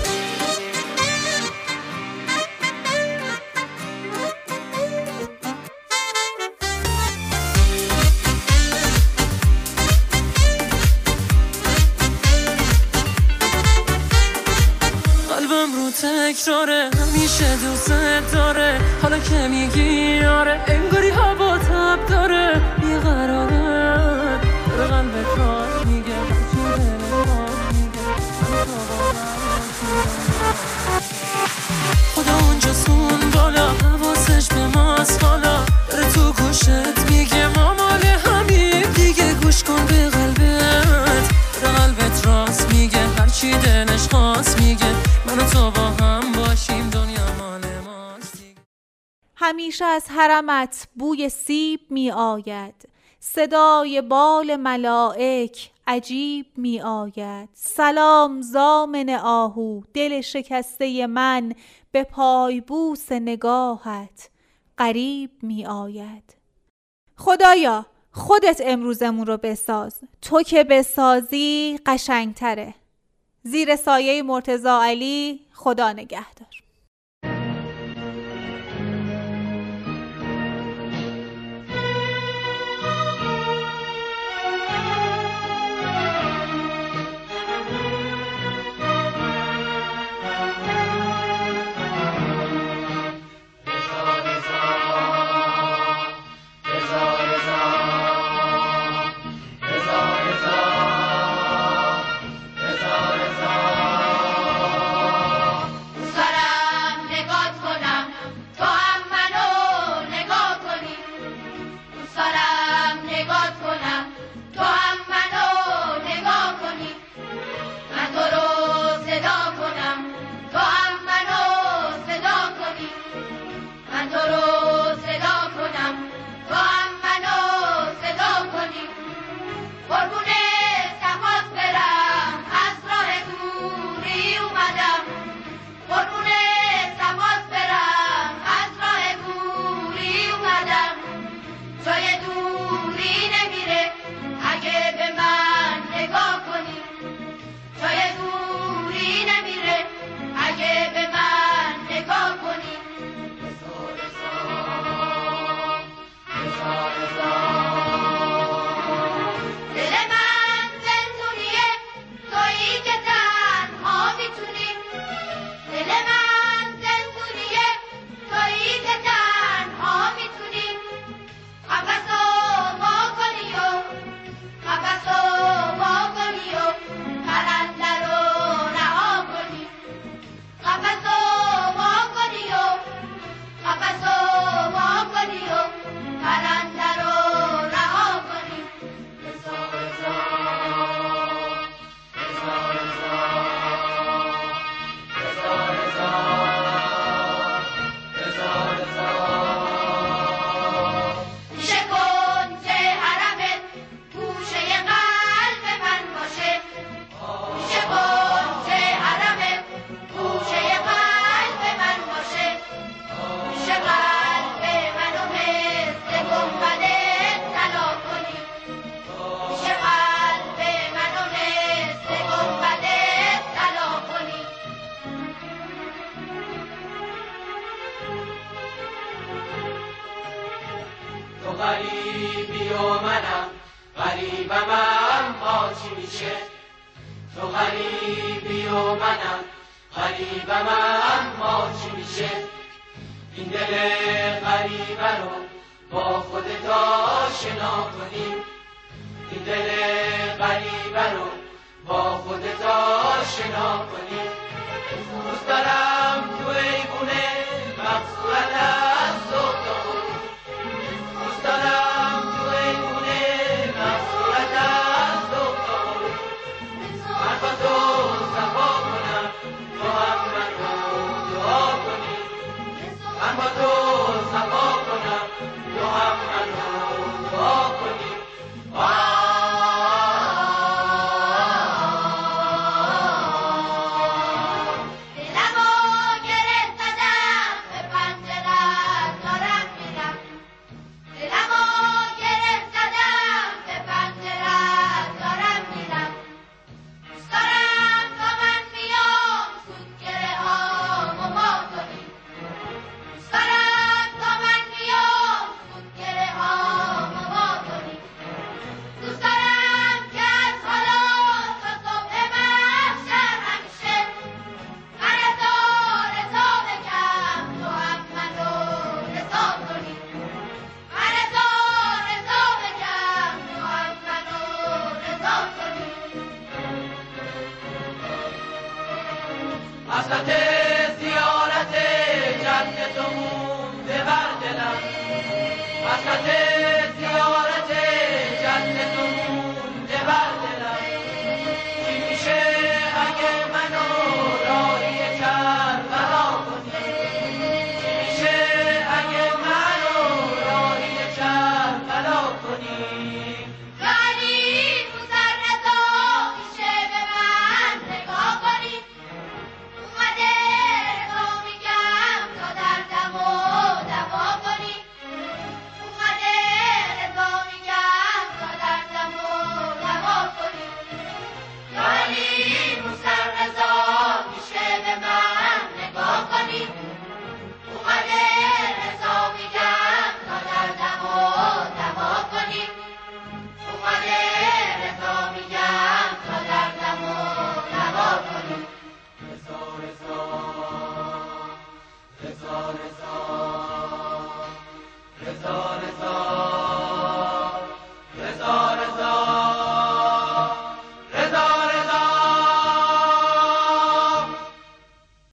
نشاره 16.45 16.91
همیشه 17.01 17.57
دوست 17.57 17.93
داره. 18.33 18.81
حالا 19.03 19.19
که 19.19 19.49
میگی 19.49 20.25
آره 20.25 20.61
انگاری 20.67 21.09
هوا 21.09 21.59
تب 21.59 22.07
داره. 22.09 22.63
بیقراره 22.81 24.39
داره 24.79 25.03
به 25.03 25.25
کار 25.37 25.85
میگه. 25.85 26.15
خدا 32.15 32.47
اونجا 32.47 32.73
سون 32.73 33.31
بالا 33.35 33.69
حواسش 33.69 34.49
به 34.49 34.67
ماست 34.67 35.25
حالا 35.25 35.65
داره 35.91 36.13
تو 36.13 36.33
گوشت 36.33 37.11
میگه 37.11 37.49
همیشه 49.47 49.85
از 49.85 50.05
حرمت 50.09 50.89
بوی 50.95 51.29
سیب 51.29 51.81
می 51.91 52.11
آید 52.11 52.89
صدای 53.21 54.03
بال 54.03 54.57
ملائک 54.57 55.71
عجیب 55.87 56.47
می 56.57 56.81
آید 56.81 57.49
سلام 57.53 58.43
زامن 58.43 59.11
آهو 59.11 59.83
دل 59.95 60.21
شکسته 60.21 61.07
من 61.07 61.53
به 61.93 62.05
پای 62.05 62.61
بوس 62.61 63.13
نگاهت 63.13 64.31
قریب 64.77 65.31
می 65.43 65.67
آید 65.67 66.37
خدایا 67.17 67.87
خودت 68.11 68.63
امروزمون 68.65 69.27
رو 69.27 69.37
بساز. 69.37 70.01
تو 70.23 70.43
که 70.43 70.65
بسازی 70.65 71.79
قشنگتره. 71.87 72.75
زیر 73.43 73.77
سایه 73.77 74.23
مرتزا 74.23 74.83
علی 74.83 75.41
خدا 75.53 75.93
نگهدار. 75.93 76.64